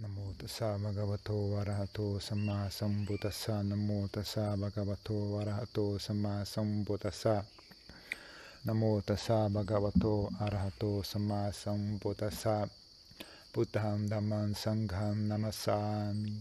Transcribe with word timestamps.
Namo 0.00 0.32
tassa 0.38 0.78
bhagavato 0.78 1.58
arahato 1.60 2.18
samma 2.20 2.70
sambuddhassa. 2.70 3.62
Namo 3.62 4.08
tassa 4.08 4.56
bhagavato 4.56 5.38
arahato 5.38 5.98
samma 5.98 6.42
sambuddhassa. 6.42 7.44
Namo 8.64 9.02
tassa 9.02 9.50
bhagavato 9.50 10.30
arahato 10.40 11.02
samma 11.02 11.52
sambuddhassa. 11.52 12.66
Buddham 13.52 14.06
Dhamman 14.08 14.54
Sangham 14.54 15.26
Namasami 15.26 16.40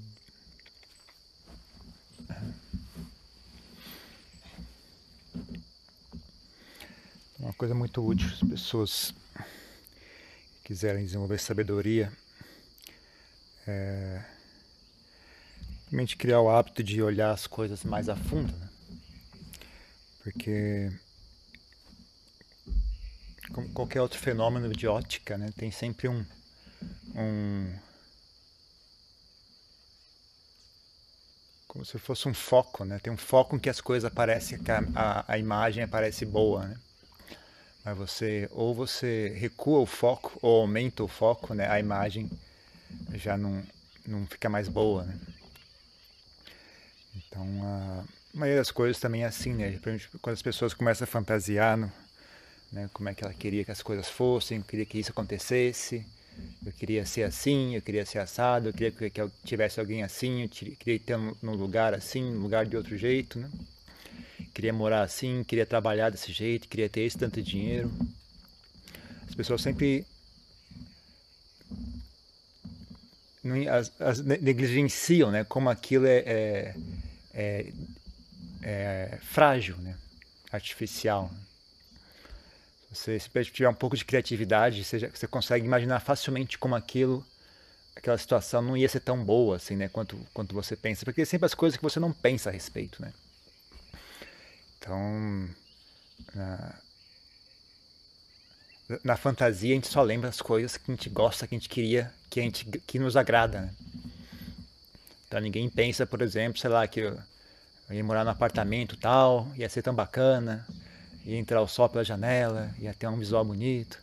Uma 7.40 7.52
coisa 7.54 7.74
muito 7.74 8.06
útil 8.06 8.28
as 8.28 8.40
pessoas 8.48 9.14
quiserem 10.64 11.04
desenvolver 11.04 11.40
sabedoria 11.40 12.10
é, 13.68 14.24
realmente 15.90 16.18
criar 16.18 16.42
o 16.42 16.50
hábito 16.50 16.84
de 16.84 17.02
olhar 17.02 17.32
as 17.32 17.48
coisas 17.48 17.84
mais 17.84 18.10
a 18.10 18.16
fundo, 18.16 18.56
né? 18.58 18.70
porque 20.24 20.92
como 23.52 23.70
qualquer 23.70 24.02
outro 24.02 24.20
fenômeno 24.20 24.72
de 24.72 24.88
ótica, 24.88 25.38
né, 25.38 25.52
tem 25.58 25.72
sempre 25.72 26.08
um, 26.08 26.26
um 27.16 27.74
como 31.68 31.86
se 31.86 32.00
fosse 32.00 32.28
um 32.28 32.34
foco, 32.34 32.84
né? 32.84 32.98
Tem 32.98 33.14
um 33.14 33.18
foco 33.18 33.56
em 33.56 33.60
que 33.60 33.70
as 33.70 33.80
coisas 33.80 34.12
aparecem, 34.12 34.58
a, 34.96 35.20
a, 35.20 35.34
a 35.34 35.38
imagem 35.38 35.84
aparece 35.84 36.26
boa, 36.26 36.66
né? 36.66 36.76
Mas 37.86 37.96
você 37.96 38.50
ou 38.52 38.74
você 38.74 39.30
recua 39.38 39.80
o 39.80 39.86
foco 39.86 40.38
ou 40.42 40.62
aumenta 40.62 41.04
o 41.04 41.08
foco, 41.08 41.54
né? 41.54 41.70
A 41.70 41.80
imagem 41.80 42.30
já 43.16 43.38
não, 43.38 43.64
não 44.06 44.26
fica 44.28 44.50
mais 44.50 44.68
boa, 44.68 45.04
né? 45.04 45.18
Então, 47.16 47.46
a 47.64 48.04
maioria 48.34 48.60
das 48.60 48.72
coisas 48.72 49.00
também 49.00 49.24
é 49.24 49.28
assim, 49.28 49.54
né? 49.54 49.80
Quando 50.22 50.34
as 50.34 50.42
pessoas 50.42 50.74
começam 50.74 51.06
a 51.06 51.08
fantasiar 51.08 51.78
no, 51.78 51.92
né, 52.72 52.90
como 52.94 53.10
é 53.10 53.14
que 53.14 53.24
ela 53.24 53.34
queria 53.34 53.66
que 53.66 53.72
as 53.72 53.82
coisas 53.82 54.08
fossem, 54.08 54.62
queria 54.62 54.86
que 54.86 55.00
isso 55.00 55.12
acontecesse, 55.12 56.06
eu 56.66 56.72
queria 56.72 57.06
ser 57.06 57.24
assim, 57.24 57.76
eu 57.76 57.82
queria 57.82 58.06
ser 58.06 58.20
assado, 58.20 58.70
eu 58.70 58.74
queria 58.74 59.10
que 59.10 59.22
eu 59.22 59.32
tivesse 59.44 59.80
alguém 59.80 60.04
assim, 60.04 60.44
eu 60.44 60.50
queria 60.50 61.00
ter 61.00 61.18
num 61.18 61.56
lugar 61.56 61.94
assim, 61.94 62.22
num 62.32 62.42
lugar 62.42 62.66
de 62.66 62.78
outro 62.78 62.98
jeito, 62.98 63.40
né? 63.40 63.50
Queria 64.54 64.74
morar 64.74 65.04
assim, 65.04 65.44
queria 65.44 65.66
trabalhar 65.66 66.10
desse 66.10 66.32
jeito, 66.32 66.68
queria 66.68 66.90
ter 66.90 67.02
esse 67.02 67.18
tanto 67.18 67.42
dinheiro. 67.42 67.92
As 69.28 69.36
pessoas 69.36 69.62
sempre 69.62 70.06
as, 73.70 73.92
as 74.00 74.20
negligenciam, 74.22 75.32
né? 75.32 75.44
Como 75.44 75.70
aquilo 75.70 76.06
é, 76.06 76.20
é, 76.20 76.76
é, 77.34 77.74
é 78.62 79.20
frágil, 79.22 79.78
né? 79.78 79.96
Artificial. 80.52 81.32
Se 82.92 83.20
você 83.20 83.46
tiver 83.46 83.70
um 83.70 83.74
pouco 83.74 83.96
de 83.96 84.04
criatividade, 84.04 84.84
você, 84.84 85.08
você 85.08 85.28
consegue 85.28 85.66
imaginar 85.66 86.00
facilmente 86.00 86.58
como 86.58 86.76
aquilo, 86.76 87.26
aquela 87.96 88.18
situação 88.18 88.62
não 88.62 88.76
ia 88.76 88.90
ser 88.90 89.02
tão 89.02 89.24
boa 89.24 89.58
assim, 89.58 89.76
né? 89.76 89.88
Quanto, 89.90 90.18
quanto 90.34 90.56
você 90.56 90.76
pensa, 90.76 91.06
porque 91.06 91.26
sempre 91.26 91.46
as 91.46 91.54
coisas 91.54 91.78
que 91.78 91.84
você 91.84 92.00
não 92.00 92.12
pensa 92.12 92.50
a 92.50 92.54
respeito, 92.54 93.02
né? 93.02 93.14
Então, 94.80 95.50
na, 96.34 96.76
na 99.04 99.16
fantasia 99.16 99.72
a 99.72 99.76
gente 99.76 99.88
só 99.88 100.02
lembra 100.02 100.30
as 100.30 100.42
coisas 100.42 100.78
que 100.78 100.92
a 100.92 100.96
gente 100.96 101.10
gosta, 101.10 101.46
que 101.46 101.56
a 101.56 101.58
gente 101.58 101.70
queria, 101.70 102.12
que 102.30 102.40
a 102.40 102.44
gente 102.44 102.66
que 102.66 102.98
nos 102.98 103.16
agrada, 103.16 103.62
né? 103.62 103.74
Então 105.28 105.40
ninguém 105.40 105.70
pensa, 105.70 106.08
por 106.08 106.22
exemplo, 106.24 106.60
sei 106.60 106.70
lá, 106.70 106.88
que 106.88 107.02
eu, 107.02 107.18
ia 107.92 108.04
morar 108.04 108.24
num 108.24 108.32
apartamento 108.32 108.98
tal, 108.98 109.48
ia 109.56 109.70
ser 109.70 109.84
tão 109.84 109.94
bacana, 109.94 110.66
ia 111.24 111.38
entrar 111.38 111.62
o 111.62 111.68
sol 111.68 111.88
pela 111.88 112.04
janela, 112.04 112.72
ia 112.80 112.94
ter 112.94 113.08
um 113.08 113.18
visual 113.18 113.46
bonito. 113.46 114.00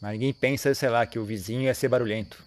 Mas 0.00 0.12
ninguém 0.12 0.32
pensa, 0.32 0.72
sei 0.74 0.88
lá, 0.88 1.04
que 1.04 1.18
o 1.18 1.24
vizinho 1.24 1.62
ia 1.62 1.74
ser 1.74 1.88
barulhento. 1.88 2.42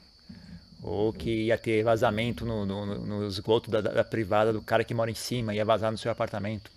Ou 0.81 1.11
que 1.13 1.45
ia 1.45 1.57
ter 1.57 1.83
vazamento 1.83 2.45
no, 2.45 2.65
no, 2.65 2.95
no 2.95 3.27
esgoto 3.27 3.69
da, 3.69 3.81
da, 3.81 4.03
privada 4.03 4.51
do 4.51 4.61
cara 4.61 4.83
que 4.83 4.93
mora 4.93 5.11
em 5.11 5.15
cima, 5.15 5.53
ia 5.53 5.63
vazar 5.63 5.91
no 5.91 5.97
seu 5.97 6.11
apartamento. 6.11 6.71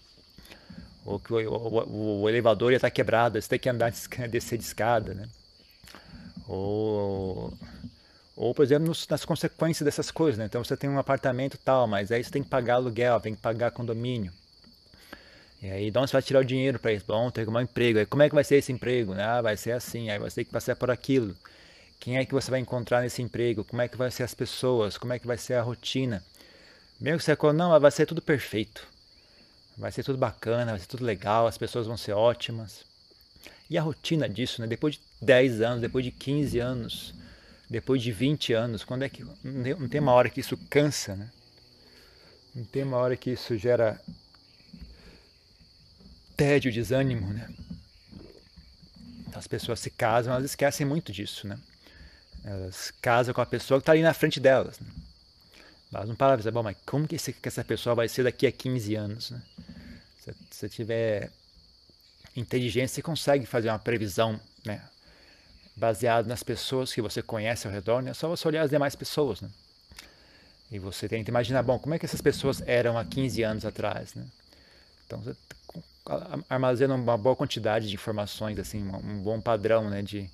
Ou 1.07 1.21
que 1.21 1.33
o, 1.33 1.39
o, 1.39 2.23
o 2.23 2.29
elevador 2.29 2.73
ia 2.73 2.77
estar 2.77 2.91
quebrado, 2.91 3.41
você 3.41 3.49
tem 3.49 3.61
que 3.61 3.69
andar, 3.69 3.93
descer 4.29 4.59
de 4.59 4.65
escada, 4.65 5.15
né? 5.15 5.29
Ou, 6.49 7.53
ou 8.35 8.53
por 8.53 8.65
exemplo, 8.65 8.89
nos, 8.89 9.07
nas 9.07 9.25
consequências 9.25 9.85
dessas 9.85 10.11
coisas, 10.11 10.37
né? 10.37 10.47
Então 10.47 10.65
você 10.65 10.77
tem 10.77 10.91
um 10.91 10.99
apartamento 10.99 11.57
tal, 11.59 11.87
mas 11.87 12.11
aí 12.11 12.25
você 12.25 12.31
tem 12.31 12.43
que 12.43 12.49
pagar 12.49 12.75
aluguel, 12.75 13.21
tem 13.21 13.37
que 13.37 13.41
pagar 13.41 13.71
condomínio. 13.71 14.33
E 15.63 15.71
aí, 15.71 15.91
de 15.93 15.99
onde 15.99 16.11
você 16.11 16.15
vai 16.15 16.23
tirar 16.23 16.41
o 16.41 16.45
dinheiro 16.45 16.79
para 16.79 16.93
isso? 16.93 17.05
Bom, 17.07 17.31
tem 17.31 17.45
que 17.45 17.49
arrumar 17.49 17.61
um 17.61 17.63
emprego. 17.63 18.01
Aí, 18.01 18.07
como 18.07 18.23
é 18.25 18.29
que 18.29 18.35
vai 18.35 18.45
ser 18.45 18.57
esse 18.57 18.73
emprego? 18.73 19.15
Ah, 19.15 19.41
vai 19.41 19.57
ser 19.57 19.73
assim, 19.73 20.11
aí 20.11 20.19
você 20.19 20.37
tem 20.37 20.45
que 20.45 20.51
passar 20.51 20.75
por 20.75 20.91
aquilo. 20.91 21.37
Quem 22.01 22.19
é 22.19 22.25
que 22.27 22.35
você 22.35 22.51
vai 22.51 22.61
encontrar 22.61 23.01
nesse 23.01 23.23
emprego? 23.23 23.65
Como 23.65 23.81
é 23.81 23.89
que 23.89 23.97
vai 23.97 24.11
ser 24.11 24.25
as 24.25 24.35
pessoas? 24.35 24.99
Como 24.99 25.13
é 25.13 25.19
que 25.21 25.27
vai 25.27 25.39
ser 25.39 25.55
a 25.55 25.63
rotina? 25.63 26.23
Mesmo 27.01 27.19
que 27.19 27.25
você 27.25 27.37
não, 27.55 27.79
vai 27.79 27.91
ser 27.93 28.07
tudo 28.07 28.21
perfeito. 28.21 28.96
Vai 29.77 29.93
ser 29.93 30.03
tudo 30.03 30.19
bacana, 30.19 30.73
vai 30.73 30.81
ser 30.81 30.87
tudo 30.87 31.05
legal, 31.05 31.47
as 31.47 31.59
pessoas 31.59 31.87
vão 31.87 31.97
ser 31.97 32.13
ótimas. 32.13 32.85
E 33.69 33.77
a 33.77 33.83
rotina 33.83 34.29
disso, 34.29 34.61
né? 34.61 34.67
Depois 34.67 34.95
de 34.95 35.01
10 35.21 35.61
anos, 35.61 35.81
depois 35.81 36.05
de 36.05 36.11
15 36.11 36.59
anos, 36.59 37.15
depois 37.69 38.01
de 38.01 38.13
20 38.13 38.53
anos, 38.53 38.85
quando 38.85 39.03
é 39.03 39.09
que 39.09 39.25
não 39.45 39.89
tem 39.89 40.01
uma 40.01 40.13
hora 40.13 40.31
que 40.31 40.41
isso 40.41 40.57
cansa, 40.71 41.17
né? 41.17 41.31
Não 42.55 42.65
tem 42.65 42.85
uma 42.85 42.97
hora 42.97 43.17
que 43.17 43.31
isso 43.31 43.57
gera 43.59 44.01
tédio, 46.37 46.73
desânimo, 46.73 47.33
né? 47.33 47.49
As 49.35 49.47
pessoas 49.47 49.81
se 49.81 49.91
casam, 49.91 50.33
elas 50.33 50.47
esquecem 50.47 50.87
muito 50.87 51.13
disso, 51.13 51.47
né? 51.47 51.59
Elas 52.45 52.93
casam 53.03 53.35
com 53.35 53.41
a 53.41 53.47
pessoa 53.47 53.79
que 53.79 53.83
está 53.83 53.93
ali 53.93 54.03
na 54.03 54.15
frente 54.15 54.39
delas. 54.39 54.79
Né? 54.79 54.87
Elas 55.97 56.09
não 56.09 56.17
param 56.17 56.33
para 56.33 56.39
pensar, 56.39 56.51
bom, 56.51 56.63
mas 56.63 56.77
como 56.85 57.07
que, 57.07 57.17
essa 57.17 57.65
pessoa 57.65 57.95
vai 57.95 58.09
ser 58.09 58.25
daqui 58.25 58.47
a 58.47 58.53
15 58.53 58.95
anos, 58.95 59.31
né? 59.31 59.43
Se 60.19 60.35
você 60.51 60.69
tiver 60.69 61.31
inteligência, 62.37 62.97
você 62.97 63.03
consegue 63.03 63.47
fazer 63.47 63.69
uma 63.69 63.79
previsão, 63.79 64.41
né? 64.65 64.83
Baseado 65.77 66.27
nas 66.27 66.43
pessoas 66.43 66.93
que 66.93 67.01
você 67.01 67.23
conhece 67.23 67.67
ao 67.67 67.73
redor, 67.73 68.03
né? 68.03 68.11
É 68.11 68.15
só 68.15 68.29
você 68.29 68.47
olhar 68.49 68.63
as 68.63 68.71
demais 68.71 68.95
pessoas, 68.97 69.41
né? 69.41 69.51
E 70.71 70.79
você 70.79 71.09
tenta 71.09 71.31
imaginar, 71.31 71.63
bom, 71.63 71.79
como 71.79 71.95
é 71.95 71.99
que 71.99 72.07
essas 72.07 72.21
pessoas 72.21 72.61
eram 72.67 72.99
há 72.99 73.05
15 73.05 73.43
anos 73.43 73.65
atrás, 73.65 74.15
né? 74.15 74.25
Então, 75.07 75.21
você 75.21 75.37
armazena 76.49 76.95
uma 76.95 77.19
boa 77.19 77.35
quantidade 77.35 77.89
de 77.89 77.95
informações, 77.95 78.59
assim, 78.59 78.83
um 78.83 79.19
bom 79.23 79.41
padrão, 79.41 79.91
né, 79.91 80.03
de, 80.03 80.31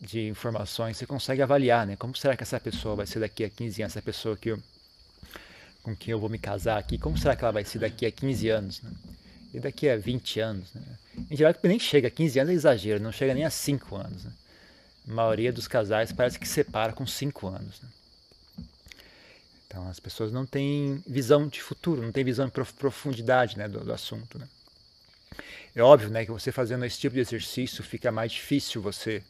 de 0.00 0.28
informações, 0.28 0.96
você 0.96 1.06
consegue 1.06 1.42
avaliar, 1.42 1.86
né, 1.86 1.96
como 1.96 2.14
será 2.16 2.36
que 2.36 2.42
essa 2.42 2.60
pessoa 2.60 2.96
vai 2.96 3.06
ser 3.06 3.20
daqui 3.20 3.44
a 3.44 3.50
15 3.50 3.82
anos, 3.82 3.96
essa 3.96 4.02
pessoa 4.02 4.36
que 4.36 4.50
eu, 4.50 4.62
com 5.82 5.96
quem 5.96 6.12
eu 6.12 6.18
vou 6.18 6.28
me 6.28 6.38
casar 6.38 6.78
aqui, 6.78 6.98
como 6.98 7.16
será 7.16 7.34
que 7.34 7.42
ela 7.42 7.52
vai 7.52 7.64
ser 7.64 7.78
daqui 7.78 8.04
a 8.06 8.10
15 8.10 8.48
anos, 8.48 8.82
né? 8.82 8.90
e 9.56 9.60
daqui 9.60 9.88
a 9.88 9.96
20 9.96 10.40
anos, 10.40 10.74
né? 10.74 10.82
Em 11.30 11.36
geral, 11.36 11.54
nem 11.62 11.78
chega 11.78 12.08
a 12.08 12.10
15 12.10 12.38
anos 12.40 12.50
é 12.50 12.54
exagero, 12.54 13.02
não 13.02 13.10
chega 13.10 13.32
nem 13.32 13.44
a 13.44 13.50
5 13.50 13.96
anos, 13.96 14.24
né? 14.24 14.32
A 15.08 15.12
maioria 15.12 15.50
dos 15.50 15.66
casais 15.66 16.12
parece 16.12 16.38
que 16.38 16.46
separa 16.46 16.92
com 16.92 17.06
5 17.06 17.46
anos, 17.46 17.80
né? 17.80 17.88
Então 19.66 19.88
as 19.88 19.98
pessoas 19.98 20.30
não 20.30 20.44
têm 20.44 21.02
visão 21.06 21.48
de 21.48 21.62
futuro, 21.62 22.02
não 22.02 22.12
têm 22.12 22.24
visão 22.24 22.46
de 22.46 22.52
profundidade 22.52 23.58
né, 23.58 23.68
do, 23.68 23.80
do 23.80 23.92
assunto. 23.92 24.38
Né? 24.38 24.48
É 25.74 25.82
óbvio 25.82 26.08
né, 26.08 26.24
que 26.24 26.30
você 26.30 26.50
fazendo 26.52 26.84
esse 26.84 26.98
tipo 26.98 27.14
de 27.14 27.20
exercício 27.20 27.84
fica 27.84 28.10
mais 28.10 28.32
difícil 28.32 28.80
você 28.80 29.22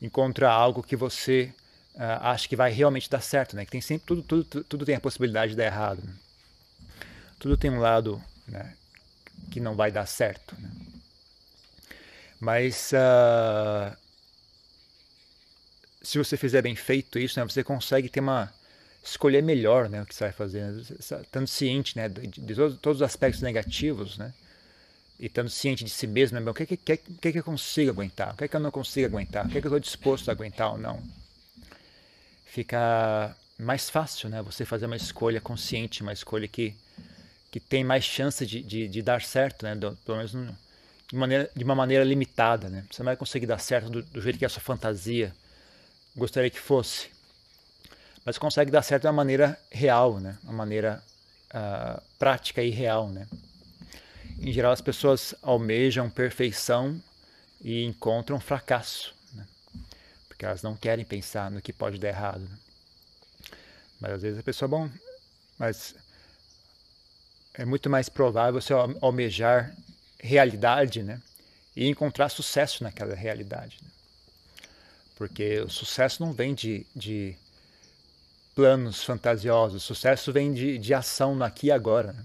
encontrar 0.00 0.52
algo 0.52 0.82
que 0.82 0.96
você 0.96 1.52
uh, 1.94 2.20
acha 2.20 2.48
que 2.48 2.56
vai 2.56 2.70
realmente 2.70 3.08
dar 3.10 3.20
certo, 3.20 3.56
né? 3.56 3.64
Que 3.64 3.70
tem 3.70 3.80
sempre 3.80 4.06
tudo, 4.06 4.22
tudo, 4.22 4.64
tudo 4.64 4.84
tem 4.84 4.94
a 4.94 5.00
possibilidade 5.00 5.50
de 5.52 5.56
dar 5.56 5.64
errado. 5.64 6.02
Né? 6.04 6.12
Tudo 7.38 7.56
tem 7.56 7.70
um 7.70 7.80
lado 7.80 8.22
né, 8.46 8.74
que 9.50 9.60
não 9.60 9.74
vai 9.74 9.90
dar 9.90 10.06
certo. 10.06 10.54
Né? 10.58 10.70
Mas 12.40 12.92
uh, 12.92 13.96
se 16.02 16.18
você 16.18 16.36
fizer 16.36 16.62
bem 16.62 16.76
feito 16.76 17.18
isso, 17.18 17.38
né, 17.38 17.44
você 17.44 17.64
consegue 17.64 18.08
ter 18.08 18.20
uma 18.20 18.52
escolher 19.02 19.42
melhor, 19.42 19.88
né, 19.88 20.02
o 20.02 20.06
que 20.06 20.14
você 20.14 20.24
vai 20.24 20.32
fazer, 20.32 20.62
né? 20.62 20.82
estando 20.98 21.46
ciente, 21.46 21.96
né, 21.96 22.08
de, 22.08 22.26
de 22.26 22.54
todos, 22.54 22.96
os 22.96 23.02
aspectos 23.02 23.40
negativos, 23.40 24.18
né, 24.18 24.34
e 25.18 25.26
estando 25.26 25.48
ciente 25.48 25.84
de 25.84 25.90
si 25.90 26.06
mesmo, 26.06 26.38
né, 26.38 26.50
o 26.50 26.54
que, 26.54 26.66
que, 26.66 26.76
que, 26.76 26.96
que, 26.96 27.32
que 27.32 27.38
eu 27.38 27.44
consigo 27.44 27.90
aguentar, 27.90 28.34
o 28.34 28.36
que, 28.36 28.48
que 28.48 28.56
eu 28.56 28.60
não 28.60 28.70
consigo 28.70 29.06
aguentar, 29.06 29.46
o 29.46 29.48
que, 29.48 29.60
que 29.60 29.66
eu 29.66 29.70
estou 29.70 29.80
disposto 29.80 30.28
a 30.28 30.32
aguentar 30.32 30.72
ou 30.72 30.78
não. 30.78 31.02
Fica 32.44 33.34
mais 33.58 33.88
fácil, 33.88 34.28
né, 34.28 34.42
você 34.42 34.64
fazer 34.64 34.86
uma 34.86 34.96
escolha 34.96 35.40
consciente, 35.40 36.02
uma 36.02 36.12
escolha 36.12 36.46
que, 36.46 36.74
que 37.50 37.58
tem 37.58 37.82
mais 37.82 38.04
chance 38.04 38.46
de, 38.46 38.62
de, 38.62 38.88
de 38.88 39.02
dar 39.02 39.22
certo, 39.22 39.64
né, 39.64 39.74
do, 39.74 39.96
pelo 40.04 40.18
menos 40.18 40.32
de, 41.08 41.16
maneira, 41.16 41.50
de 41.54 41.64
uma 41.64 41.74
maneira 41.74 42.04
limitada, 42.04 42.68
né. 42.68 42.84
Você 42.90 43.02
não 43.02 43.06
vai 43.06 43.16
conseguir 43.16 43.46
dar 43.46 43.58
certo 43.58 43.88
do, 43.90 44.02
do 44.02 44.20
jeito 44.20 44.38
que 44.38 44.44
a 44.44 44.48
sua 44.48 44.62
fantasia 44.62 45.34
gostaria 46.14 46.50
que 46.50 46.60
fosse 46.60 47.16
mas 48.26 48.36
consegue 48.38 48.72
dar 48.72 48.82
certo 48.82 49.02
de 49.02 49.06
uma 49.06 49.12
maneira 49.12 49.56
real, 49.70 50.18
né? 50.18 50.36
Uma 50.42 50.52
maneira 50.52 51.00
uh, 51.54 52.02
prática 52.18 52.60
e 52.60 52.70
real, 52.70 53.08
né? 53.08 53.24
Em 54.38 54.52
geral, 54.52 54.72
as 54.72 54.80
pessoas 54.80 55.34
almejam 55.42 56.10
perfeição 56.10 57.00
e 57.60 57.82
encontram 57.84 58.38
fracasso, 58.38 59.14
né? 59.32 59.46
porque 60.28 60.44
elas 60.44 60.62
não 60.62 60.76
querem 60.76 61.04
pensar 61.04 61.50
no 61.50 61.62
que 61.62 61.72
pode 61.72 61.98
dar 61.98 62.08
errado. 62.08 62.40
Né? 62.40 62.58
Mas 64.00 64.12
às 64.12 64.22
vezes 64.22 64.38
a 64.38 64.42
pessoa, 64.42 64.68
bom, 64.68 64.90
mas 65.58 65.94
é 67.54 67.64
muito 67.64 67.88
mais 67.88 68.08
provável 68.08 68.60
você 68.60 68.72
almejar 69.00 69.74
realidade, 70.20 71.02
né? 71.02 71.20
E 71.74 71.86
encontrar 71.86 72.28
sucesso 72.28 72.82
naquela 72.82 73.14
realidade. 73.14 73.78
Né? 73.82 73.90
Porque 75.16 75.60
o 75.60 75.70
sucesso 75.70 76.22
não 76.22 76.32
vem 76.32 76.54
de, 76.54 76.86
de 76.94 77.34
planos 78.54 79.02
fantasiosos, 79.02 79.82
o 79.82 79.86
sucesso 79.86 80.32
vem 80.32 80.52
de, 80.52 80.78
de 80.78 80.92
ação 80.92 81.34
no 81.34 81.44
aqui 81.44 81.68
e 81.68 81.72
agora. 81.72 82.12
Né? 82.12 82.24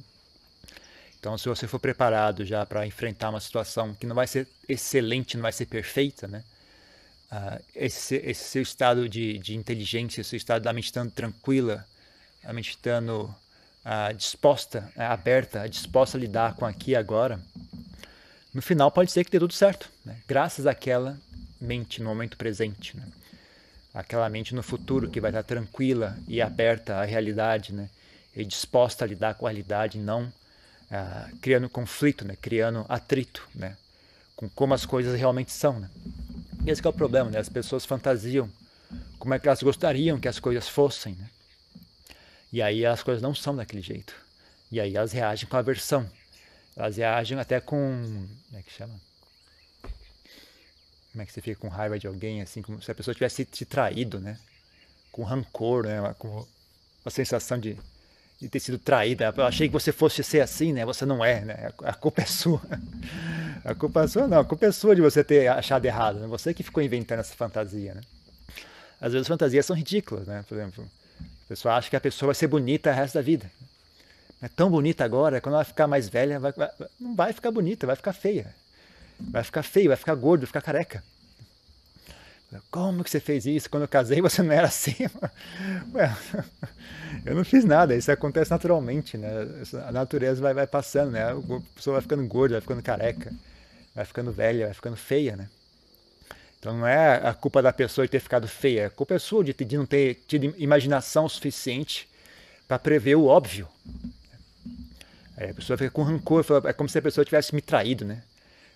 Então, 1.21 1.37
se 1.37 1.47
você 1.47 1.67
for 1.67 1.77
preparado 1.77 2.43
já 2.43 2.65
para 2.65 2.83
enfrentar 2.83 3.29
uma 3.29 3.39
situação 3.39 3.93
que 3.93 4.07
não 4.07 4.15
vai 4.15 4.25
ser 4.25 4.47
excelente, 4.67 5.37
não 5.37 5.43
vai 5.43 5.51
ser 5.51 5.67
perfeita, 5.67 6.27
né? 6.27 6.43
Uh, 7.31 7.63
esse, 7.75 8.15
esse, 8.15 8.43
seu 8.43 8.63
estado 8.63 9.07
de, 9.07 9.37
de 9.37 9.55
inteligência, 9.55 10.23
seu 10.23 10.35
estado 10.35 10.63
da 10.63 10.73
mente 10.73 10.85
estando 10.85 11.11
tranquila, 11.11 11.85
a 12.43 12.51
mente 12.51 12.71
estando 12.71 13.25
uh, 13.85 14.13
disposta, 14.15 14.91
uh, 14.97 15.01
aberta, 15.03 15.69
disposta 15.69 16.17
a 16.17 16.19
lidar 16.19 16.55
com 16.55 16.65
aqui 16.65 16.91
e 16.91 16.95
agora, 16.95 17.39
no 18.51 18.61
final 18.61 18.89
pode 18.89 19.11
ser 19.11 19.23
que 19.23 19.29
dê 19.29 19.37
tudo 19.37 19.53
certo, 19.53 19.91
né? 20.03 20.17
graças 20.27 20.65
àquela 20.65 21.15
mente 21.61 22.01
no 22.01 22.09
momento 22.09 22.35
presente. 22.35 22.97
Né? 22.97 23.03
Aquela 23.93 24.27
mente 24.27 24.55
no 24.55 24.63
futuro 24.63 25.07
que 25.07 25.21
vai 25.21 25.29
estar 25.29 25.43
tranquila 25.43 26.17
e 26.27 26.41
aberta 26.41 26.95
à 26.95 27.05
realidade, 27.05 27.73
né? 27.73 27.91
e 28.35 28.43
disposta 28.43 29.05
a 29.05 29.07
lidar 29.07 29.35
com 29.35 29.45
a 29.45 29.51
realidade, 29.51 29.99
não 29.99 30.33
uh, 30.91 31.37
criando 31.37 31.69
conflito, 31.69 32.25
né? 32.25 32.35
criando 32.39 32.85
atrito 32.89 33.47
né? 33.55 33.77
com 34.35 34.49
como 34.49 34.73
as 34.73 34.85
coisas 34.85 35.17
realmente 35.17 35.51
são. 35.51 35.79
Né? 35.79 35.89
Esse 36.67 36.85
é 36.85 36.89
o 36.89 36.93
problema, 36.93 37.29
né? 37.29 37.39
as 37.39 37.49
pessoas 37.49 37.85
fantasiam 37.85 38.51
como 39.17 39.33
é 39.33 39.39
que 39.39 39.47
elas 39.47 39.63
gostariam 39.63 40.19
que 40.19 40.27
as 40.27 40.39
coisas 40.39 40.67
fossem. 40.67 41.15
Né? 41.15 41.29
E 42.51 42.61
aí 42.61 42.85
as 42.85 43.01
coisas 43.01 43.21
não 43.21 43.33
são 43.33 43.55
daquele 43.55 43.81
jeito. 43.81 44.13
E 44.71 44.79
aí 44.79 44.95
elas 44.95 45.11
reagem 45.11 45.47
com 45.47 45.57
aversão. 45.57 46.09
Elas 46.75 46.97
reagem 46.97 47.37
até 47.39 47.59
com. 47.59 47.75
Como 48.47 48.59
é 48.59 48.61
que 48.61 48.71
chama? 48.71 48.99
Como 51.11 51.21
é 51.21 51.25
que 51.25 51.33
você 51.33 51.41
fica 51.41 51.59
com 51.59 51.67
raiva 51.67 51.99
de 51.99 52.07
alguém, 52.07 52.41
assim, 52.41 52.61
como 52.61 52.81
se 52.81 52.89
a 52.89 52.95
pessoa 52.95 53.13
tivesse 53.13 53.43
te 53.43 53.65
traído, 53.65 54.19
né? 54.19 54.39
Com 55.11 55.23
rancor, 55.23 55.85
né? 55.85 56.15
Com 56.17 56.47
uma 57.03 57.11
sensação 57.11 57.59
de 57.59 57.77
de 58.41 58.49
ter 58.49 58.59
sido 58.59 58.79
traída. 58.79 59.31
Eu 59.37 59.45
achei 59.45 59.67
que 59.67 59.73
você 59.73 59.91
fosse 59.91 60.23
ser 60.23 60.41
assim, 60.41 60.73
né? 60.73 60.83
Você 60.83 61.05
não 61.05 61.23
é, 61.23 61.41
né? 61.41 61.71
A 61.83 61.93
culpa 61.93 62.23
é 62.23 62.25
sua. 62.25 62.59
A 63.63 63.75
culpa 63.75 64.03
é 64.03 64.07
sua, 64.07 64.27
não. 64.27 64.39
A 64.39 64.43
culpa 64.43 64.65
é 64.65 64.71
sua 64.71 64.95
de 64.95 65.01
você 65.01 65.23
ter 65.23 65.47
achado 65.47 65.85
errado. 65.85 66.19
Né? 66.19 66.25
Você 66.25 66.51
que 66.51 66.63
ficou 66.63 66.81
inventando 66.81 67.19
essa 67.19 67.35
fantasia, 67.35 67.93
né? 67.93 68.01
Às 68.99 69.13
vezes 69.13 69.21
as 69.21 69.27
fantasias 69.27 69.63
são 69.63 69.75
ridículas, 69.75 70.25
né? 70.25 70.43
Por 70.49 70.57
exemplo, 70.57 70.83
a 71.45 71.47
pessoa 71.47 71.75
acha 71.75 71.87
que 71.87 71.95
a 71.95 72.01
pessoa 72.01 72.29
vai 72.29 72.35
ser 72.35 72.47
bonita 72.47 72.89
o 72.89 72.93
resto 72.93 73.13
da 73.13 73.21
vida. 73.21 73.51
É 74.41 74.47
tão 74.47 74.71
bonita 74.71 75.05
agora, 75.05 75.39
quando 75.39 75.53
ela 75.53 75.63
ficar 75.63 75.85
mais 75.85 76.09
velha, 76.09 76.39
vai, 76.39 76.51
vai, 76.51 76.71
não 76.99 77.15
vai 77.15 77.31
ficar 77.33 77.51
bonita, 77.51 77.85
vai 77.85 77.95
ficar 77.95 78.13
feia. 78.13 78.55
Vai 79.19 79.43
ficar 79.43 79.61
feio, 79.61 79.89
vai 79.89 79.97
ficar 79.97 80.15
gordo, 80.15 80.41
vai 80.41 80.47
ficar 80.47 80.61
careca. 80.61 81.03
Como 82.69 83.03
que 83.03 83.09
você 83.09 83.19
fez 83.19 83.45
isso? 83.45 83.69
Quando 83.69 83.83
eu 83.83 83.87
casei 83.87 84.21
você 84.21 84.43
não 84.43 84.51
era 84.51 84.67
assim. 84.67 84.95
Ué, 85.93 86.15
eu 87.25 87.35
não 87.35 87.45
fiz 87.45 87.63
nada, 87.63 87.95
isso 87.95 88.11
acontece 88.11 88.51
naturalmente, 88.51 89.17
né? 89.17 89.29
A 89.87 89.91
natureza 89.91 90.41
vai, 90.41 90.53
vai 90.53 90.67
passando, 90.67 91.11
né? 91.11 91.31
A 91.31 91.35
pessoa 91.75 91.95
vai 91.95 92.01
ficando 92.01 92.25
gorda, 92.27 92.55
vai 92.55 92.61
ficando 92.61 92.81
careca, 92.81 93.31
vai 93.95 94.03
ficando 94.03 94.31
velha, 94.31 94.65
vai 94.65 94.73
ficando 94.73 94.97
feia, 94.97 95.37
né? 95.37 95.49
Então 96.59 96.77
não 96.77 96.85
é 96.85 97.15
a 97.25 97.33
culpa 97.33 97.61
da 97.61 97.73
pessoa 97.73 98.05
de 98.05 98.11
ter 98.11 98.19
ficado 98.19 98.47
feia, 98.47 98.87
a 98.87 98.89
culpa 98.89 99.15
é 99.15 99.19
sua 99.19 99.43
de, 99.43 99.53
de 99.53 99.77
não 99.77 99.85
ter 99.85 100.23
tido 100.27 100.53
imaginação 100.57 101.27
suficiente 101.27 102.07
para 102.67 102.77
prever 102.77 103.15
o 103.15 103.25
óbvio. 103.25 103.67
Aí 105.37 105.49
a 105.49 105.53
pessoa 105.53 105.77
fica 105.77 105.89
com 105.89 106.03
rancor, 106.03 106.45
é 106.65 106.73
como 106.73 106.87
se 106.87 106.97
a 106.97 107.01
pessoa 107.01 107.25
tivesse 107.25 107.55
me 107.55 107.61
traído, 107.61 108.05
né? 108.05 108.21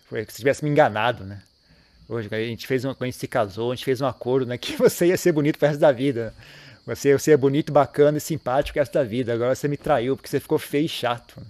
Foi 0.06 0.26
se 0.26 0.38
tivesse 0.38 0.64
me 0.64 0.70
enganado, 0.70 1.26
né? 1.26 1.42
Hoje, 2.08 2.30
a 2.32 2.38
gente 2.38 2.68
fez 2.68 2.86
uma, 2.86 2.94
quando 2.94 3.04
a 3.04 3.12
gente 3.12 3.20
se 3.20 3.28
casou, 3.28 3.72
a 3.72 3.76
gente 3.76 3.86
fez 3.86 4.00
um 4.00 4.06
acordo, 4.06 4.46
né? 4.46 4.58
Que 4.60 4.76
você 4.76 5.08
ia 5.08 5.18
ser 5.18 5.32
bonito 5.32 5.58
pro 5.58 5.68
resto 5.68 5.80
da 5.80 5.92
vida. 5.92 6.34
Você, 6.86 7.18
você 7.18 7.32
é 7.32 7.38
bonito, 7.38 7.72
bacana 7.72 8.18
e 8.18 8.22
simpático 8.22 8.74
pro 8.74 8.82
resto 8.82 8.94
da 8.94 9.04
vida. 9.04 9.34
Agora 9.34 9.56
você 9.56 9.68
me 9.68 9.78
traiu 9.78 10.16
porque 10.16 10.30
você 10.30 10.40
ficou 10.40 10.60
feio 10.60 10.86
e 10.86 10.90
chato. 10.90 11.42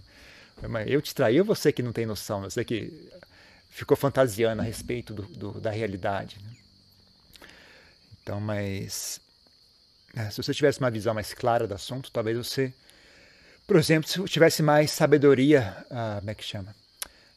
Mas 0.69 0.89
eu 0.89 1.01
te 1.01 1.13
traí 1.13 1.39
ou 1.39 1.45
você 1.45 1.71
que 1.71 1.83
não 1.83 1.91
tem 1.91 2.05
noção? 2.05 2.41
Você 2.41 2.63
que 2.63 2.91
ficou 3.69 3.97
fantasiando 3.97 4.61
a 4.61 4.65
respeito 4.65 5.13
do, 5.13 5.23
do 5.23 5.59
da 5.59 5.69
realidade. 5.69 6.37
Né? 6.41 6.49
Então, 8.23 8.39
mas 8.39 9.19
é, 10.15 10.29
se 10.29 10.37
você 10.37 10.53
tivesse 10.53 10.79
uma 10.79 10.89
visão 10.89 11.13
mais 11.13 11.33
clara 11.33 11.67
do 11.67 11.73
assunto, 11.73 12.09
talvez 12.09 12.37
você, 12.37 12.73
por 13.67 13.75
exemplo, 13.75 14.09
se 14.09 14.23
tivesse 14.23 14.63
mais 14.63 14.91
sabedoria, 14.91 15.85
ah, 15.91 16.17
como 16.19 16.31
é 16.31 16.33
que 16.33 16.43
chama? 16.43 16.73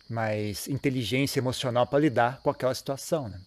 Mais 0.08 0.66
inteligência 0.68 1.38
emocional 1.38 1.86
para 1.86 1.98
lidar 1.98 2.40
com 2.42 2.50
aquela 2.50 2.74
situação. 2.74 3.28
Né? 3.28 3.40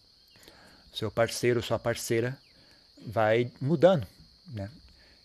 Seu 0.93 1.09
parceiro, 1.09 1.61
sua 1.61 1.79
parceira 1.79 2.37
vai 3.05 3.51
mudando, 3.59 4.05
né? 4.47 4.69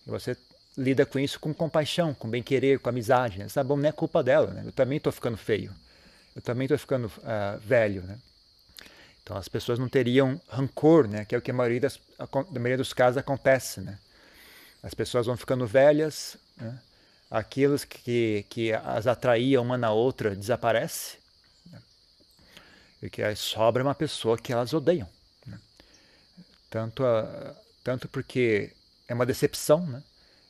E 0.07 0.11
você 0.11 0.37
lida 0.79 1.05
com 1.05 1.19
isso 1.19 1.39
com 1.41 1.53
compaixão, 1.53 2.15
com 2.15 2.29
bem-querer, 2.29 2.79
com 2.79 2.89
amizade. 2.89 3.39
Né? 3.39 3.49
Sabe, 3.49 3.69
não 3.69 3.89
é 3.89 3.93
culpa 3.93 4.23
dela, 4.23 4.53
né? 4.53 4.63
Eu 4.65 4.73
também 4.73 4.99
estou 4.99 5.13
ficando 5.13 5.37
feio. 5.37 5.75
Eu 6.35 6.43
também 6.43 6.67
estou 6.67 6.79
ficando 6.79 7.07
uh, 7.07 7.59
velho, 7.61 8.03
né? 8.03 8.19
Então 9.23 9.37
as 9.37 9.49
pessoas 9.49 9.79
não 9.79 9.89
teriam 9.89 10.41
rancor, 10.49 11.09
né? 11.09 11.25
Que 11.25 11.35
é 11.35 11.39
o 11.39 11.43
que 11.43 11.51
a 11.51 11.55
maioria, 11.55 11.81
das, 11.81 11.99
a, 12.19 12.29
maioria 12.53 12.77
dos 12.77 12.93
casos 12.93 13.19
acontece, 13.19 13.81
né? 13.81 13.99
As 14.83 14.95
pessoas 14.95 15.27
vão 15.27 15.37
ficando 15.37 15.67
velhas, 15.67 16.37
né? 16.57 16.79
aqueles 17.29 17.85
que, 17.85 18.47
que 18.49 18.73
as 18.73 19.09
atraíam 19.09 19.65
uma 19.65 19.77
na 19.77 19.91
outra 19.91 20.37
desaparece 20.37 21.19
que 23.11 23.35
sobra 23.37 23.83
uma 23.83 23.95
pessoa 23.95 24.39
que 24.39 24.53
elas 24.53 24.73
odeiam. 24.73 25.09
Né? 25.47 25.59
Tanto, 26.71 27.05
a, 27.05 27.55
tanto 27.85 28.09
porque 28.09 28.73
é 29.07 29.15
uma 29.15 29.27
decepção, 29.27 29.87
né? 29.87 30.03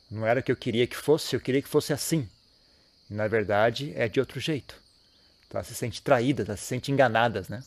não 0.09 0.25
era 0.25 0.39
o 0.39 0.43
que 0.43 0.51
eu 0.51 0.55
queria 0.55 0.87
que 0.87 0.95
fosse, 0.95 1.35
eu 1.35 1.41
queria 1.41 1.61
que 1.61 1.67
fosse 1.67 1.93
assim. 1.93 2.27
E, 3.09 3.13
na 3.13 3.27
verdade, 3.27 3.93
é 3.95 4.07
de 4.07 4.19
outro 4.19 4.39
jeito. 4.39 4.75
Então, 5.47 5.59
elas 5.59 5.67
se 5.67 5.75
sentem 5.75 6.01
traídas, 6.01 6.47
elas 6.47 6.59
se 6.59 6.67
sentem 6.67 6.93
enganadas. 6.93 7.47
Né? 7.47 7.63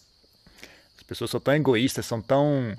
As 0.97 1.03
pessoas 1.03 1.31
são 1.31 1.41
tão 1.41 1.55
egoístas, 1.55 2.07
são 2.07 2.21
tão 2.21 2.77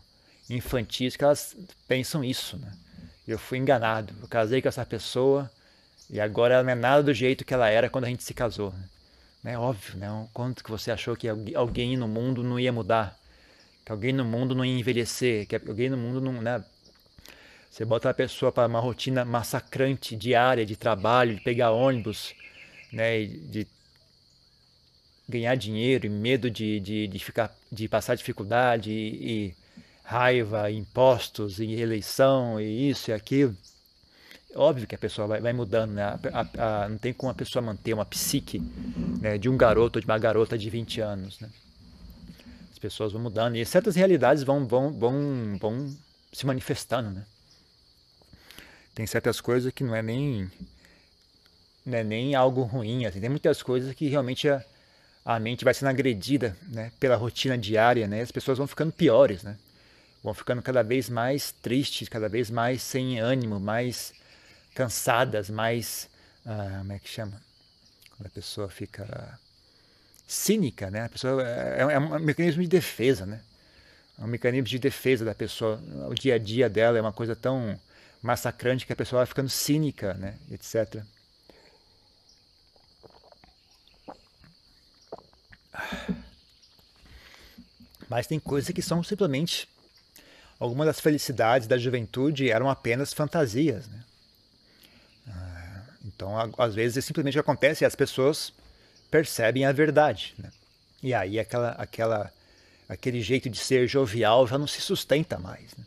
infantis 0.50 1.16
que 1.16 1.24
elas 1.24 1.56
pensam 1.88 2.24
isso. 2.24 2.58
Né? 2.58 2.72
Eu 3.28 3.40
fui 3.40 3.58
enganado, 3.58 4.14
eu 4.22 4.28
casei 4.28 4.62
com 4.62 4.68
essa 4.68 4.86
pessoa 4.86 5.50
e 6.10 6.20
agora 6.20 6.56
ela 6.56 6.64
não 6.64 6.72
é 6.72 6.75
nada 6.75 7.04
do 7.04 7.14
jeito 7.14 7.46
que 7.46 7.54
ela 7.54 7.70
era 7.70 7.90
quando 7.90 8.06
a 8.06 8.10
gente 8.10 8.24
se 8.24 8.34
casou. 8.34 8.72
Né? 8.72 8.84
É 9.44 9.58
óbvio, 9.58 9.98
né? 9.98 10.08
Quanto 10.34 10.64
que 10.64 10.70
você 10.70 10.92
achou 10.92 11.16
que 11.16 11.28
alguém 11.56 11.98
no 11.98 12.08
mundo 12.08 12.44
não 12.44 12.60
ia 12.60 12.72
mudar? 12.72 13.18
Que 13.84 13.92
alguém 13.92 14.14
no 14.14 14.24
mundo 14.24 14.54
não 14.54 14.64
ia 14.64 14.80
envelhecer? 14.80 15.48
Que 15.48 15.56
alguém 15.56 15.90
no 15.90 15.98
mundo 15.98 16.22
não. 16.22 16.42
Né? 16.42 16.64
Você 17.70 17.84
bota 17.84 18.10
a 18.10 18.14
pessoa 18.14 18.52
para 18.52 18.68
uma 18.68 18.80
rotina 18.80 19.26
massacrante 19.26 20.16
diária 20.16 20.66
de 20.66 20.76
trabalho, 20.76 21.36
de 21.36 21.42
pegar 21.42 21.72
ônibus, 21.72 22.36
né? 22.94 23.26
de 23.26 23.68
ganhar 25.28 25.56
dinheiro 25.56 26.06
e 26.06 26.10
medo 26.10 26.52
de, 26.52 26.80
de, 26.80 27.08
de, 27.08 27.20
ficar, 27.20 27.56
de 27.72 27.88
passar 27.88 28.16
dificuldade 28.16 28.92
e, 28.92 29.48
e 29.48 29.56
raiva, 30.04 30.70
impostos 30.70 31.60
e 31.60 31.72
eleição 31.74 32.60
e 32.62 32.90
isso 32.90 33.10
e 33.10 33.14
aquilo. 33.14 33.58
Óbvio 34.55 34.86
que 34.86 34.96
a 34.96 34.98
pessoa 34.98 35.27
vai, 35.27 35.39
vai 35.39 35.53
mudando, 35.53 35.91
né? 35.91 36.03
A, 36.03 36.20
a, 36.34 36.84
a, 36.84 36.89
não 36.89 36.98
tem 36.98 37.13
como 37.13 37.31
a 37.31 37.36
pessoa 37.36 37.62
manter 37.62 37.93
uma 37.93 38.05
psique 38.05 38.60
né, 39.22 39.38
de 39.38 39.48
um 39.48 39.55
garoto 39.55 39.98
ou 39.98 40.01
de 40.01 40.05
uma 40.05 40.17
garota 40.17 40.58
de 40.58 40.70
20 40.70 41.00
anos, 41.00 41.39
né? 41.39 41.50
As 42.72 42.77
pessoas 42.77 43.13
vão 43.13 43.22
mudando 43.22 43.55
e 43.55 43.65
certas 43.65 43.96
realidades 43.96 44.43
vão, 44.43 44.65
vão, 44.67 44.91
vão, 44.91 45.58
vão 45.60 45.96
se 46.34 46.46
manifestando, 46.46 47.12
né? 47.12 47.25
Tem 48.93 49.08
certas 49.08 49.39
coisas 49.39 49.72
que 49.72 49.86
não 49.86 49.96
é 49.96 50.01
nem, 50.01 50.51
não 51.86 51.98
é 51.98 52.03
nem 52.03 52.36
algo 52.36 52.63
ruim, 52.63 53.05
assim. 53.05 53.22
Tem 53.22 53.29
muitas 53.29 53.63
coisas 53.63 53.93
que 53.93 54.10
realmente 54.10 54.50
a, 54.50 54.62
a 55.24 55.39
mente 55.39 55.63
vai 55.63 55.74
sendo 55.74 55.89
agredida 55.89 56.58
né, 56.67 56.91
pela 57.00 57.15
rotina 57.15 57.58
diária, 57.58 58.05
né? 58.05 58.22
As 58.22 58.31
pessoas 58.31 58.58
vão 58.58 58.67
ficando 58.67 58.91
piores, 58.91 59.43
né? 59.43 59.58
Vão 60.22 60.34
ficando 60.34 60.62
cada 60.62 60.84
vez 60.84 61.10
mais 61.10 61.53
tristes, 61.53 62.10
cada 62.10 62.27
vez 62.27 62.51
mais 62.51 62.81
sem 62.81 63.17
ânimo, 63.17 63.60
mais 63.60 64.13
cansadas, 64.74 65.50
mais. 65.50 66.10
Uh, 66.46 66.80
como 66.80 66.94
é 66.94 67.00
que 67.00 67.10
chama? 67.10 67.42
Quando 68.18 68.28
a 68.28 68.30
pessoa 68.30 68.70
fica 68.70 69.40
cínica, 70.28 70.90
né? 70.90 71.06
A 71.06 71.10
pessoa 71.10 71.44
é, 71.44 71.82
é, 71.82 72.00
um 72.00 72.20
mecanismo 72.20 72.62
de 72.62 72.70
defesa, 72.70 73.25
né? 73.25 73.42
É 74.20 74.24
um 74.24 74.28
mecanismo 74.28 74.68
de 74.68 74.80
defesa 74.80 75.25
da 75.25 75.36
pessoa. 75.36 75.82
O 76.10 76.13
dia 76.13 76.36
a 76.36 76.38
dia 76.38 76.70
dela 76.70 76.98
é 76.98 77.01
uma 77.01 77.12
coisa 77.12 77.36
tão 77.36 77.80
massacrante 78.22 78.86
que 78.86 78.94
a 78.94 78.96
pessoa 78.96 79.22
vai 79.22 79.25
ficando 79.25 79.50
cínica, 79.50 80.13
né, 80.13 80.38
etc. 80.51 81.04
Mas 88.08 88.28
tem 88.28 88.40
coisas 88.40 88.72
que 88.72 88.82
são 88.82 89.01
simplesmente 89.04 89.68
algumas 90.60 90.86
das 90.86 91.00
felicidades 91.00 91.68
da 91.68 91.78
juventude 91.78 92.51
eram 92.51 92.70
apenas 92.70 93.13
fantasias, 93.13 93.88
né? 93.88 94.04
Então, 96.05 96.36
às 96.58 96.75
vezes 96.75 97.03
simplesmente 97.05 97.38
acontece 97.38 97.84
e 97.84 97.86
as 97.86 97.96
pessoas 97.96 98.53
percebem 99.10 99.65
a 99.65 99.72
verdade, 99.72 100.34
né? 100.38 100.50
E 101.03 101.13
aí 101.13 101.39
aquela, 101.39 101.70
aquela, 101.72 102.31
aquele 102.88 103.22
jeito 103.22 103.50
de 103.50 103.58
ser 103.58 103.88
jovial 103.88 104.48
já 104.48 104.58
não 104.58 104.67
se 104.67 104.81
sustenta 104.81 105.38
mais. 105.39 105.75
Né? 105.75 105.86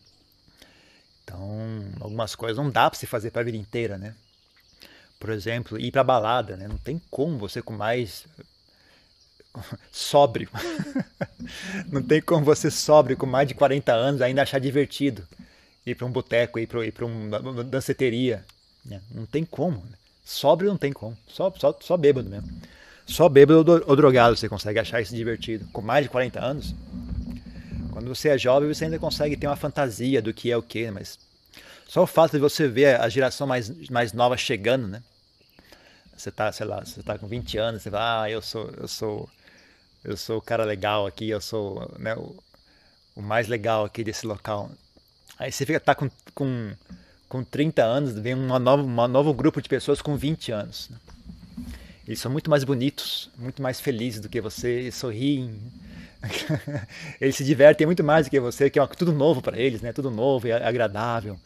Então, 1.22 1.84
algumas 2.00 2.34
coisas 2.34 2.56
não 2.56 2.70
dá 2.70 2.90
para 2.90 2.98
se 2.98 3.06
fazer 3.06 3.30
para 3.30 3.42
a 3.42 3.44
vida 3.44 3.56
inteira, 3.56 3.96
né? 3.96 4.14
Por 5.18 5.30
exemplo, 5.30 5.80
ir 5.80 5.90
para 5.90 6.04
balada, 6.04 6.56
né? 6.56 6.68
Não 6.68 6.76
tem 6.76 7.00
como 7.10 7.38
você 7.38 7.62
com 7.62 7.72
mais 7.72 8.26
sóbrio. 9.90 10.50
não 11.90 12.02
tem 12.02 12.20
como 12.20 12.44
você 12.44 12.70
sóbrio 12.70 13.16
com 13.16 13.26
mais 13.26 13.48
de 13.48 13.54
40 13.54 13.92
anos 13.92 14.20
ainda 14.20 14.42
achar 14.42 14.58
divertido 14.58 15.26
ir 15.86 15.94
para 15.94 16.06
um 16.06 16.10
boteco, 16.10 16.58
ir 16.58 16.66
para 16.66 16.84
ir 16.84 16.94
uma 17.02 17.64
danceteria. 17.64 18.44
Né? 18.84 19.00
Não 19.10 19.26
tem 19.26 19.44
como. 19.44 19.78
Né? 19.78 19.96
Sóbrio 20.24 20.70
não 20.70 20.78
tem 20.78 20.92
como. 20.92 21.16
Só, 21.28 21.52
só, 21.56 21.76
só 21.80 21.96
bêbado 21.96 22.30
mesmo. 22.30 22.48
Só 23.06 23.28
bêbado 23.28 23.84
ou 23.86 23.94
drogado 23.96 24.36
você 24.36 24.48
consegue 24.48 24.78
achar 24.78 25.00
isso 25.00 25.14
divertido. 25.14 25.66
Com 25.72 25.82
mais 25.82 26.04
de 26.04 26.10
40 26.10 26.42
anos, 26.42 26.74
quando 27.92 28.08
você 28.08 28.30
é 28.30 28.38
jovem, 28.38 28.72
você 28.72 28.86
ainda 28.86 28.98
consegue 28.98 29.36
ter 29.36 29.46
uma 29.46 29.56
fantasia 29.56 30.22
do 30.22 30.32
que 30.32 30.50
é 30.50 30.56
o 30.56 30.62
que, 30.62 30.90
mas 30.90 31.18
só 31.86 32.02
o 32.02 32.06
fato 32.06 32.32
de 32.32 32.38
você 32.38 32.66
ver 32.66 32.98
a 33.00 33.08
geração 33.08 33.46
mais, 33.46 33.70
mais 33.90 34.12
nova 34.12 34.36
chegando, 34.36 34.88
né? 34.88 35.02
Você 36.16 36.30
tá, 36.30 36.50
sei 36.50 36.66
lá, 36.66 36.80
você 36.84 37.02
tá 37.02 37.18
com 37.18 37.26
20 37.26 37.58
anos, 37.58 37.82
você 37.82 37.90
fala, 37.90 38.22
ah, 38.22 38.30
eu 38.30 38.40
sou, 38.40 38.70
eu 38.78 38.88
sou, 38.88 39.28
eu 40.02 40.16
sou 40.16 40.38
o 40.38 40.42
cara 40.42 40.64
legal 40.64 41.06
aqui, 41.06 41.28
eu 41.28 41.40
sou 41.40 41.92
né, 41.98 42.14
o, 42.14 42.34
o 43.16 43.22
mais 43.22 43.48
legal 43.48 43.84
aqui 43.84 44.02
desse 44.02 44.26
local. 44.26 44.70
Aí 45.38 45.52
você 45.52 45.66
fica, 45.66 45.80
tá 45.80 45.94
com, 45.94 46.08
com, 46.34 46.72
com 47.28 47.42
30 47.42 47.82
anos, 47.82 48.12
vem 48.12 48.34
um 48.34 48.58
novo 48.58 49.34
grupo 49.34 49.60
de 49.60 49.68
pessoas 49.68 50.00
com 50.00 50.16
20 50.16 50.52
anos. 50.52 50.88
Né? 50.90 50.96
Eles 52.06 52.20
são 52.20 52.30
muito 52.30 52.50
mais 52.50 52.64
bonitos, 52.64 53.30
muito 53.38 53.62
mais 53.62 53.80
felizes 53.80 54.20
do 54.20 54.28
que 54.28 54.40
você, 54.40 54.68
eles 54.68 54.94
sorriem. 54.94 55.58
eles 57.20 57.36
se 57.36 57.44
divertem 57.44 57.86
muito 57.86 58.04
mais 58.04 58.26
do 58.26 58.30
que 58.30 58.40
você, 58.40 58.68
que 58.68 58.78
é 58.78 58.86
tudo 58.86 59.12
novo 59.12 59.40
para 59.40 59.58
eles, 59.58 59.80
né? 59.80 59.92
Tudo 59.92 60.10
novo 60.10 60.46
e 60.46 60.52
agradável, 60.52 61.38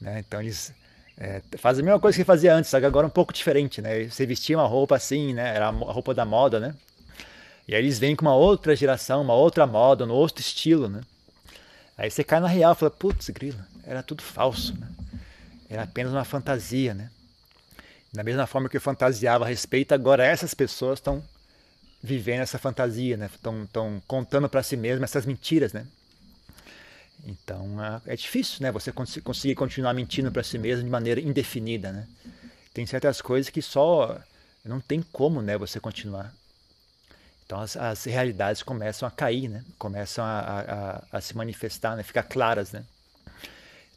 né? 0.00 0.22
Então 0.26 0.40
eles 0.40 0.72
é, 1.18 1.42
fazem 1.58 1.82
a 1.82 1.84
mesma 1.84 2.00
coisa 2.00 2.16
que 2.16 2.24
fazia 2.24 2.54
antes, 2.54 2.70
só 2.70 2.78
que 2.78 2.86
agora 2.86 3.06
um 3.06 3.10
pouco 3.10 3.32
diferente, 3.32 3.82
né? 3.82 4.04
Você 4.04 4.24
vestia 4.26 4.56
uma 4.56 4.66
roupa 4.66 4.96
assim, 4.96 5.34
né? 5.34 5.54
Era 5.54 5.68
a 5.68 5.70
roupa 5.70 6.14
da 6.14 6.24
moda, 6.24 6.60
né? 6.60 6.74
E 7.66 7.74
aí 7.74 7.82
eles 7.82 7.98
vêm 7.98 8.14
com 8.14 8.24
uma 8.24 8.34
outra 8.34 8.76
geração, 8.76 9.22
uma 9.22 9.34
outra 9.34 9.66
moda, 9.66 10.06
um 10.06 10.10
outro 10.10 10.40
estilo, 10.40 10.88
né? 10.88 11.00
Aí 11.98 12.10
você 12.10 12.22
cai 12.22 12.38
na 12.38 12.46
real 12.46 12.72
e 12.72 12.76
fala, 12.76 12.90
putz, 12.90 13.28
grilo, 13.30 13.58
era 13.84 14.02
tudo 14.02 14.22
falso, 14.22 14.72
né? 14.78 14.86
Era 15.68 15.82
apenas 15.82 16.12
uma 16.12 16.24
fantasia, 16.24 16.94
né? 16.94 17.10
Da 18.12 18.22
mesma 18.22 18.46
forma 18.46 18.68
que 18.68 18.76
eu 18.76 18.80
fantasiava 18.80 19.44
a 19.44 19.48
respeito, 19.48 19.92
agora 19.92 20.24
essas 20.24 20.54
pessoas 20.54 20.98
estão 20.98 21.22
vivendo 22.02 22.40
essa 22.40 22.58
fantasia, 22.58 23.16
né? 23.16 23.28
Estão 23.34 24.02
contando 24.06 24.48
para 24.48 24.62
si 24.62 24.76
mesmas 24.76 25.10
essas 25.10 25.26
mentiras, 25.26 25.72
né? 25.72 25.86
Então 27.26 27.76
é 28.06 28.14
difícil, 28.14 28.62
né? 28.62 28.70
Você 28.70 28.92
cons 28.92 29.18
conseguir 29.18 29.54
continuar 29.54 29.92
mentindo 29.92 30.30
para 30.30 30.42
si 30.42 30.58
mesmo 30.58 30.84
de 30.84 30.90
maneira 30.90 31.20
indefinida, 31.20 31.92
né? 31.92 32.06
Tem 32.72 32.86
certas 32.86 33.20
coisas 33.20 33.50
que 33.50 33.60
só 33.60 34.18
não 34.64 34.80
tem 34.80 35.02
como, 35.12 35.42
né? 35.42 35.58
Você 35.58 35.80
continuar. 35.80 36.32
Então 37.44 37.60
as, 37.60 37.76
as 37.76 38.04
realidades 38.04 38.62
começam 38.62 39.08
a 39.08 39.10
cair, 39.10 39.48
né? 39.48 39.64
Começam 39.78 40.24
a, 40.24 41.00
a, 41.10 41.18
a, 41.18 41.20
se 41.20 41.36
manifestar, 41.36 41.96
né? 41.96 42.02
Ficar 42.02 42.22
claras, 42.22 42.72
né? 42.72 42.84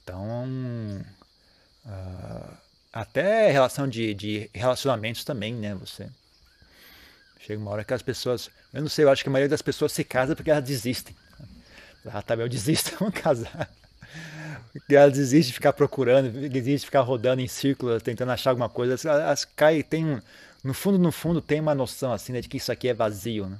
Então 0.03 1.05
uh, 1.89 2.58
até 2.93 3.51
relação 3.51 3.88
de, 3.88 4.13
de 4.13 4.50
relacionamentos 4.53 5.24
também, 5.24 5.53
né? 5.53 5.75
Você 5.75 6.08
chega 7.39 7.60
uma 7.60 7.72
hora 7.72 7.84
que 7.84 7.93
as 7.93 8.01
pessoas, 8.01 8.50
eu 8.74 8.81
não 8.81 8.89
sei, 8.89 9.05
eu 9.05 9.10
acho 9.10 9.24
que 9.24 9.29
a 9.29 9.31
maioria 9.31 9.50
das 9.50 9.62
pessoas 9.62 9.91
se 9.91 10.03
casa 10.03 10.36
porque 10.36 10.51
elas 10.51 10.63
desistem. 10.63 11.15
Ah, 12.05 12.22
tá, 12.22 12.36
eu 12.36 12.48
desisto, 12.48 12.96
vamos 13.00 13.19
casar. 13.19 13.69
Porque 14.72 14.96
elas 14.96 15.13
desistem 15.13 15.50
de 15.50 15.53
ficar 15.53 15.74
procurando, 15.74 16.31
desistem 16.31 16.75
de 16.75 16.86
ficar 16.86 17.01
rodando 17.01 17.41
em 17.41 17.48
círculos, 17.48 18.01
tentando 18.01 18.31
achar 18.31 18.51
alguma 18.51 18.69
coisa. 18.69 18.96
Elas 19.08 19.46
caem, 19.46 19.81
tem 19.81 20.05
um, 20.05 20.22
no 20.63 20.74
fundo, 20.74 20.98
no 20.98 21.12
fundo, 21.12 21.41
tem 21.41 21.60
uma 21.60 21.75
noção 21.75 22.12
assim, 22.12 22.34
né, 22.34 22.41
de 22.41 22.50
que 22.50 22.58
isso 22.58 22.72
aqui 22.72 22.88
é 22.88 22.93
vazio, 22.93 23.48
né? 23.48 23.58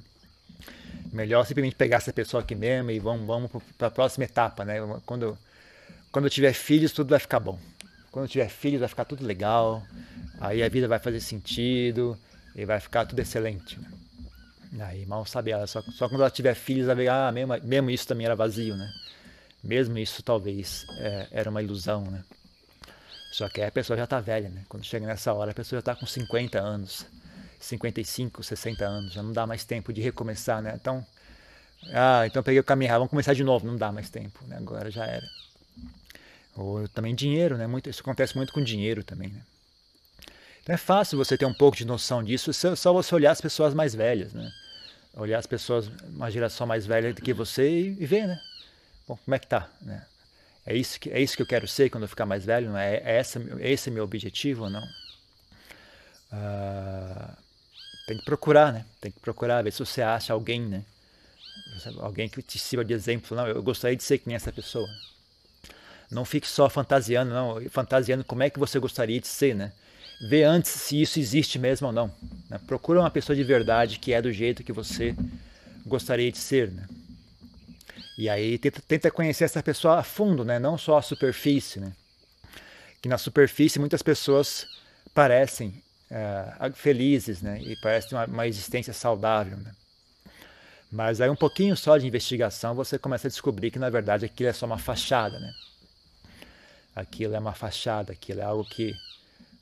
Melhor 1.12 1.44
simplesmente 1.44 1.74
pegar 1.74 1.96
essa 1.96 2.12
pessoa 2.12 2.42
aqui 2.42 2.54
mesmo 2.54 2.90
e 2.90 2.98
vamos, 3.00 3.26
vamos 3.26 3.50
para 3.76 3.88
a 3.88 3.90
próxima 3.90 4.24
etapa, 4.24 4.64
né? 4.64 4.76
Quando, 5.04 5.36
quando 6.12 6.26
eu 6.26 6.30
tiver 6.30 6.52
filhos, 6.52 6.92
tudo 6.92 7.10
vai 7.10 7.18
ficar 7.18 7.40
bom. 7.40 7.58
Quando 8.10 8.28
tiver 8.28 8.48
filhos 8.48 8.80
vai 8.80 8.88
ficar 8.88 9.04
tudo 9.04 9.24
legal, 9.24 9.82
aí 10.40 10.62
a 10.62 10.68
vida 10.68 10.88
vai 10.88 10.98
fazer 10.98 11.20
sentido 11.20 12.18
e 12.56 12.64
vai 12.64 12.80
ficar 12.80 13.06
tudo 13.06 13.18
excelente. 13.20 13.78
Aí 14.80 15.04
mal 15.06 15.24
sabe 15.26 15.50
ela, 15.50 15.66
só, 15.66 15.82
só 15.82 16.08
quando 16.08 16.20
ela 16.20 16.30
tiver 16.30 16.54
filhos 16.54 16.86
vai 16.86 16.94
ver, 16.94 17.08
ah, 17.08 17.30
mesmo, 17.32 17.54
mesmo 17.62 17.90
isso 17.90 18.06
também 18.06 18.26
era 18.26 18.36
vazio, 18.36 18.76
né? 18.76 18.92
Mesmo 19.62 19.98
isso 19.98 20.22
talvez 20.22 20.86
é, 20.98 21.28
era 21.30 21.50
uma 21.50 21.62
ilusão, 21.62 22.02
né? 22.04 22.24
Só 23.32 23.48
que 23.48 23.60
aí 23.60 23.68
a 23.68 23.72
pessoa 23.72 23.96
já 23.96 24.04
está 24.04 24.20
velha, 24.20 24.48
né? 24.48 24.64
Quando 24.68 24.84
chega 24.84 25.06
nessa 25.06 25.32
hora, 25.32 25.52
a 25.52 25.54
pessoa 25.54 25.76
já 25.76 25.80
está 25.80 25.94
com 25.94 26.06
50 26.06 26.58
anos, 26.58 27.06
55, 27.60 28.42
60 28.42 28.84
anos, 28.84 29.12
já 29.12 29.22
não 29.22 29.32
dá 29.32 29.46
mais 29.46 29.64
tempo 29.64 29.92
de 29.92 30.00
recomeçar, 30.00 30.60
né? 30.62 30.72
Então, 30.74 31.04
ah, 31.92 32.26
então 32.26 32.42
peguei 32.42 32.60
o 32.60 32.64
caminho, 32.64 32.92
vamos 32.92 33.10
começar 33.10 33.34
de 33.34 33.44
novo, 33.44 33.66
não 33.66 33.76
dá 33.76 33.92
mais 33.92 34.10
tempo, 34.10 34.44
né? 34.46 34.56
Agora 34.56 34.90
já 34.90 35.04
era. 35.06 35.26
Ou 36.60 36.86
também 36.88 37.14
dinheiro, 37.14 37.56
né? 37.56 37.66
Muito, 37.66 37.88
isso 37.88 38.02
acontece 38.02 38.36
muito 38.36 38.52
com 38.52 38.62
dinheiro 38.62 39.02
também, 39.02 39.30
né? 39.30 39.42
Então 40.62 40.74
é 40.74 40.78
fácil 40.78 41.16
você 41.16 41.36
ter 41.38 41.46
um 41.46 41.54
pouco 41.54 41.74
de 41.74 41.86
noção 41.86 42.22
disso, 42.22 42.50
é 42.50 42.76
só 42.76 42.92
você 42.92 43.14
olhar 43.14 43.30
as 43.30 43.40
pessoas 43.40 43.72
mais 43.72 43.94
velhas, 43.94 44.34
né? 44.34 44.52
Olhar 45.14 45.38
as 45.38 45.46
pessoas, 45.46 45.90
uma 46.04 46.30
geração 46.30 46.66
mais 46.66 46.84
velha 46.86 47.14
do 47.14 47.22
que 47.22 47.32
você 47.32 47.66
e, 47.66 47.96
e 47.98 48.06
ver, 48.06 48.28
né? 48.28 48.38
Bom, 49.08 49.16
como 49.24 49.34
é 49.34 49.38
que 49.38 49.46
tá, 49.46 49.70
né? 49.80 50.04
É 50.66 50.76
isso 50.76 51.00
que, 51.00 51.10
é 51.10 51.20
isso 51.20 51.34
que 51.34 51.42
eu 51.42 51.46
quero 51.46 51.66
ser 51.66 51.88
quando 51.88 52.04
eu 52.04 52.08
ficar 52.08 52.26
mais 52.26 52.44
velho? 52.44 52.68
Não 52.68 52.78
é, 52.78 52.96
é, 52.96 53.16
essa, 53.16 53.40
é 53.58 53.72
esse 53.72 53.90
meu 53.90 54.04
objetivo 54.04 54.64
ou 54.64 54.70
não? 54.70 54.84
Uh, 56.30 57.36
tem 58.06 58.18
que 58.18 58.24
procurar, 58.24 58.70
né? 58.70 58.84
Tem 59.00 59.10
que 59.10 59.18
procurar, 59.18 59.62
ver 59.62 59.72
se 59.72 59.78
você 59.78 60.02
acha 60.02 60.34
alguém, 60.34 60.60
né? 60.60 60.84
Alguém 61.98 62.28
que 62.28 62.42
te 62.42 62.58
sirva 62.58 62.84
de 62.84 62.92
exemplo. 62.92 63.34
Não, 63.34 63.48
eu 63.48 63.62
gostaria 63.62 63.96
de 63.96 64.04
ser 64.04 64.18
que 64.18 64.26
nem 64.26 64.36
essa 64.36 64.52
pessoa. 64.52 64.88
Não 66.10 66.24
fique 66.24 66.48
só 66.48 66.68
fantasiando, 66.68 67.32
não, 67.32 67.60
fantasiando 67.70 68.24
como 68.24 68.42
é 68.42 68.50
que 68.50 68.58
você 68.58 68.78
gostaria 68.78 69.20
de 69.20 69.28
ser, 69.28 69.54
né? 69.54 69.72
Vê 70.28 70.42
antes 70.42 70.70
se 70.70 71.00
isso 71.00 71.18
existe 71.18 71.58
mesmo 71.58 71.86
ou 71.86 71.92
não. 71.92 72.12
Né? 72.48 72.60
Procura 72.66 73.00
uma 73.00 73.10
pessoa 73.10 73.34
de 73.34 73.44
verdade 73.44 73.98
que 73.98 74.12
é 74.12 74.20
do 74.20 74.32
jeito 74.32 74.64
que 74.64 74.72
você 74.72 75.14
gostaria 75.86 76.30
de 76.30 76.38
ser, 76.38 76.70
né? 76.70 76.86
E 78.18 78.28
aí 78.28 78.58
tenta, 78.58 78.82
tenta 78.86 79.10
conhecer 79.10 79.44
essa 79.44 79.62
pessoa 79.62 79.98
a 79.98 80.02
fundo, 80.02 80.44
né? 80.44 80.58
Não 80.58 80.76
só 80.76 80.98
a 80.98 81.02
superfície, 81.02 81.80
né? 81.80 81.92
Que 83.00 83.08
na 83.08 83.16
superfície 83.16 83.78
muitas 83.78 84.02
pessoas 84.02 84.66
parecem 85.14 85.82
é, 86.10 86.70
felizes, 86.74 87.40
né? 87.40 87.58
E 87.62 87.76
parecem 87.80 88.18
uma, 88.18 88.26
uma 88.26 88.46
existência 88.46 88.92
saudável, 88.92 89.56
né? 89.56 89.72
Mas 90.92 91.20
aí 91.20 91.30
um 91.30 91.36
pouquinho 91.36 91.76
só 91.76 91.96
de 91.96 92.06
investigação 92.06 92.74
você 92.74 92.98
começa 92.98 93.28
a 93.28 93.30
descobrir 93.30 93.70
que 93.70 93.78
na 93.78 93.88
verdade 93.88 94.26
aquilo 94.26 94.50
é 94.50 94.52
só 94.52 94.66
uma 94.66 94.76
fachada, 94.76 95.38
né? 95.38 95.50
Aquilo 96.94 97.34
é 97.34 97.38
uma 97.38 97.54
fachada, 97.54 98.12
aquilo 98.12 98.40
é 98.40 98.44
algo 98.44 98.64
que 98.64 98.92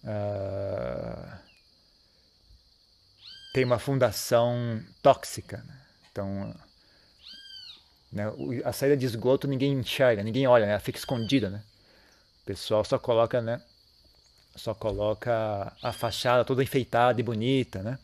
uh, 0.05 1.39
tem 3.53 3.65
uma 3.65 3.79
fundação 3.79 4.83
tóxica. 5.03 5.59
Né? 5.67 5.81
Então, 6.11 6.55
né, 8.13 8.25
a 8.65 8.73
saída 8.73 8.97
de 8.97 9.07
esgoto 9.07 9.47
ninguém 9.47 9.73
enxerga, 9.73 10.23
ninguém 10.23 10.47
olha, 10.47 10.67
né? 10.67 10.73
ela 10.73 10.81
fica 10.81 10.99
escondida. 10.99 11.51
Né? 11.51 11.63
O 12.43 12.47
pessoal 12.47 12.85
só 12.85 12.99
coloca, 12.99 13.41
né? 13.41 13.61
só 14.57 14.75
coloca 14.75 15.73
a 15.83 15.93
fachada 15.93 16.45
toda 16.45 16.63
enfeitada 16.63 17.21
e 17.21 17.25
bonita, 17.25 17.83
né? 17.83 17.99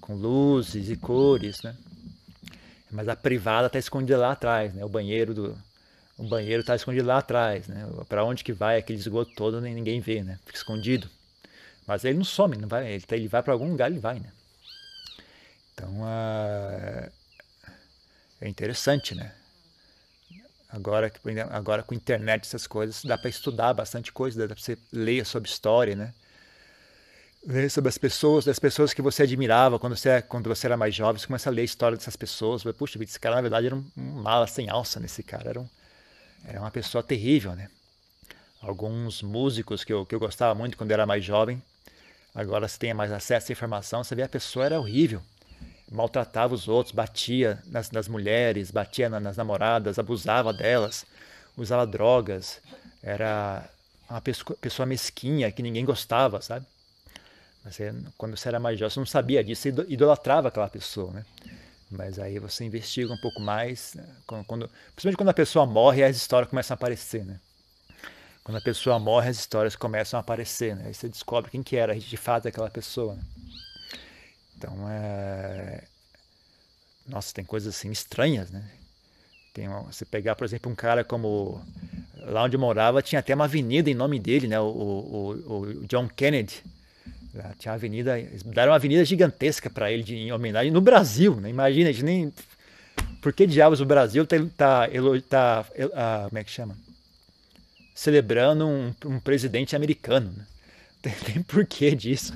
com 0.00 0.14
luzes 0.14 0.90
e 0.90 0.96
cores. 0.96 1.62
Né? 1.62 1.76
Mas 2.90 3.08
a 3.08 3.16
privada 3.16 3.68
está 3.68 3.78
escondida 3.78 4.18
lá 4.18 4.32
atrás, 4.32 4.74
né? 4.74 4.84
o 4.84 4.88
banheiro 4.88 5.32
do, 5.32 5.58
o 6.20 6.28
banheiro 6.28 6.60
está 6.60 6.76
escondido 6.76 7.06
lá 7.06 7.18
atrás, 7.18 7.66
né? 7.66 7.88
Para 8.06 8.22
onde 8.24 8.44
que 8.44 8.52
vai 8.52 8.76
aquele 8.76 8.98
esgoto 8.98 9.32
todo, 9.34 9.58
nem 9.58 9.74
ninguém 9.74 10.00
vê, 10.00 10.22
né? 10.22 10.38
Fica 10.44 10.58
escondido. 10.58 11.08
Mas 11.86 12.04
ele 12.04 12.18
não 12.18 12.24
some, 12.24 12.58
não 12.58 12.68
vai, 12.68 12.92
ele, 12.92 13.02
tá, 13.02 13.16
ele 13.16 13.26
vai 13.26 13.42
para 13.42 13.54
algum 13.54 13.70
lugar, 13.70 13.90
ele 13.90 13.98
vai, 13.98 14.20
né? 14.20 14.30
Então, 15.72 15.88
uh, 16.02 17.10
é 18.38 18.48
interessante, 18.48 19.14
né? 19.14 19.32
Agora, 20.68 21.10
agora 21.50 21.82
com 21.82 21.94
internet, 21.94 22.44
essas 22.44 22.66
coisas, 22.66 23.02
dá 23.02 23.16
para 23.16 23.30
estudar 23.30 23.72
bastante 23.72 24.12
coisa, 24.12 24.46
dá 24.46 24.54
para 24.54 24.62
você 24.62 24.76
ler 24.92 25.24
sobre 25.24 25.48
história, 25.48 25.96
né? 25.96 26.12
Ler 27.46 27.70
sobre 27.70 27.88
as 27.88 27.96
pessoas, 27.96 28.44
das 28.44 28.58
pessoas 28.58 28.92
que 28.92 29.00
você 29.00 29.22
admirava 29.22 29.78
quando 29.78 29.96
você, 29.96 30.20
quando 30.20 30.48
você 30.50 30.66
era 30.66 30.76
mais 30.76 30.94
jovem, 30.94 31.18
você 31.18 31.26
começa 31.26 31.48
a 31.48 31.52
ler 31.52 31.62
a 31.62 31.64
história 31.64 31.96
dessas 31.96 32.14
pessoas. 32.14 32.62
Puxa, 32.76 33.02
esse 33.02 33.18
cara 33.18 33.36
na 33.36 33.40
verdade 33.40 33.66
era 33.68 33.74
um, 33.74 33.84
um 33.96 34.22
mala 34.22 34.46
sem 34.46 34.68
alça 34.68 35.00
nesse 35.00 35.22
cara, 35.22 35.48
era, 35.48 35.60
um, 35.60 35.68
era 36.44 36.60
uma 36.60 36.70
pessoa 36.70 37.02
terrível, 37.02 37.54
né? 37.54 37.68
Alguns 38.60 39.22
músicos 39.22 39.84
que 39.84 39.92
eu, 39.92 40.04
que 40.04 40.14
eu 40.14 40.20
gostava 40.20 40.54
muito 40.54 40.76
quando 40.76 40.90
era 40.90 41.06
mais 41.06 41.24
jovem, 41.24 41.62
agora 42.34 42.68
você 42.68 42.78
tem 42.78 42.94
mais 42.94 43.10
acesso 43.10 43.50
à 43.50 43.52
informação, 43.52 44.04
você 44.04 44.14
vê 44.14 44.22
a 44.22 44.28
pessoa 44.28 44.66
era 44.66 44.78
horrível 44.78 45.22
maltratava 45.90 46.54
os 46.54 46.68
outros, 46.68 46.94
batia 46.94 47.60
nas, 47.66 47.90
nas 47.90 48.06
mulheres, 48.06 48.70
batia 48.70 49.08
na, 49.08 49.18
nas 49.18 49.36
namoradas, 49.36 49.98
abusava 49.98 50.52
delas, 50.52 51.04
usava 51.56 51.86
drogas, 51.86 52.60
era 53.02 53.68
uma 54.08 54.20
pessoa, 54.20 54.56
pessoa 54.60 54.86
mesquinha 54.86 55.50
que 55.50 55.62
ninguém 55.62 55.84
gostava, 55.84 56.40
sabe? 56.40 56.64
Você, 57.64 57.92
quando 58.16 58.36
você 58.36 58.48
era 58.48 58.60
mais 58.60 58.78
jovem, 58.78 58.94
você 58.94 59.00
não 59.00 59.06
sabia 59.06 59.42
disso, 59.42 59.62
você 59.62 59.68
idolatrava 59.88 60.48
aquela 60.48 60.68
pessoa, 60.68 61.12
né? 61.12 61.24
Mas 61.90 62.18
aí 62.20 62.38
você 62.38 62.64
investiga 62.64 63.12
um 63.12 63.16
pouco 63.16 63.40
mais, 63.40 63.94
né? 63.94 64.06
quando, 64.24 64.44
quando, 64.44 64.70
principalmente 64.94 65.16
quando 65.16 65.28
a 65.30 65.34
pessoa 65.34 65.66
morre, 65.66 66.04
as 66.04 66.16
histórias 66.16 66.48
começam 66.48 66.74
a 66.74 66.76
aparecer, 66.76 67.24
né? 67.24 67.40
Quando 68.44 68.58
a 68.58 68.60
pessoa 68.60 68.98
morre, 68.98 69.28
as 69.28 69.38
histórias 69.38 69.74
começam 69.74 70.18
a 70.18 70.20
aparecer, 70.20 70.76
né? 70.76 70.84
Aí 70.86 70.94
você 70.94 71.08
descobre 71.08 71.50
quem 71.50 71.62
que 71.62 71.76
era 71.76 71.98
de 71.98 72.16
fato 72.16 72.46
aquela 72.46 72.70
pessoa. 72.70 73.14
Né? 73.14 73.22
Então, 74.56 74.88
é... 74.88 75.84
Nossa, 77.06 77.34
tem 77.34 77.44
coisas 77.44 77.74
assim 77.74 77.90
estranhas, 77.90 78.50
né? 78.50 78.70
Tem 79.52 79.66
uma... 79.66 79.82
Você 79.82 80.04
pegar, 80.04 80.36
por 80.36 80.44
exemplo, 80.44 80.70
um 80.70 80.74
cara 80.74 81.02
como... 81.04 81.60
Lá 82.16 82.44
onde 82.44 82.56
morava 82.56 83.02
tinha 83.02 83.18
até 83.18 83.34
uma 83.34 83.44
avenida 83.44 83.90
em 83.90 83.94
nome 83.94 84.18
dele, 84.18 84.46
né? 84.46 84.60
O, 84.60 84.64
o, 84.66 85.60
o 85.60 85.86
John 85.86 86.08
Kennedy. 86.08 86.62
Tinha 87.58 87.74
avenida... 87.74 88.16
Deram 88.44 88.72
uma 88.72 88.76
avenida 88.76 89.04
gigantesca 89.04 89.70
para 89.70 89.90
ele 89.90 90.02
de, 90.02 90.16
em 90.16 90.32
homenagem 90.32 90.70
no 90.70 90.80
Brasil, 90.80 91.36
né? 91.36 91.50
Imagina, 91.50 91.90
a 91.90 91.92
gente 91.92 92.04
nem... 92.04 92.32
Por 93.20 93.32
que 93.32 93.46
diabos 93.46 93.80
o 93.80 93.84
Brasil 93.84 94.26
tá, 94.26 94.36
tá, 94.56 94.88
tá 95.28 95.66
como 96.28 96.38
é 96.38 96.44
que 96.44 96.50
chama? 96.50 96.76
Celebrando 97.94 98.66
um, 98.66 98.94
um 99.04 99.20
presidente 99.20 99.76
americano, 99.76 100.32
né? 100.36 100.44
tem, 101.02 101.12
tem 101.12 101.42
porquê 101.42 101.94
disso. 101.94 102.34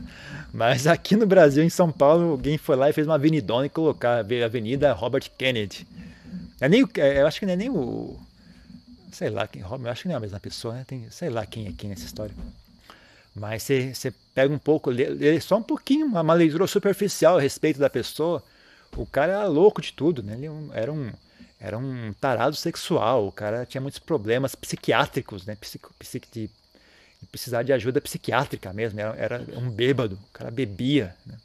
Mas 0.52 0.86
aqui 0.86 1.16
no 1.16 1.26
Brasil, 1.26 1.62
em 1.62 1.68
São 1.68 1.92
Paulo, 1.92 2.30
alguém 2.30 2.56
foi 2.56 2.76
lá 2.76 2.88
e 2.88 2.92
fez 2.92 3.06
uma 3.06 3.14
avenidona 3.14 3.66
e 3.66 3.70
colocar 3.70 4.24
a 4.24 4.44
Avenida 4.44 4.92
Robert 4.92 5.30
Kennedy. 5.36 5.86
É 6.60 6.68
nem, 6.68 6.88
é, 6.96 7.20
eu 7.20 7.26
acho 7.26 7.40
que 7.40 7.46
não 7.46 7.52
é 7.52 7.56
nem 7.56 7.70
o. 7.70 8.18
Sei 9.12 9.28
lá 9.30 9.46
quem. 9.46 9.62
Eu 9.62 9.90
acho 9.90 10.02
que 10.02 10.08
não 10.08 10.14
é 10.14 10.16
a 10.16 10.20
mesma 10.20 10.40
pessoa, 10.40 10.74
né? 10.74 10.84
Tem, 10.86 11.06
sei 11.10 11.28
lá 11.28 11.44
quem 11.44 11.66
é 11.66 11.72
quem 11.72 11.90
nessa 11.90 12.04
história. 12.04 12.34
Mas 13.34 13.64
você, 13.64 14.12
pega 14.32 14.52
um 14.52 14.58
pouco, 14.58 14.90
lê, 14.90 15.08
lê 15.08 15.40
só 15.40 15.56
um 15.56 15.62
pouquinho, 15.62 16.06
uma, 16.06 16.20
uma, 16.20 16.34
leitura 16.34 16.66
superficial 16.66 17.38
a 17.38 17.40
respeito 17.40 17.80
da 17.80 17.90
pessoa. 17.90 18.42
O 18.96 19.04
cara 19.04 19.32
era 19.32 19.46
louco 19.46 19.82
de 19.82 19.92
tudo, 19.92 20.22
né? 20.22 20.34
Ele 20.34 20.48
era 20.72 20.92
um, 20.92 21.12
era 21.58 21.78
um 21.78 22.12
tarado 22.20 22.54
sexual. 22.54 23.26
O 23.26 23.32
cara 23.32 23.66
tinha 23.66 23.80
muitos 23.80 23.98
problemas 23.98 24.54
psiquiátricos, 24.54 25.44
né? 25.46 25.56
Psico, 25.56 25.92
psico, 25.98 26.26
de 26.32 26.48
precisar 27.26 27.62
de 27.62 27.72
ajuda 27.72 28.00
psiquiátrica 28.00 28.72
mesmo, 28.72 29.00
era, 29.00 29.16
era 29.16 29.44
um 29.58 29.70
bêbado, 29.70 30.16
o 30.16 30.32
cara 30.32 30.50
bebia, 30.50 31.14
né? 31.26 31.36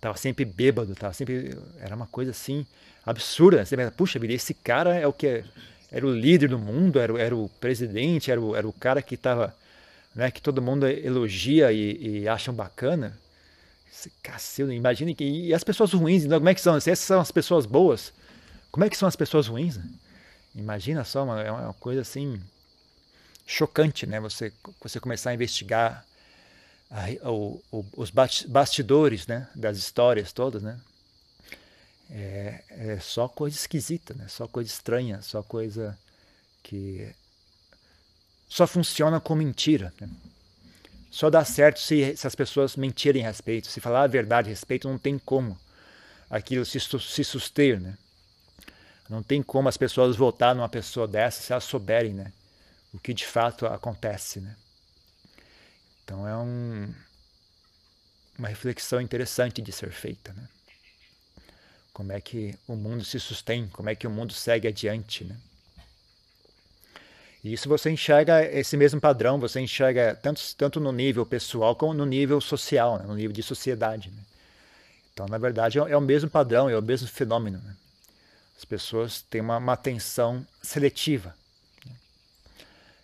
tava 0.00 0.16
sempre 0.16 0.44
bêbado, 0.44 0.94
tava 0.94 1.12
sempre, 1.12 1.56
era 1.80 1.94
uma 1.94 2.06
coisa 2.06 2.30
assim 2.30 2.66
absurda, 3.04 3.64
você 3.64 3.76
pensa, 3.76 3.90
puxa 3.90 4.18
vida, 4.18 4.32
esse 4.32 4.54
cara 4.54 4.94
é 4.94 5.06
o 5.06 5.12
que 5.12 5.44
era 5.90 6.06
o 6.06 6.10
líder 6.10 6.48
do 6.48 6.58
mundo, 6.58 6.98
era, 6.98 7.20
era 7.20 7.36
o 7.36 7.48
presidente, 7.60 8.30
era 8.30 8.40
o, 8.40 8.56
era 8.56 8.66
o 8.66 8.72
cara 8.72 9.00
que 9.00 9.16
tava, 9.16 9.54
né, 10.16 10.30
que 10.30 10.40
todo 10.40 10.62
mundo 10.62 10.88
elogia 10.88 11.70
e, 11.70 12.22
e 12.22 12.28
acham 12.28 12.54
bacana, 12.54 13.16
cacete, 14.22 14.72
imagine 14.72 15.14
que, 15.14 15.24
e 15.24 15.54
as 15.54 15.62
pessoas 15.62 15.92
ruins, 15.92 16.24
então, 16.24 16.38
como 16.38 16.48
é 16.48 16.54
que 16.54 16.60
são, 16.60 16.80
se 16.80 16.90
essas 16.90 17.04
são 17.04 17.20
as 17.20 17.30
pessoas 17.30 17.66
boas, 17.66 18.14
como 18.72 18.84
é 18.84 18.90
que 18.90 18.96
são 18.96 19.06
as 19.06 19.14
pessoas 19.14 19.46
ruins, 19.46 19.76
né? 19.76 19.84
Imagina 20.54 21.04
só, 21.04 21.22
uma, 21.22 21.42
é 21.42 21.50
uma 21.50 21.74
coisa 21.74 22.00
assim 22.00 22.40
chocante, 23.46 24.06
né? 24.06 24.18
Você, 24.20 24.52
você 24.82 24.98
começar 24.98 25.30
a 25.30 25.34
investigar 25.34 26.04
a, 26.90 27.30
o, 27.30 27.62
o, 27.70 27.84
os 27.94 28.10
bastidores, 28.10 29.26
né? 29.26 29.48
Das 29.54 29.76
histórias 29.76 30.32
todas, 30.32 30.62
né? 30.62 30.80
É, 32.10 32.64
é, 32.70 32.98
só 33.00 33.28
coisa 33.28 33.54
esquisita, 33.54 34.14
né? 34.14 34.26
Só 34.28 34.48
coisa 34.48 34.70
estranha, 34.70 35.20
só 35.20 35.42
coisa 35.42 35.98
que 36.62 37.14
só 38.48 38.66
funciona 38.66 39.20
com 39.20 39.34
mentira. 39.34 39.92
Né? 40.00 40.08
Só 41.10 41.30
dá 41.30 41.44
certo 41.44 41.80
se, 41.80 42.16
se 42.16 42.26
as 42.26 42.34
pessoas 42.34 42.76
mentirem 42.76 43.24
a 43.24 43.28
respeito. 43.28 43.68
Se 43.68 43.80
falar 43.80 44.02
a 44.02 44.06
verdade 44.06 44.48
a 44.48 44.50
respeito, 44.50 44.88
não 44.88 44.98
tem 44.98 45.18
como 45.18 45.58
aquilo 46.28 46.64
se, 46.64 46.78
se 46.80 47.24
suster, 47.24 47.80
né? 47.80 47.96
Não 49.08 49.22
tem 49.22 49.40
como 49.40 49.68
as 49.68 49.76
pessoas 49.76 50.16
votar 50.16 50.54
numa 50.54 50.68
pessoa 50.68 51.06
dessa 51.06 51.40
se 51.40 51.52
elas 51.52 51.62
souberem, 51.62 52.12
né? 52.12 52.32
o 52.96 52.98
que 52.98 53.12
de 53.12 53.26
fato 53.26 53.66
acontece. 53.66 54.40
Né? 54.40 54.56
Então 56.02 56.26
é 56.26 56.36
um, 56.36 56.92
uma 58.38 58.48
reflexão 58.48 59.00
interessante 59.00 59.60
de 59.60 59.70
ser 59.70 59.92
feita. 59.92 60.32
Né? 60.32 60.48
Como 61.92 62.12
é 62.12 62.20
que 62.20 62.58
o 62.66 62.74
mundo 62.74 63.04
se 63.04 63.20
sustém, 63.20 63.68
como 63.68 63.90
é 63.90 63.94
que 63.94 64.06
o 64.06 64.10
mundo 64.10 64.32
segue 64.32 64.66
adiante. 64.66 65.24
Né? 65.24 65.36
E 67.46 67.52
isso 67.52 67.68
você 67.68 67.90
enxerga 67.90 68.44
esse 68.44 68.76
mesmo 68.76 69.00
padrão, 69.00 69.38
você 69.38 69.60
enxerga 69.60 70.18
tanto, 70.20 70.42
tanto 70.56 70.80
no 70.80 70.90
nível 70.90 71.24
pessoal 71.24 71.76
como 71.76 71.94
no 71.94 72.04
nível 72.04 72.40
social, 72.40 72.98
né? 72.98 73.04
no 73.06 73.14
nível 73.14 73.32
de 73.32 73.40
sociedade. 73.40 74.10
Né? 74.10 74.22
Então, 75.12 75.28
na 75.28 75.38
verdade, 75.38 75.78
é 75.78 75.96
o 75.96 76.00
mesmo 76.00 76.28
padrão, 76.28 76.68
é 76.68 76.76
o 76.76 76.82
mesmo 76.82 77.06
fenômeno. 77.06 77.58
Né? 77.58 77.76
As 78.58 78.64
pessoas 78.64 79.22
têm 79.22 79.40
uma, 79.40 79.58
uma 79.58 79.74
atenção 79.74 80.44
seletiva 80.60 81.32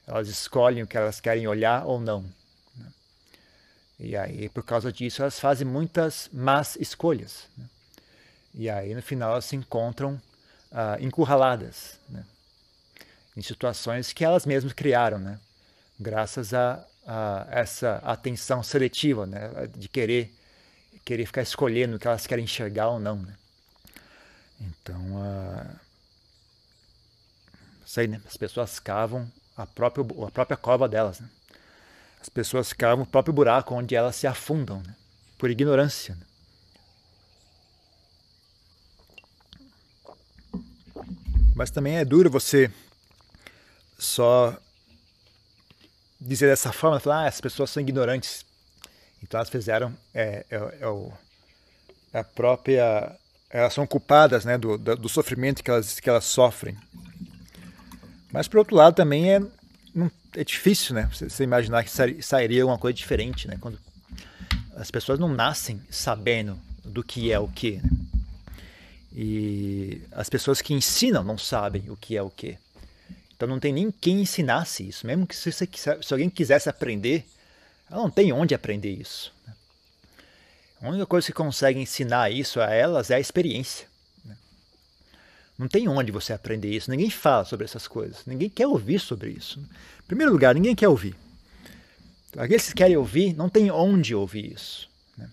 elas 0.06 0.26
escolhem 0.26 0.82
o 0.82 0.86
que 0.86 0.96
elas 0.96 1.20
querem 1.20 1.46
olhar 1.46 1.86
ou 1.86 2.00
não. 2.00 2.24
Né? 2.76 2.92
E 4.00 4.16
aí, 4.16 4.48
por 4.48 4.64
causa 4.64 4.92
disso, 4.92 5.22
elas 5.22 5.38
fazem 5.38 5.64
muitas 5.64 6.28
más 6.32 6.76
escolhas. 6.76 7.44
Né? 7.56 7.64
E 8.54 8.68
aí, 8.68 8.92
no 8.92 9.02
final, 9.02 9.30
elas 9.30 9.44
se 9.44 9.54
encontram 9.54 10.20
uh, 10.72 11.00
encurraladas 11.00 11.98
né? 12.08 12.24
Em 13.36 13.42
situações 13.42 14.12
que 14.12 14.24
elas 14.24 14.44
mesmas 14.44 14.72
criaram, 14.72 15.18
né? 15.18 15.38
graças 15.98 16.52
a, 16.52 16.84
a, 17.06 17.46
essa 17.50 17.96
atenção 18.04 18.62
seletiva, 18.62 19.26
né? 19.26 19.68
de 19.76 19.88
querer, 19.88 20.34
querer 21.04 21.26
ficar 21.26 21.42
escolhendo 21.42 21.96
o 21.96 21.98
que 21.98 22.06
elas 22.06 22.26
querem 22.26 22.44
enxergar 22.44 22.88
ou 22.88 23.00
não. 23.00 23.16
Né? 23.16 23.34
Então, 24.60 25.00
uh, 25.16 25.76
sei, 27.86 28.06
né? 28.06 28.20
as 28.26 28.36
pessoas 28.36 28.78
cavam 28.78 29.30
a 29.56 29.66
própria, 29.66 30.04
a 30.26 30.30
própria 30.30 30.56
cova 30.56 30.88
delas. 30.88 31.20
Né? 31.20 31.28
As 32.20 32.28
pessoas 32.28 32.72
cavam 32.72 33.04
o 33.04 33.08
próprio 33.08 33.32
buraco 33.32 33.74
onde 33.74 33.94
elas 33.94 34.16
se 34.16 34.26
afundam, 34.26 34.82
né? 34.82 34.94
por 35.38 35.50
ignorância. 35.50 36.14
Né? 36.14 36.26
Mas 41.54 41.70
também 41.70 41.96
é 41.96 42.04
duro 42.04 42.30
você 42.30 42.72
só 44.02 44.56
dizer 46.20 46.48
dessa 46.48 46.72
forma, 46.72 47.00
falar, 47.00 47.24
ah, 47.24 47.28
as 47.28 47.40
pessoas 47.40 47.70
são 47.70 47.82
ignorantes. 47.82 48.44
Então 49.22 49.38
elas 49.38 49.50
fizeram 49.50 49.96
é, 50.12 50.44
é, 50.50 50.78
é, 50.80 50.86
o, 50.86 51.12
é 52.12 52.18
a 52.18 52.24
própria, 52.24 53.16
elas 53.48 53.72
são 53.72 53.86
culpadas, 53.86 54.44
né, 54.44 54.58
do, 54.58 54.76
do, 54.76 54.96
do 54.96 55.08
sofrimento 55.08 55.62
que 55.62 55.70
elas 55.70 56.00
que 56.00 56.10
elas 56.10 56.24
sofrem. 56.24 56.76
Mas 58.32 58.48
por 58.48 58.58
outro 58.58 58.74
lado 58.74 58.94
também 58.94 59.32
é, 59.32 59.40
é 60.34 60.44
difícil, 60.44 60.94
né? 60.94 61.08
Você, 61.12 61.28
você 61.28 61.44
imaginar 61.44 61.84
que 61.84 62.22
sairia 62.22 62.62
alguma 62.62 62.78
coisa 62.78 62.96
diferente, 62.96 63.46
né? 63.46 63.56
Quando 63.60 63.78
as 64.74 64.90
pessoas 64.90 65.18
não 65.18 65.28
nascem 65.28 65.80
sabendo 65.90 66.58
do 66.84 67.04
que 67.04 67.30
é 67.30 67.38
o 67.38 67.46
que, 67.46 67.76
né? 67.76 67.90
E 69.14 70.02
as 70.10 70.30
pessoas 70.30 70.62
que 70.62 70.72
ensinam 70.72 71.22
não 71.22 71.36
sabem 71.36 71.90
o 71.90 71.96
que 71.96 72.16
é 72.16 72.22
o 72.22 72.30
que. 72.30 72.56
Então 73.42 73.50
não 73.50 73.58
tem 73.58 73.72
nem 73.72 73.90
quem 73.90 74.20
ensinasse 74.20 74.86
isso. 74.86 75.04
Mesmo 75.04 75.26
que 75.26 75.34
se, 75.34 75.50
se, 75.50 76.12
alguém 76.12 76.30
quisesse 76.30 76.68
aprender, 76.68 77.26
ela 77.90 78.00
não 78.00 78.08
tem 78.08 78.32
onde 78.32 78.54
aprender 78.54 78.90
isso. 78.90 79.34
Né? 79.44 79.52
A 80.80 80.88
única 80.88 81.06
coisa 81.06 81.26
que 81.26 81.32
consegue 81.32 81.80
ensinar 81.80 82.30
isso 82.30 82.60
a 82.60 82.70
elas 82.70 83.10
é 83.10 83.16
a 83.16 83.20
experiência. 83.20 83.88
Não 85.58 85.66
tem 85.66 85.88
onde 85.88 86.12
você 86.12 86.32
aprender 86.32 86.70
isso. 86.70 86.88
Ninguém 86.88 87.10
fala 87.10 87.44
sobre 87.44 87.64
essas 87.64 87.88
coisas. 87.88 88.24
Ninguém 88.26 88.48
quer 88.48 88.68
ouvir 88.68 89.00
sobre 89.00 89.30
isso. 89.30 89.58
Em 89.58 90.06
primeiro 90.06 90.30
lugar, 90.30 90.54
ninguém 90.54 90.76
quer 90.76 90.86
ouvir. 90.86 91.16
Aqueles 92.36 92.68
que 92.68 92.74
querem 92.74 92.96
ouvir, 92.96 93.34
não 93.34 93.48
tem 93.48 93.72
onde 93.72 94.14
ouvir 94.14 94.52
isso. 94.52 94.88
Né? 95.18 95.28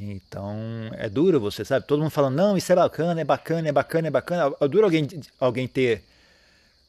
Então 0.00 0.56
é 0.94 1.10
duro 1.10 1.38
você, 1.38 1.62
sabe? 1.62 1.86
Todo 1.86 2.00
mundo 2.00 2.10
falando, 2.10 2.36
não, 2.36 2.56
isso 2.56 2.72
é 2.72 2.74
bacana, 2.74 3.20
é 3.20 3.24
bacana, 3.24 3.68
é 3.68 3.72
bacana, 3.72 4.08
é 4.08 4.10
bacana. 4.10 4.56
É 4.58 4.66
duro 4.66 4.86
alguém, 4.86 5.06
alguém 5.38 5.68
ter 5.68 6.02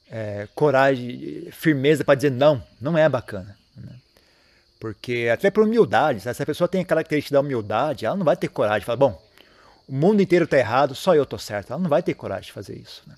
é, 0.09 0.47
coragem, 0.55 1.47
firmeza 1.51 2.03
para 2.03 2.15
dizer 2.15 2.31
não, 2.31 2.63
não 2.79 2.97
é 2.97 3.07
bacana. 3.07 3.57
Né? 3.75 3.93
Porque 4.79 5.29
até 5.31 5.49
por 5.49 5.63
humildade, 5.63 6.21
se 6.21 6.29
a 6.29 6.45
pessoa 6.45 6.67
tem 6.67 6.81
a 6.81 6.85
característica 6.85 7.33
da 7.33 7.41
humildade, 7.41 8.05
ela 8.05 8.15
não 8.15 8.25
vai 8.25 8.37
ter 8.37 8.47
coragem 8.47 8.79
de 8.79 8.85
falar, 8.85 8.97
bom, 8.97 9.21
o 9.87 9.93
mundo 9.93 10.21
inteiro 10.21 10.45
está 10.45 10.57
errado, 10.57 10.93
só 10.93 11.15
eu 11.15 11.23
estou 11.23 11.39
certo. 11.39 11.71
Ela 11.71 11.81
não 11.81 11.89
vai 11.89 12.03
ter 12.03 12.13
coragem 12.13 12.45
de 12.45 12.51
fazer 12.51 12.75
isso. 12.75 13.03
Né? 13.07 13.15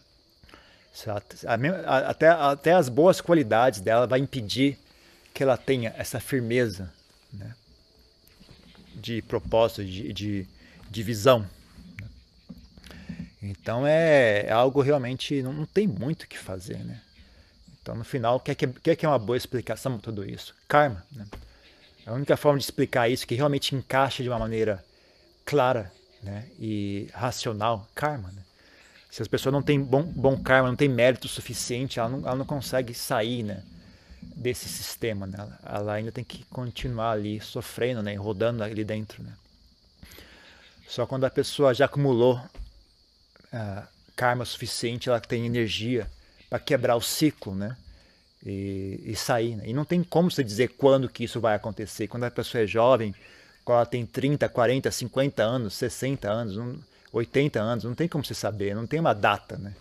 Até, 2.07 2.27
até 2.27 2.73
as 2.73 2.89
boas 2.89 3.21
qualidades 3.21 3.79
dela 3.79 4.05
vai 4.05 4.19
impedir 4.19 4.77
que 5.33 5.41
ela 5.41 5.57
tenha 5.57 5.93
essa 5.97 6.19
firmeza 6.19 6.91
né? 7.31 7.53
de 8.95 9.21
propósito, 9.21 9.83
de, 9.85 10.13
de, 10.13 10.47
de 10.89 11.03
visão. 11.03 11.47
Então 13.41 13.87
é, 13.87 14.45
é, 14.47 14.51
algo 14.51 14.81
realmente, 14.81 15.41
não, 15.41 15.53
não 15.53 15.65
tem 15.65 15.87
muito 15.87 16.23
o 16.23 16.27
que 16.27 16.37
fazer. 16.37 16.77
Né? 16.79 16.99
Então 17.81 17.95
no 17.95 18.03
final, 18.03 18.35
o 18.35 18.39
que 18.39 18.51
é, 18.51 18.55
que 18.55 18.65
é, 18.65 18.97
é 19.01 19.07
uma 19.07 19.19
boa 19.19 19.37
explicação 19.37 19.93
para 19.93 20.01
tudo 20.01 20.29
isso? 20.29 20.53
Karma. 20.67 21.03
Né? 21.11 21.25
A 22.05 22.13
única 22.13 22.35
forma 22.35 22.57
de 22.57 22.65
explicar 22.65 23.09
isso 23.09 23.25
que 23.25 23.35
realmente 23.35 23.75
encaixa 23.75 24.23
de 24.23 24.29
uma 24.29 24.39
maneira 24.39 24.83
clara 25.45 25.91
né? 26.21 26.47
e 26.59 27.07
racional, 27.13 27.87
karma. 27.95 28.31
Né? 28.31 28.41
Se 29.09 29.21
as 29.21 29.27
pessoas 29.27 29.53
não 29.53 29.61
têm 29.61 29.81
bom, 29.81 30.03
bom 30.03 30.37
karma, 30.41 30.69
não 30.69 30.75
têm 30.75 30.89
mérito 30.89 31.27
suficiente, 31.27 31.99
ela 31.99 32.09
não, 32.09 32.19
ela 32.19 32.35
não 32.35 32.45
consegue 32.45 32.93
sair 32.93 33.43
né? 33.43 33.63
desse 34.21 34.67
sistema. 34.67 35.25
Né? 35.25 35.37
Ela 35.65 35.93
ainda 35.93 36.11
tem 36.11 36.23
que 36.23 36.43
continuar 36.45 37.11
ali 37.11 37.39
sofrendo, 37.39 38.03
né? 38.03 38.15
rodando 38.15 38.63
ali 38.63 38.83
dentro. 38.83 39.23
Né? 39.23 39.31
Só 40.87 41.05
quando 41.05 41.23
a 41.25 41.29
pessoa 41.29 41.73
já 41.73 41.85
acumulou 41.85 42.41
karma 44.15 44.45
suficiente, 44.45 45.09
ela 45.09 45.19
tem 45.19 45.45
energia 45.45 46.09
para 46.49 46.59
quebrar 46.59 46.95
o 46.95 47.01
ciclo, 47.01 47.55
né? 47.55 47.75
E, 48.45 49.01
e 49.05 49.15
sair. 49.15 49.55
Né? 49.55 49.65
E 49.67 49.73
não 49.73 49.85
tem 49.85 50.03
como 50.03 50.31
você 50.31 50.43
dizer 50.43 50.69
quando 50.69 51.09
que 51.09 51.23
isso 51.23 51.39
vai 51.39 51.55
acontecer. 51.55 52.07
Quando 52.07 52.23
a 52.23 52.31
pessoa 52.31 52.63
é 52.63 52.67
jovem, 52.67 53.13
quando 53.63 53.77
ela 53.77 53.85
tem 53.85 54.05
30, 54.05 54.47
40, 54.47 54.89
50 54.89 55.43
anos, 55.43 55.73
60 55.75 56.29
anos, 56.29 56.79
80 57.11 57.59
anos, 57.59 57.83
não 57.83 57.95
tem 57.95 58.07
como 58.07 58.23
você 58.23 58.33
saber, 58.33 58.75
não 58.75 58.87
tem 58.87 58.99
uma 58.99 59.13
data, 59.13 59.57
né? 59.57 59.73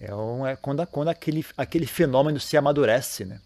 É, 0.00 0.14
um, 0.14 0.46
é 0.46 0.56
quando, 0.56 0.86
quando 0.86 1.08
aquele, 1.08 1.44
aquele 1.56 1.86
fenômeno 1.86 2.40
se 2.40 2.56
amadurece, 2.56 3.24
né? 3.24 3.40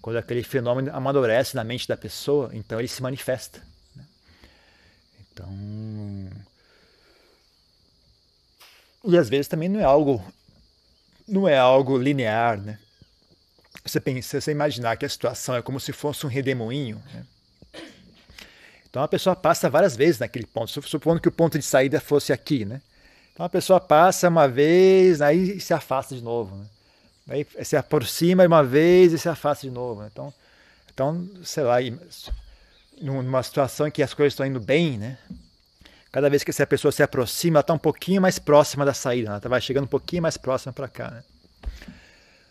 Quando 0.00 0.16
aquele 0.16 0.42
fenômeno 0.42 0.94
amadurece 0.94 1.56
na 1.56 1.64
mente 1.64 1.88
da 1.88 1.96
pessoa, 1.96 2.50
então 2.52 2.78
ele 2.78 2.88
se 2.88 3.02
manifesta. 3.02 3.60
Né? 3.94 4.04
Então. 5.20 5.48
E 9.04 9.16
às 9.16 9.28
vezes 9.28 9.48
também 9.48 9.68
não 9.68 9.80
é 9.80 9.84
algo 9.84 10.22
não 11.26 11.48
é 11.48 11.56
algo 11.56 11.96
linear, 11.96 12.60
né? 12.60 12.78
Você 13.84 14.00
pensa, 14.00 14.40
você 14.40 14.50
imaginar 14.50 14.96
que 14.96 15.06
a 15.06 15.08
situação 15.08 15.54
é 15.54 15.62
como 15.62 15.78
se 15.78 15.92
fosse 15.92 16.26
um 16.26 16.28
redemoinho, 16.28 17.02
né? 17.14 17.24
Então 18.88 19.02
a 19.02 19.08
pessoa 19.08 19.36
passa 19.36 19.70
várias 19.70 19.96
vezes 19.96 20.18
naquele 20.18 20.46
ponto, 20.46 20.82
supondo 20.82 21.20
que 21.20 21.28
o 21.28 21.32
ponto 21.32 21.56
de 21.56 21.64
saída 21.64 22.00
fosse 22.00 22.32
aqui, 22.32 22.64
né? 22.64 22.82
Então 23.32 23.46
a 23.46 23.48
pessoa 23.48 23.80
passa 23.80 24.28
uma 24.28 24.48
vez, 24.48 25.22
aí 25.22 25.60
se 25.60 25.72
afasta 25.72 26.14
de 26.14 26.22
novo, 26.22 26.56
né? 26.56 26.66
Aí 27.28 27.46
se 27.64 27.76
aproxima 27.76 28.44
uma 28.44 28.64
vez 28.64 29.12
e 29.12 29.18
se 29.18 29.28
afasta 29.28 29.66
de 29.66 29.72
novo. 29.72 30.02
Né? 30.02 30.08
Então, 30.10 30.34
então, 30.92 31.30
sei 31.44 31.62
lá, 31.62 31.76
numa 33.00 33.42
situação 33.42 33.86
em 33.86 33.90
que 33.90 34.02
as 34.02 34.12
coisas 34.12 34.32
estão 34.32 34.44
indo 34.44 34.58
bem, 34.58 34.98
né? 34.98 35.16
Cada 36.12 36.28
vez 36.28 36.42
que 36.42 36.50
essa 36.50 36.66
pessoa 36.66 36.90
se 36.90 37.02
aproxima, 37.02 37.58
ela 37.58 37.60
está 37.60 37.72
um 37.72 37.78
pouquinho 37.78 38.20
mais 38.20 38.38
próxima 38.38 38.84
da 38.84 38.92
saída, 38.92 39.30
ela 39.30 39.40
vai 39.40 39.60
chegando 39.60 39.84
um 39.84 39.88
pouquinho 39.88 40.22
mais 40.22 40.36
próxima 40.36 40.72
para 40.72 40.88
cá. 40.88 41.10
Né? 41.10 41.22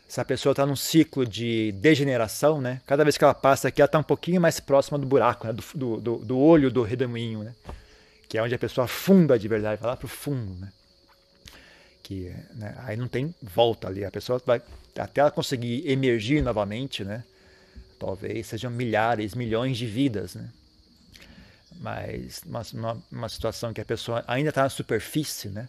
Se 0.08 0.22
a 0.22 0.26
pessoa 0.26 0.52
está 0.52 0.65
num 0.65 0.78
ciclo 0.78 1.26
de 1.26 1.74
degeneração, 1.74 2.62
né? 2.62 2.82
cada 2.88 3.04
vez 3.04 3.17
que 3.17 3.24
ela 3.24 3.34
passa 3.34 3.67
aqui, 3.67 3.82
ela 3.82 3.88
está 3.88 4.00
um 4.00 4.04
pouquinho 4.04 4.39
mais 4.39 4.60
próxima 4.60 4.98
do 4.98 5.06
buraco, 5.06 5.45
né? 5.45 5.54
do, 5.54 5.98
do, 5.98 6.17
do, 6.19 6.39
olho 6.39 6.72
do 6.72 6.84
redemoinho, 6.84 7.43
né? 7.43 7.54
que 8.30 8.38
é 8.38 8.43
onde 8.43 8.56
a 8.56 8.60
pessoa 8.60 8.86
afunda 8.86 9.38
de 9.38 9.48
verdade, 9.48 9.82
vai 9.82 9.91
lá 9.91 9.98
para 9.98 10.06
o 10.06 10.10
fundo. 10.10 10.56
Né? 10.56 10.72
Que, 12.02 12.34
né? 12.56 12.76
Aí 12.86 12.95
não 12.95 13.08
tem 13.08 13.36
volta 13.41 13.88
ali, 13.88 14.06
a 14.06 14.10
pessoa 14.10 14.41
vai, 14.43 14.62
até 14.98 15.22
ela 15.22 15.30
conseguir 15.30 15.88
emergir 15.88 16.41
novamente, 16.41 17.04
né? 17.04 17.24
talvez 18.00 18.48
sejam 18.48 18.72
milhares, 18.72 19.36
milhões 19.36 19.78
de 19.78 19.86
vidas. 19.86 20.34
Né? 20.34 20.50
Mas 21.75 22.41
uma, 22.73 22.97
uma, 23.12 23.29
situação 23.29 23.73
que 23.73 23.82
a 23.82 23.86
pessoa 23.86 24.23
ainda 24.27 24.49
está 24.49 24.63
na 24.63 24.69
superfície, 24.69 25.49
né? 25.49 25.67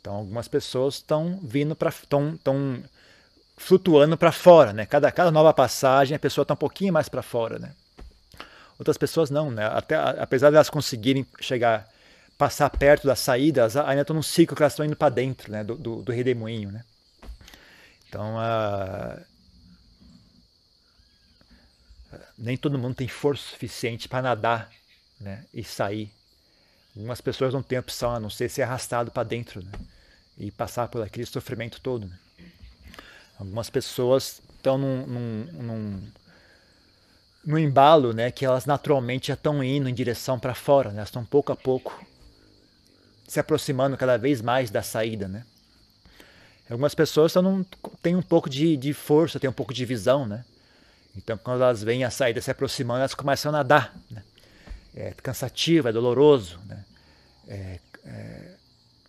Então 0.00 0.14
algumas 0.14 0.48
pessoas 0.48 0.94
estão 0.96 1.38
vindo 1.42 1.74
para 1.74 1.90
estão 1.90 2.36
tão 2.36 2.82
flutuando 3.56 4.16
para 4.16 4.32
fora, 4.32 4.72
né? 4.72 4.86
Cada 4.86 5.10
cada 5.10 5.30
nova 5.30 5.52
passagem 5.52 6.14
a 6.14 6.18
pessoa 6.18 6.42
está 6.42 6.54
um 6.54 6.58
pouquinho 6.58 6.92
mais 6.92 7.08
para 7.08 7.22
fora, 7.22 7.58
né? 7.58 7.72
Outras 8.78 8.96
pessoas 8.96 9.28
não, 9.28 9.50
né? 9.50 9.66
Até 9.66 9.96
apesar 9.96 10.50
de 10.50 10.56
elas 10.56 10.70
conseguirem 10.70 11.26
chegar 11.40 11.88
passar 12.38 12.70
perto 12.70 13.06
da 13.06 13.16
saída, 13.16 13.62
elas 13.62 13.76
ainda 13.76 14.02
estão 14.02 14.14
num 14.14 14.22
ciclo 14.22 14.56
que 14.56 14.62
elas 14.62 14.72
estão 14.72 14.86
indo 14.86 14.96
para 14.96 15.08
dentro, 15.08 15.50
né? 15.50 15.64
Do, 15.64 15.74
do, 15.74 16.02
do 16.02 16.12
redemoinho, 16.12 16.70
né? 16.70 16.84
Então 18.08 18.36
nem 22.38 22.56
todo 22.56 22.78
mundo 22.78 22.94
tem 22.94 23.08
força 23.08 23.42
suficiente 23.50 24.08
para 24.08 24.22
nadar 24.22 24.70
né, 25.20 25.44
e 25.52 25.62
sair. 25.64 26.10
Algumas 26.96 27.20
pessoas 27.20 27.54
não 27.54 27.62
têm 27.62 27.78
opção 27.78 28.14
a 28.14 28.20
não 28.20 28.30
ser 28.30 28.48
ser 28.48 28.62
arrastado 28.62 29.10
para 29.10 29.22
dentro 29.22 29.62
né, 29.62 29.72
e 30.36 30.50
passar 30.50 30.88
por 30.88 31.02
aquele 31.02 31.26
sofrimento 31.26 31.80
todo. 31.80 32.06
Né. 32.06 32.18
Algumas 33.38 33.70
pessoas 33.70 34.40
estão 34.56 34.76
num, 34.76 35.06
num, 35.06 35.44
num, 35.52 36.12
num, 37.44 37.58
embalo 37.58 38.12
né, 38.12 38.30
que 38.30 38.44
elas 38.44 38.66
naturalmente 38.66 39.28
já 39.28 39.34
estão 39.34 39.62
indo 39.62 39.88
em 39.88 39.94
direção 39.94 40.38
para 40.38 40.54
fora, 40.54 40.90
né, 40.90 40.96
elas 40.96 41.08
estão 41.08 41.24
pouco 41.24 41.52
a 41.52 41.56
pouco 41.56 42.04
se 43.28 43.38
aproximando 43.38 43.96
cada 43.96 44.16
vez 44.16 44.40
mais 44.40 44.70
da 44.70 44.82
saída. 44.82 45.28
Né. 45.28 45.44
Algumas 46.70 46.94
pessoas 46.94 47.34
num, 47.34 47.64
têm 48.02 48.16
um 48.16 48.22
pouco 48.22 48.48
de, 48.48 48.76
de 48.76 48.92
força, 48.92 49.38
têm 49.38 49.48
um 49.48 49.52
pouco 49.52 49.72
de 49.72 49.84
visão, 49.84 50.26
né? 50.26 50.44
Então, 51.16 51.36
quando 51.36 51.62
elas 51.62 51.82
veem 51.82 52.04
a 52.04 52.10
saída 52.10 52.40
se 52.40 52.50
aproximando, 52.50 53.00
elas 53.00 53.14
começam 53.14 53.48
a 53.50 53.52
nadar. 53.52 53.94
Né? 54.10 54.22
É 54.98 55.12
cansativo, 55.22 55.88
é 55.88 55.92
doloroso, 55.92 56.58
né? 56.66 56.84
É, 57.46 57.80
é, 58.04 58.54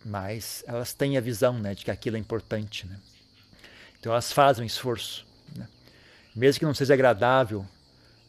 mas 0.04 0.64
elas 0.66 0.94
têm 0.94 1.18
a 1.18 1.20
visão 1.20 1.58
né, 1.58 1.74
de 1.74 1.84
que 1.84 1.90
aquilo 1.90 2.16
é 2.16 2.18
importante. 2.18 2.86
Né? 2.86 2.96
Então 3.98 4.12
elas 4.12 4.32
fazem 4.32 4.62
um 4.62 4.66
esforço. 4.66 5.26
Né? 5.54 5.66
Mesmo 6.34 6.60
que 6.60 6.64
não 6.64 6.74
seja 6.74 6.94
agradável, 6.94 7.66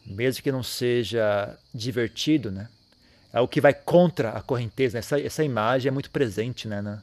mesmo 0.04 0.42
que 0.42 0.52
não 0.52 0.62
seja 0.62 1.56
divertido, 1.72 2.50
né? 2.50 2.68
é 3.32 3.40
o 3.40 3.48
que 3.48 3.60
vai 3.60 3.72
contra 3.72 4.30
a 4.30 4.42
correnteza. 4.42 4.98
Essa, 4.98 5.18
essa 5.20 5.42
imagem 5.42 5.88
é 5.88 5.92
muito 5.92 6.10
presente. 6.10 6.68
Né, 6.68 6.82
na, 6.82 7.02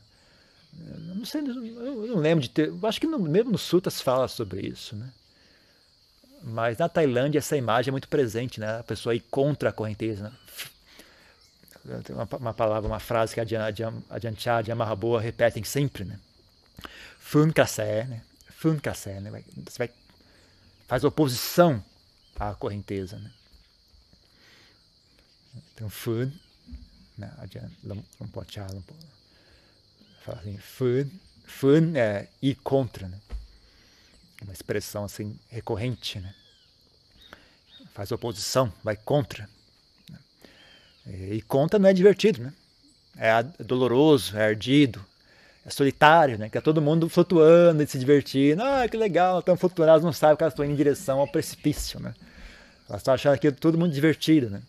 não 1.15 1.25
sei, 1.25 1.41
eu 1.41 2.07
não 2.07 2.17
lembro 2.17 2.43
de 2.43 2.49
ter. 2.49 2.71
Acho 2.83 3.01
que 3.01 3.07
no, 3.07 3.17
mesmo 3.17 3.51
no 3.51 3.57
Sutas 3.57 3.99
fala 3.99 4.27
sobre 4.27 4.61
isso. 4.61 4.95
Né? 4.95 5.09
Mas 6.43 6.77
na 6.77 6.87
Tailândia 6.87 7.39
essa 7.39 7.57
imagem 7.57 7.89
é 7.89 7.91
muito 7.91 8.07
presente, 8.07 8.59
né? 8.59 8.79
A 8.79 8.83
pessoa 8.83 9.15
ir 9.15 9.21
contra 9.31 9.69
a 9.69 9.73
correnteza. 9.73 10.25
Né? 10.25 10.31
Tem 12.03 12.15
uma, 12.15 12.27
uma, 12.37 12.53
palavra, 12.53 12.87
uma 12.87 12.99
frase 12.99 13.33
que 13.33 13.39
a 13.39 13.67
Adianchá 14.09 14.61
e 14.67 14.71
a 14.71 14.75
Mahaboa 14.75 15.21
repetem 15.21 15.63
sempre, 15.63 16.03
né? 16.03 16.19
Fun 17.19 17.51
Kassé, 17.51 18.05
né? 18.05 18.21
Fun 18.49 18.77
Kassé, 18.79 19.19
né? 19.19 19.43
Você 19.65 19.77
vai, 19.77 19.89
faz 20.87 21.03
oposição 21.03 21.83
à 22.39 22.53
correnteza, 22.53 23.17
né? 23.17 23.31
Então, 25.73 25.89
Fun, 25.89 26.31
né? 27.17 27.31
Lompochá, 28.19 28.67
fala 30.23 30.39
assim, 30.39 30.57
Fun, 30.57 31.09
Fun 31.45 31.95
é 31.95 32.27
ir 32.41 32.55
contra, 32.55 33.07
né? 33.07 33.19
uma 34.41 34.53
expressão 34.53 35.03
assim 35.03 35.37
recorrente, 35.49 36.19
né? 36.19 36.33
faz 37.93 38.11
oposição, 38.11 38.71
vai 38.83 38.95
contra. 38.95 39.49
Né? 41.09 41.35
E 41.35 41.41
contra 41.41 41.79
não 41.79 41.89
é 41.89 41.93
divertido, 41.93 42.41
né? 42.41 42.53
É 43.17 43.43
doloroso, 43.63 44.37
é 44.37 44.45
ardido, 44.45 45.03
é 45.65 45.69
solitário, 45.69 46.37
né? 46.37 46.49
Que 46.49 46.57
é 46.57 46.61
todo 46.61 46.81
mundo 46.81 47.09
flutuando 47.09 47.83
e 47.83 47.87
se 47.87 47.97
divertindo. 47.97 48.61
Ah, 48.61 48.87
que 48.87 48.95
legal, 48.95 49.39
estão 49.39 49.57
flutuando, 49.57 49.91
elas 49.91 50.03
não 50.03 50.13
sabem 50.13 50.37
que 50.37 50.43
elas 50.43 50.53
estão 50.53 50.63
indo 50.63 50.73
em 50.73 50.77
direção 50.77 51.19
ao 51.19 51.27
precipício, 51.27 51.99
né? 51.99 52.13
Elas 52.87 53.01
estão 53.01 53.13
achando 53.13 53.33
aquilo 53.33 53.55
todo 53.55 53.77
mundo 53.77 53.93
divertido, 53.93 54.49
né? 54.49 54.61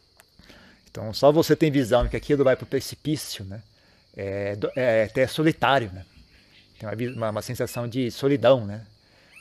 Então 0.90 1.12
só 1.14 1.30
você 1.30 1.54
tem 1.54 1.70
visão 1.70 2.08
que 2.08 2.16
aquilo 2.16 2.42
vai 2.42 2.56
para 2.56 2.64
o 2.64 2.66
precipício, 2.66 3.44
né? 3.44 3.62
É, 4.16 4.58
é 4.74 5.04
até 5.04 5.26
solitário, 5.26 5.90
né? 5.92 6.04
Tem 6.78 6.88
uma, 6.88 7.16
uma, 7.16 7.30
uma 7.30 7.42
sensação 7.42 7.86
de 7.86 8.10
solidão, 8.10 8.66
né? 8.66 8.84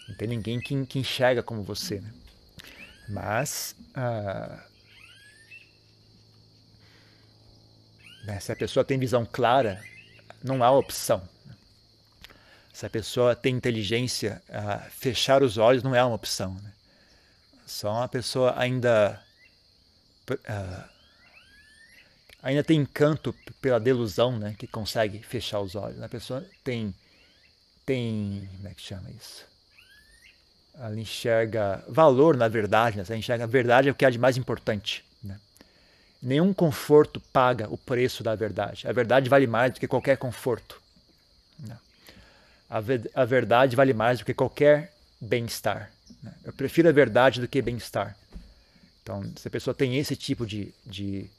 Não 0.08 0.16
tem 0.16 0.28
ninguém 0.28 0.60
que, 0.60 0.86
que 0.86 1.00
enxerga 1.00 1.42
como 1.42 1.64
você. 1.64 2.00
Né? 2.00 2.10
Mas 3.08 3.76
ah, 3.96 4.60
né, 8.30 8.40
se 8.40 8.52
a 8.52 8.56
pessoa 8.56 8.86
tem 8.86 9.00
visão 9.00 9.26
clara, 9.26 9.84
não 10.44 10.64
há 10.64 10.72
opção. 10.72 11.28
Se 12.72 12.86
a 12.86 12.90
pessoa 12.90 13.36
tem 13.36 13.56
inteligência, 13.56 14.42
fechar 14.92 15.42
os 15.42 15.58
olhos 15.58 15.84
não 15.84 15.96
é 15.96 16.04
uma 16.04 16.16
opção. 16.16 16.54
Né? 16.54 16.72
Só 17.66 17.92
uma 17.92 18.08
pessoa 18.08 18.54
ainda 18.58 19.22
uh, 20.32 20.90
ainda 22.42 22.64
tem 22.64 22.80
encanto 22.80 23.36
pela 23.60 23.80
delusão, 23.80 24.38
né, 24.38 24.56
que 24.58 24.68
consegue 24.68 25.22
fechar 25.24 25.60
os 25.60 25.76
olhos. 25.76 26.02
A 26.02 26.08
pessoa 26.08 26.46
tem 26.64 26.94
tem 27.86 28.48
como 28.58 28.68
é 28.68 28.74
que 28.76 28.82
chama 28.82 29.10
isso? 29.10 29.44
Ela 30.76 30.98
enxerga 30.98 31.84
valor 31.88 32.38
na 32.38 32.48
verdade, 32.48 32.98
né? 32.98 33.04
ela 33.06 33.18
enxerga 33.18 33.44
a 33.44 33.48
verdade 33.48 33.90
é 33.90 33.92
o 33.92 33.96
que 33.96 34.06
há 34.06 34.10
de 34.10 34.20
mais 34.20 34.38
importante. 34.38 35.04
Nenhum 36.22 36.54
conforto 36.54 37.20
paga 37.32 37.68
o 37.70 37.78
preço 37.78 38.24
da 38.24 38.36
verdade. 38.36 38.88
A 38.88 38.92
verdade 38.92 39.30
vale 39.30 39.48
mais 39.48 39.74
do 39.74 39.80
que 39.80 39.88
qualquer 39.88 40.18
conforto. 40.18 40.82
Né? 41.60 41.78
A 42.70 43.26
verdade 43.26 43.76
vale 43.76 43.94
mais 43.94 44.20
do 44.20 44.26
que 44.26 44.34
qualquer 44.34 44.94
bem-estar. 45.20 45.92
Né? 46.22 46.34
Eu 46.44 46.54
prefiro 46.54 46.90
a 46.90 46.92
verdade 46.92 47.40
do 47.40 47.48
que 47.48 47.62
bem-estar. 47.62 48.18
Então, 49.02 49.24
se 49.38 49.48
a 49.48 49.52
pessoa 49.52 49.74
tem 49.74 49.98
esse 49.98 50.16
tipo 50.16 50.46
de, 50.46 50.74
de 50.86 51.30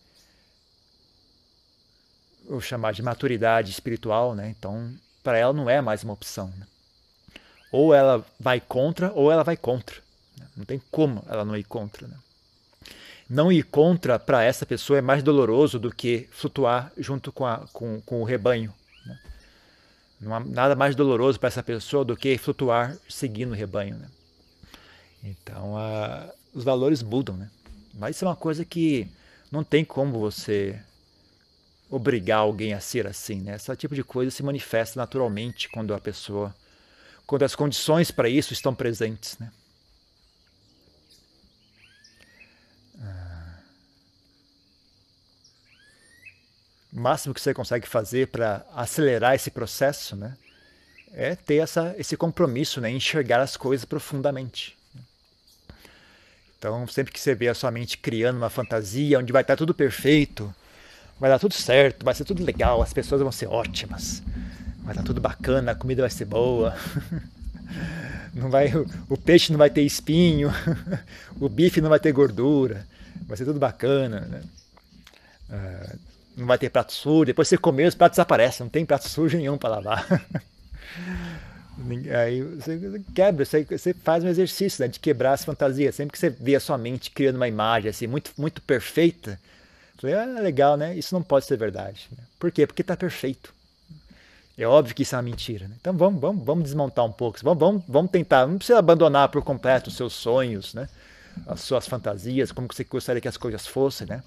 vou 2.48 2.60
chamar 2.60 2.92
de 2.92 3.02
maturidade 3.02 3.70
espiritual, 3.70 4.34
né? 4.34 4.48
Então, 4.48 4.92
para 5.22 5.38
ela 5.38 5.52
não 5.52 5.70
é 5.70 5.80
mais 5.80 6.02
uma 6.02 6.12
opção. 6.12 6.52
Né? 6.56 6.66
Ou 7.70 7.94
ela 7.94 8.24
vai 8.38 8.60
contra, 8.60 9.12
ou 9.12 9.30
ela 9.30 9.44
vai 9.44 9.56
contra. 9.56 9.96
Né? 10.36 10.46
Não 10.56 10.64
tem 10.64 10.82
como 10.90 11.22
ela 11.28 11.44
não 11.44 11.56
ir 11.56 11.64
contra. 11.64 12.08
Né? 12.08 12.16
Não 13.30 13.52
ir 13.52 13.62
contra 13.62 14.18
para 14.18 14.42
essa 14.42 14.66
pessoa 14.66 14.98
é 14.98 15.00
mais 15.00 15.22
doloroso 15.22 15.78
do 15.78 15.94
que 15.94 16.28
flutuar 16.32 16.92
junto 16.98 17.30
com, 17.30 17.46
a, 17.46 17.58
com, 17.72 18.00
com 18.00 18.20
o 18.20 18.24
rebanho. 18.24 18.74
Né? 19.06 19.18
Não 20.20 20.34
há 20.34 20.40
nada 20.40 20.74
mais 20.74 20.96
doloroso 20.96 21.38
para 21.38 21.46
essa 21.46 21.62
pessoa 21.62 22.04
do 22.04 22.16
que 22.16 22.36
flutuar 22.36 22.96
seguindo 23.08 23.52
o 23.52 23.54
rebanho. 23.54 23.94
Né? 23.94 24.08
Então, 25.22 25.76
a, 25.76 26.28
os 26.52 26.64
valores 26.64 27.04
mudam. 27.04 27.36
Né? 27.36 27.48
Mas 27.94 28.16
isso 28.16 28.24
é 28.24 28.28
uma 28.28 28.34
coisa 28.34 28.64
que 28.64 29.08
não 29.48 29.62
tem 29.62 29.84
como 29.84 30.18
você 30.18 30.80
obrigar 31.88 32.40
alguém 32.40 32.72
a 32.72 32.80
ser 32.80 33.06
assim, 33.06 33.40
né? 33.40 33.56
Esse 33.56 33.74
tipo 33.76 33.94
de 33.96 34.04
coisa 34.04 34.30
se 34.30 34.42
manifesta 34.44 34.98
naturalmente 34.98 35.68
quando 35.68 35.92
a 35.92 35.98
pessoa, 35.98 36.54
quando 37.26 37.42
as 37.42 37.56
condições 37.56 38.12
para 38.12 38.28
isso 38.28 38.52
estão 38.52 38.72
presentes, 38.72 39.36
né? 39.38 39.50
Máximo 46.92 47.34
que 47.34 47.40
você 47.40 47.54
consegue 47.54 47.86
fazer 47.86 48.28
para 48.28 48.64
acelerar 48.74 49.34
esse 49.34 49.50
processo, 49.50 50.16
né, 50.16 50.36
é 51.12 51.34
ter 51.34 51.56
essa, 51.56 51.94
esse 51.98 52.16
compromisso, 52.16 52.80
né, 52.80 52.90
enxergar 52.90 53.40
as 53.40 53.56
coisas 53.56 53.84
profundamente. 53.84 54.76
Então, 56.58 56.86
sempre 56.86 57.12
que 57.12 57.18
você 57.18 57.34
vê 57.34 57.48
a 57.48 57.54
sua 57.54 57.70
mente 57.70 57.96
criando 57.96 58.36
uma 58.36 58.50
fantasia 58.50 59.18
onde 59.18 59.32
vai 59.32 59.42
estar 59.42 59.56
tudo 59.56 59.72
perfeito, 59.72 60.54
vai 61.18 61.30
dar 61.30 61.38
tudo 61.38 61.54
certo, 61.54 62.04
vai 62.04 62.14
ser 62.14 62.24
tudo 62.24 62.44
legal, 62.44 62.82
as 62.82 62.92
pessoas 62.92 63.22
vão 63.22 63.32
ser 63.32 63.46
ótimas, 63.46 64.22
vai 64.82 64.94
dar 64.94 65.02
tudo 65.02 65.20
bacana, 65.20 65.72
a 65.72 65.74
comida 65.74 66.02
vai 66.02 66.10
ser 66.10 66.26
boa. 66.26 66.76
Não 68.32 68.48
vai, 68.48 68.72
o 69.08 69.16
peixe 69.16 69.50
não 69.50 69.58
vai 69.58 69.68
ter 69.68 69.82
espinho, 69.82 70.52
o 71.40 71.48
bife 71.48 71.80
não 71.80 71.88
vai 71.88 71.98
ter 71.98 72.12
gordura, 72.12 72.86
vai 73.26 73.36
ser 73.36 73.44
tudo 73.44 73.58
bacana. 73.58 74.20
Né? 74.20 74.42
Não 76.36 76.46
vai 76.46 76.58
ter 76.58 76.70
prato 76.70 76.92
sujo, 76.92 77.26
depois 77.26 77.48
você 77.48 77.58
comer, 77.58 77.86
os 77.86 77.94
pratos 77.94 78.16
desaparecem, 78.16 78.64
não 78.64 78.70
tem 78.70 78.84
prato 78.84 79.08
sujo 79.08 79.36
nenhum 79.36 79.58
para 79.58 79.76
lavar. 79.76 80.06
Aí 82.22 82.42
você 82.42 83.02
quebra, 83.14 83.44
você, 83.44 83.64
você 83.64 83.94
faz 83.94 84.22
um 84.22 84.28
exercício 84.28 84.82
né, 84.82 84.88
de 84.88 85.00
quebrar 85.00 85.32
as 85.32 85.44
fantasias. 85.44 85.94
Sempre 85.94 86.12
que 86.12 86.18
você 86.18 86.28
vê 86.28 86.54
a 86.54 86.60
sua 86.60 86.76
mente 86.76 87.10
criando 87.10 87.36
uma 87.36 87.48
imagem 87.48 87.88
assim, 87.88 88.06
muito, 88.06 88.32
muito 88.36 88.60
perfeita, 88.60 89.38
Falei, 90.00 90.16
ah, 90.16 90.40
legal, 90.40 90.78
né? 90.78 90.96
Isso 90.96 91.14
não 91.14 91.22
pode 91.22 91.44
ser 91.44 91.58
verdade. 91.58 92.08
Por 92.38 92.50
quê? 92.50 92.66
Porque 92.66 92.80
está 92.80 92.96
perfeito. 92.96 93.52
É 94.56 94.66
óbvio 94.66 94.94
que 94.94 95.02
isso 95.02 95.14
é 95.14 95.18
uma 95.18 95.22
mentira. 95.22 95.68
Né? 95.68 95.74
Então 95.78 95.94
vamos, 95.94 96.18
vamos, 96.18 96.42
vamos 96.42 96.64
desmontar 96.64 97.04
um 97.04 97.12
pouco. 97.12 97.38
Vamos, 97.42 97.58
vamos, 97.58 97.84
vamos 97.86 98.10
tentar. 98.10 98.46
Não 98.46 98.56
precisa 98.56 98.78
abandonar 98.78 99.28
por 99.28 99.42
completo 99.42 99.90
os 99.90 99.96
seus 99.96 100.14
sonhos, 100.14 100.72
né? 100.72 100.88
as 101.46 101.60
suas 101.60 101.86
fantasias, 101.86 102.50
como 102.50 102.66
você 102.66 102.82
gostaria 102.82 103.20
que 103.20 103.28
as 103.28 103.36
coisas 103.36 103.66
fossem. 103.66 104.06
Né? 104.06 104.22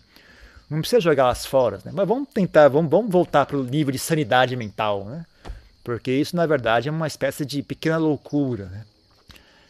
Não 0.74 0.82
precisa 0.82 1.00
jogá-las 1.00 1.46
fora. 1.46 1.80
Né? 1.86 1.92
Mas 1.94 2.08
vamos 2.08 2.28
tentar, 2.30 2.68
vamos, 2.68 2.90
vamos 2.90 3.12
voltar 3.12 3.46
para 3.46 3.58
o 3.58 3.64
nível 3.64 3.92
de 3.92 4.00
sanidade 4.00 4.56
mental. 4.56 5.06
Né? 5.06 5.26
Porque 5.84 6.12
isso, 6.12 6.36
na 6.36 6.46
verdade, 6.46 6.90
é 6.90 6.92
uma 6.92 7.06
espécie 7.06 7.46
de 7.46 7.62
pequena 7.62 7.98
loucura. 7.98 8.66
Né? 8.66 8.86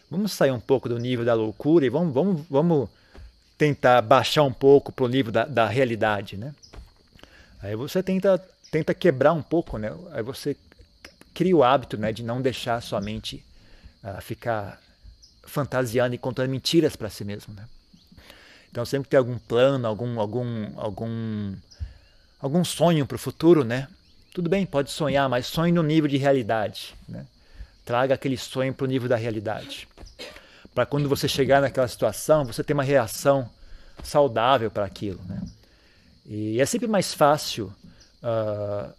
Vamos 0.09 0.31
sair 0.31 0.51
um 0.51 0.59
pouco 0.59 0.87
do 0.87 0.97
nível 0.97 1.25
da 1.25 1.33
loucura 1.33 1.85
e 1.85 1.89
vamos, 1.89 2.13
vamos, 2.13 2.41
vamos 2.49 2.89
tentar 3.57 4.01
baixar 4.01 4.43
um 4.43 4.53
pouco 4.53 4.91
para 4.91 5.03
o 5.03 5.07
nível 5.07 5.31
da, 5.31 5.45
da 5.45 5.67
realidade, 5.67 6.37
né? 6.37 6.53
Aí 7.61 7.75
você 7.75 8.03
tenta, 8.03 8.37
tenta 8.69 8.93
quebrar 8.93 9.33
um 9.33 9.41
pouco, 9.41 9.77
né? 9.77 9.93
Aí 10.11 10.21
você 10.21 10.55
cria 11.33 11.55
o 11.55 11.63
hábito, 11.63 11.97
né, 11.97 12.11
de 12.11 12.21
não 12.21 12.41
deixar 12.41 12.81
sua 12.81 13.01
mente 13.01 13.43
uh, 14.03 14.21
ficar 14.21 14.79
fantasiando 15.43 16.13
e 16.13 16.17
contando 16.17 16.49
mentiras 16.49 16.95
para 16.95 17.09
si 17.09 17.23
mesmo, 17.23 17.53
né? 17.53 17.65
Então 18.73 18.83
sempre 18.83 19.07
tem 19.07 19.17
algum 19.17 19.37
plano, 19.37 19.87
algum 19.87 20.19
algum 20.19 20.71
algum 20.75 21.55
algum 22.41 22.65
sonho 22.65 23.05
para 23.05 23.15
o 23.15 23.19
futuro, 23.19 23.63
né? 23.63 23.87
Tudo 24.33 24.49
bem, 24.49 24.65
pode 24.65 24.89
sonhar, 24.89 25.29
mas 25.29 25.45
sonhe 25.45 25.71
no 25.71 25.83
nível 25.83 26.09
de 26.09 26.17
realidade, 26.17 26.95
né? 27.07 27.25
Traga 27.85 28.15
aquele 28.15 28.35
sonho 28.35 28.73
para 28.73 28.85
o 28.85 28.87
nível 28.87 29.07
da 29.07 29.15
realidade 29.15 29.87
para 30.73 30.85
quando 30.85 31.07
você 31.07 31.27
chegar 31.27 31.61
naquela 31.61 31.87
situação, 31.87 32.45
você 32.45 32.63
ter 32.63 32.73
uma 32.73 32.83
reação 32.83 33.49
saudável 34.03 34.71
para 34.71 34.85
aquilo. 34.85 35.21
Né? 35.25 35.41
E 36.25 36.59
é 36.59 36.65
sempre 36.65 36.87
mais 36.87 37.13
fácil. 37.13 37.73
Uh, 38.23 38.91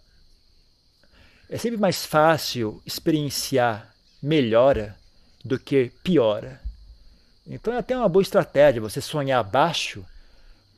é 1.49 1.57
sempre 1.57 1.77
mais 1.77 2.05
fácil 2.05 2.81
experienciar 2.85 3.93
melhora 4.21 4.95
do 5.43 5.59
que 5.59 5.91
piora. 6.03 6.61
Então 7.47 7.73
é 7.73 7.77
até 7.77 7.95
uma 7.95 8.09
boa 8.09 8.23
estratégia 8.23 8.81
você 8.81 8.99
sonhar 8.99 9.43
baixo, 9.43 10.03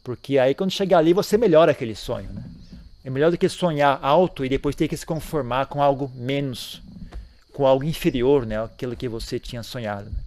porque 0.03 0.37
aí 0.37 0.53
quando 0.53 0.71
chegar 0.71 0.97
ali 0.97 1.13
você 1.13 1.37
melhora 1.37 1.71
aquele 1.71 1.95
sonho. 1.95 2.29
Né? 2.31 2.43
É 3.05 3.09
melhor 3.09 3.31
do 3.31 3.37
que 3.37 3.47
sonhar 3.47 3.99
alto 4.01 4.43
e 4.43 4.49
depois 4.49 4.75
ter 4.75 4.87
que 4.87 4.97
se 4.97 5.05
conformar 5.05 5.67
com 5.67 5.81
algo 5.81 6.11
menos, 6.13 6.81
com 7.53 7.65
algo 7.65 7.85
inferior, 7.85 8.45
né? 8.45 8.61
aquilo 8.61 8.97
que 8.97 9.07
você 9.07 9.39
tinha 9.39 9.63
sonhado. 9.63 10.09
Né? 10.09 10.17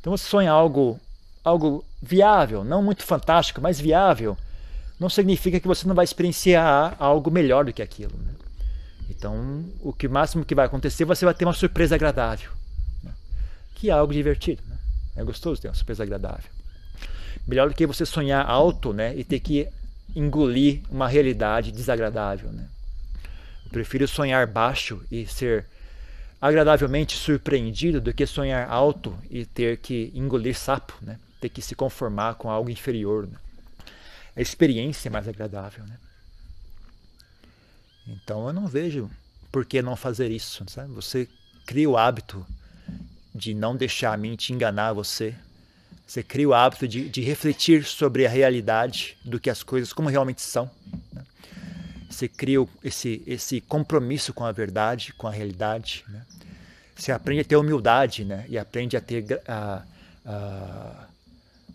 Então 0.00 0.16
você 0.16 0.24
sonha 0.26 0.50
algo, 0.50 0.98
algo 1.44 1.84
viável, 2.02 2.64
não 2.64 2.82
muito 2.82 3.02
fantástico, 3.02 3.60
mas 3.60 3.78
viável, 3.78 4.36
não 4.98 5.10
significa 5.10 5.60
que 5.60 5.68
você 5.68 5.86
não 5.86 5.94
vai 5.94 6.04
experienciar 6.04 6.96
algo 6.98 7.30
melhor 7.30 7.66
do 7.66 7.72
que 7.72 7.82
aquilo. 7.82 8.16
Né? 8.16 8.32
Então, 9.10 9.64
o 9.80 9.92
que 9.92 10.08
máximo 10.08 10.44
que 10.44 10.54
vai 10.54 10.64
acontecer, 10.64 11.04
você 11.04 11.24
vai 11.24 11.34
ter 11.34 11.44
uma 11.44 11.52
surpresa 11.52 11.94
agradável, 11.94 12.50
né? 13.02 13.12
que 13.74 13.90
é 13.90 13.92
algo 13.92 14.12
divertido. 14.12 14.62
Né? 14.66 14.73
É 15.16 15.22
gostoso 15.22 15.60
ter 15.60 15.68
uma 15.68 15.74
surpresa 15.74 16.02
agradável. 16.02 16.50
Melhor 17.46 17.68
do 17.68 17.74
que 17.74 17.86
você 17.86 18.06
sonhar 18.06 18.44
alto 18.46 18.92
né? 18.92 19.14
e 19.16 19.24
ter 19.24 19.40
que 19.40 19.68
engolir 20.14 20.82
uma 20.90 21.08
realidade 21.08 21.72
desagradável. 21.72 22.50
Né? 22.50 22.66
Eu 23.64 23.70
prefiro 23.70 24.08
sonhar 24.08 24.46
baixo 24.46 25.02
e 25.10 25.26
ser 25.26 25.66
agradavelmente 26.40 27.16
surpreendido 27.16 28.00
do 28.00 28.12
que 28.12 28.26
sonhar 28.26 28.68
alto 28.68 29.16
e 29.30 29.46
ter 29.46 29.78
que 29.78 30.10
engolir 30.14 30.56
sapo, 30.56 30.94
né? 31.02 31.18
ter 31.40 31.48
que 31.48 31.62
se 31.62 31.74
conformar 31.74 32.34
com 32.34 32.50
algo 32.50 32.70
inferior. 32.70 33.26
Né? 33.26 33.36
A 34.36 34.40
experiência 34.40 35.08
é 35.08 35.10
mais 35.10 35.28
agradável. 35.28 35.84
Né? 35.84 35.96
Então 38.08 38.46
eu 38.46 38.52
não 38.52 38.66
vejo 38.66 39.10
por 39.52 39.64
que 39.64 39.80
não 39.80 39.96
fazer 39.96 40.30
isso. 40.30 40.64
Sabe? 40.68 40.92
Você 40.92 41.28
cria 41.66 41.88
o 41.88 41.96
hábito 41.96 42.44
de 43.34 43.52
não 43.52 43.74
deixar 43.74 44.12
a 44.12 44.16
mente 44.16 44.52
enganar 44.52 44.92
você. 44.92 45.34
Você 46.06 46.22
cria 46.22 46.48
o 46.48 46.54
hábito 46.54 46.86
de, 46.86 47.08
de 47.08 47.22
refletir 47.22 47.84
sobre 47.84 48.26
a 48.26 48.28
realidade 48.28 49.16
do 49.24 49.40
que 49.40 49.50
as 49.50 49.62
coisas 49.62 49.92
como 49.92 50.08
realmente 50.08 50.42
são. 50.42 50.70
Né? 51.12 51.24
Você 52.08 52.28
cria 52.28 52.64
esse, 52.84 53.22
esse 53.26 53.60
compromisso 53.60 54.32
com 54.32 54.44
a 54.44 54.52
verdade, 54.52 55.12
com 55.14 55.26
a 55.26 55.30
realidade. 55.30 56.04
Né? 56.08 56.24
Você 56.94 57.10
aprende 57.10 57.40
a 57.40 57.44
ter 57.44 57.56
humildade 57.56 58.24
né? 58.24 58.44
e 58.48 58.56
aprende 58.56 58.96
a 58.96 59.00
ter 59.00 59.42
a, 59.48 59.82
a, 60.24 61.06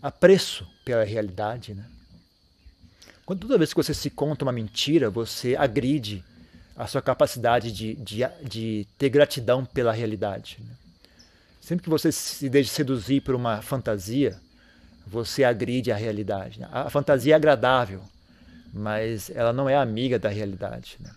apreço 0.00 0.66
pela 0.84 1.04
realidade. 1.04 1.74
Né? 1.74 1.84
Quando 3.26 3.40
toda 3.40 3.58
vez 3.58 3.74
que 3.74 3.82
você 3.82 3.92
se 3.92 4.08
conta 4.08 4.44
uma 4.44 4.52
mentira, 4.52 5.10
você 5.10 5.56
agride 5.56 6.24
a 6.74 6.86
sua 6.86 7.02
capacidade 7.02 7.70
de, 7.70 7.94
de, 7.96 8.26
de 8.42 8.86
ter 8.96 9.10
gratidão 9.10 9.66
pela 9.66 9.92
realidade. 9.92 10.56
Né? 10.60 10.74
Sempre 11.60 11.84
que 11.84 11.90
você 11.90 12.10
se 12.10 12.48
deixa 12.48 12.72
seduzir 12.72 13.20
por 13.20 13.34
uma 13.34 13.60
fantasia, 13.60 14.40
você 15.06 15.44
agride 15.44 15.92
a 15.92 15.96
realidade. 15.96 16.60
Né? 16.60 16.68
A 16.72 16.88
fantasia 16.88 17.34
é 17.34 17.36
agradável, 17.36 18.00
mas 18.72 19.30
ela 19.34 19.52
não 19.52 19.68
é 19.68 19.76
amiga 19.76 20.18
da 20.18 20.28
realidade. 20.28 20.96
Né? 21.00 21.10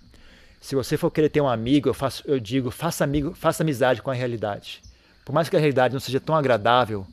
Se 0.60 0.76
você 0.76 0.98
for 0.98 1.12
querer 1.12 1.30
ter 1.30 1.42
um 1.42 1.48
amigo, 1.48 1.90
eu, 1.90 1.94
faço, 1.94 2.24
eu 2.26 2.40
digo, 2.40 2.72
faça, 2.72 3.04
amigo, 3.04 3.34
faça 3.34 3.64
amizade 3.64 4.02
com 4.02 4.12
a 4.12 4.14
realidade. 4.14 4.82
Por 5.26 5.32
mais 5.32 5.48
que 5.48 5.56
a 5.56 5.60
realidade 5.60 5.94
não 5.94 6.00
seja 6.00 6.20
tão 6.20 6.36
agradável 6.36 7.08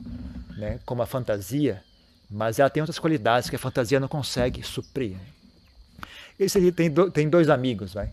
né, 0.57 0.79
como 0.85 1.01
a 1.01 1.05
fantasia, 1.05 1.81
mas 2.29 2.59
ela 2.59 2.69
tem 2.69 2.81
outras 2.81 2.99
qualidades 2.99 3.49
que 3.49 3.55
a 3.55 3.59
fantasia 3.59 3.99
não 3.99 4.07
consegue 4.07 4.63
suprir. 4.63 5.17
Esse 6.39 6.71
tem, 6.71 6.91
tem 7.11 7.29
dois 7.29 7.49
amigos, 7.49 7.93
vai. 7.93 8.09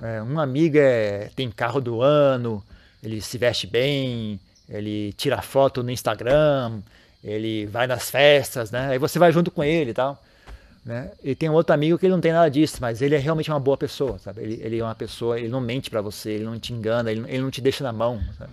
É, 0.00 0.22
um 0.22 0.40
amigo 0.40 0.76
é, 0.78 1.30
tem 1.36 1.50
carro 1.50 1.80
do 1.80 2.02
ano, 2.02 2.64
ele 3.02 3.20
se 3.20 3.36
veste 3.36 3.66
bem, 3.66 4.38
ele 4.68 5.12
tira 5.14 5.42
foto 5.42 5.82
no 5.82 5.90
Instagram, 5.90 6.80
ele 7.22 7.66
vai 7.66 7.86
nas 7.86 8.10
festas, 8.10 8.70
né? 8.70 8.90
Aí 8.90 8.98
você 8.98 9.18
vai 9.18 9.32
junto 9.32 9.50
com 9.50 9.62
ele 9.62 9.90
e 9.90 9.94
tal. 9.94 10.22
Né? 10.84 11.12
E 11.22 11.34
tem 11.34 11.48
um 11.48 11.52
outro 11.52 11.72
amigo 11.72 11.96
que 11.96 12.06
ele 12.06 12.14
não 12.14 12.20
tem 12.20 12.32
nada 12.32 12.50
disso, 12.50 12.78
mas 12.80 13.00
ele 13.00 13.14
é 13.14 13.18
realmente 13.18 13.50
uma 13.50 13.60
boa 13.60 13.76
pessoa, 13.76 14.18
sabe? 14.18 14.42
Ele, 14.42 14.60
ele 14.62 14.78
é 14.78 14.84
uma 14.84 14.94
pessoa, 14.94 15.38
ele 15.38 15.48
não 15.48 15.60
mente 15.60 15.88
para 15.88 16.00
você, 16.00 16.30
ele 16.30 16.44
não 16.44 16.58
te 16.58 16.72
engana, 16.72 17.10
ele, 17.10 17.24
ele, 17.28 17.40
não 17.40 17.50
te 17.50 17.60
deixa 17.60 17.84
na 17.84 17.92
mão, 17.92 18.20
sabe? 18.36 18.50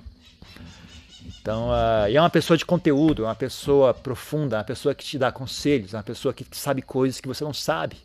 Então, 1.41 1.69
uh, 1.69 2.07
é 2.07 2.19
uma 2.19 2.29
pessoa 2.29 2.55
de 2.55 2.65
conteúdo, 2.65 3.23
é 3.23 3.27
uma 3.27 3.35
pessoa 3.35 3.93
profunda, 3.93 4.57
é 4.57 4.59
uma 4.59 4.63
pessoa 4.65 4.93
que 4.93 5.03
te 5.03 5.17
dá 5.17 5.31
conselhos, 5.31 5.93
é 5.93 5.97
uma 5.97 6.03
pessoa 6.03 6.33
que, 6.33 6.43
que 6.43 6.57
sabe 6.57 6.81
coisas 6.81 7.19
que 7.19 7.27
você 7.27 7.43
não 7.43 7.53
sabe. 7.53 7.97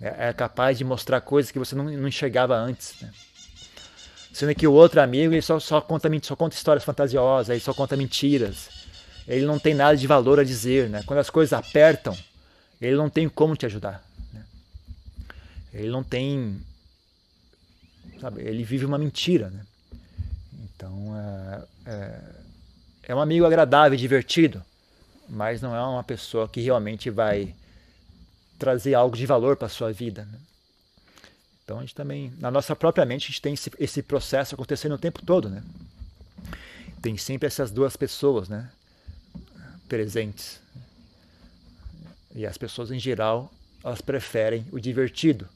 É, 0.00 0.28
é, 0.28 0.32
capaz 0.32 0.78
de 0.78 0.84
mostrar 0.84 1.20
coisas 1.20 1.50
que 1.50 1.58
você 1.58 1.74
não, 1.74 1.84
não 1.84 2.08
enxergava 2.08 2.54
antes. 2.54 3.00
Né? 3.00 3.10
Sendo 4.34 4.52
que 4.52 4.66
o 4.66 4.72
outro 4.72 5.00
amigo 5.00 5.32
ele 5.32 5.40
só, 5.40 5.60
só, 5.60 5.80
conta, 5.80 6.10
só 6.20 6.34
conta 6.34 6.56
histórias 6.56 6.82
fantasiosas, 6.82 7.50
ele 7.50 7.60
só 7.60 7.72
conta 7.72 7.96
mentiras. 7.96 8.68
Ele 9.28 9.46
não 9.46 9.60
tem 9.60 9.74
nada 9.74 9.96
de 9.96 10.08
valor 10.08 10.40
a 10.40 10.44
dizer. 10.44 10.90
Né? 10.90 11.04
Quando 11.06 11.20
as 11.20 11.30
coisas 11.30 11.52
apertam, 11.52 12.18
ele 12.80 12.96
não 12.96 13.08
tem 13.08 13.28
como 13.28 13.56
te 13.56 13.64
ajudar. 13.64 14.04
Né? 14.32 14.44
Ele 15.72 15.88
não 15.88 16.02
tem. 16.02 16.60
Sabe, 18.20 18.42
ele 18.42 18.64
vive 18.64 18.84
uma 18.84 18.98
mentira. 18.98 19.50
Né? 19.50 19.60
Então, 20.64 21.14
é, 21.16 21.90
é, 21.90 22.20
é 23.04 23.14
um 23.14 23.20
amigo 23.20 23.46
agradável 23.46 23.96
divertido, 23.96 24.60
mas 25.28 25.62
não 25.62 25.76
é 25.76 25.80
uma 25.80 26.02
pessoa 26.02 26.48
que 26.48 26.60
realmente 26.60 27.08
vai 27.08 27.54
trazer 28.58 28.94
algo 28.94 29.16
de 29.16 29.26
valor 29.26 29.56
para 29.56 29.68
sua 29.68 29.92
vida. 29.92 30.24
Né? 30.24 30.38
Então, 31.64 31.78
a 31.78 31.80
gente 31.80 31.94
também, 31.94 32.30
na 32.38 32.50
nossa 32.50 32.76
própria 32.76 33.06
mente, 33.06 33.24
a 33.24 33.26
gente 33.28 33.40
tem 33.40 33.54
esse, 33.54 33.70
esse 33.78 34.02
processo 34.02 34.54
acontecendo 34.54 34.94
o 34.94 34.98
tempo 34.98 35.24
todo. 35.24 35.48
Né? 35.48 35.62
Tem 37.00 37.16
sempre 37.16 37.46
essas 37.46 37.70
duas 37.70 37.96
pessoas 37.96 38.50
né? 38.50 38.70
presentes. 39.88 40.60
E 42.34 42.44
as 42.44 42.58
pessoas, 42.58 42.90
em 42.90 42.98
geral, 42.98 43.50
elas 43.82 44.02
preferem 44.02 44.66
o 44.72 44.78
divertido 44.78 45.48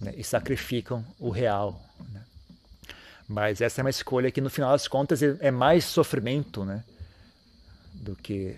né? 0.00 0.14
e 0.16 0.24
sacrificam 0.24 1.04
o 1.18 1.28
real. 1.28 1.78
Né? 2.10 2.24
Mas 3.28 3.60
essa 3.60 3.82
é 3.82 3.84
uma 3.84 3.90
escolha 3.90 4.30
que, 4.30 4.40
no 4.40 4.48
final 4.48 4.72
das 4.72 4.88
contas, 4.88 5.22
é, 5.22 5.36
é 5.40 5.50
mais 5.50 5.84
sofrimento 5.84 6.64
né? 6.64 6.82
do 7.92 8.16
que 8.16 8.56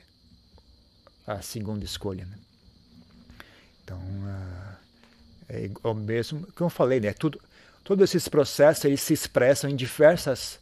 a 1.27 1.43
segunda 1.43 1.85
escolha. 1.85 2.25
Né? 2.27 2.39
Então, 3.83 3.99
uh, 3.99 4.74
é 5.55 5.89
o 5.89 5.95
mesmo 5.95 6.47
que 6.53 6.61
eu 6.61 6.71
falei, 6.71 7.01
né? 7.01 7.13
Tudo, 7.13 7.41
todos 7.83 8.11
esses 8.11 8.29
processos 8.29 8.85
eles 8.85 9.01
se 9.01 9.13
expressam 9.13 9.71
em 9.71 9.77
diversas, 9.77 10.59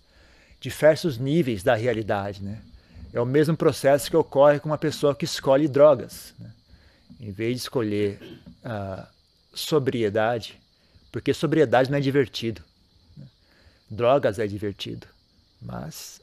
diversos 0.60 1.18
níveis 1.18 1.62
da 1.62 1.74
realidade, 1.74 2.42
né? 2.42 2.60
É 3.12 3.20
o 3.20 3.26
mesmo 3.26 3.56
processo 3.56 4.10
que 4.10 4.16
ocorre 4.16 4.58
com 4.58 4.70
uma 4.70 4.78
pessoa 4.78 5.14
que 5.14 5.26
escolhe 5.26 5.68
drogas. 5.68 6.32
Né? 6.38 6.50
Em 7.20 7.30
vez 7.30 7.56
de 7.56 7.62
escolher 7.62 8.40
a 8.64 9.06
sobriedade, 9.52 10.58
porque 11.10 11.34
sobriedade 11.34 11.90
não 11.90 11.98
é 11.98 12.00
divertido. 12.00 12.62
Né? 13.16 13.26
Drogas 13.90 14.38
é 14.38 14.46
divertido, 14.46 15.06
mas 15.60 16.22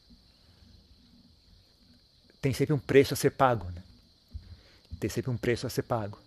tem 2.42 2.54
sempre 2.54 2.74
um 2.74 2.80
preço 2.80 3.14
a 3.14 3.18
ser 3.18 3.32
pago. 3.32 3.66
Né? 3.72 3.84
Tem 5.00 5.10
sempre 5.10 5.30
um 5.30 5.38
preço 5.38 5.68
a 5.68 5.70
ser 5.70 5.84
pago. 5.84 6.18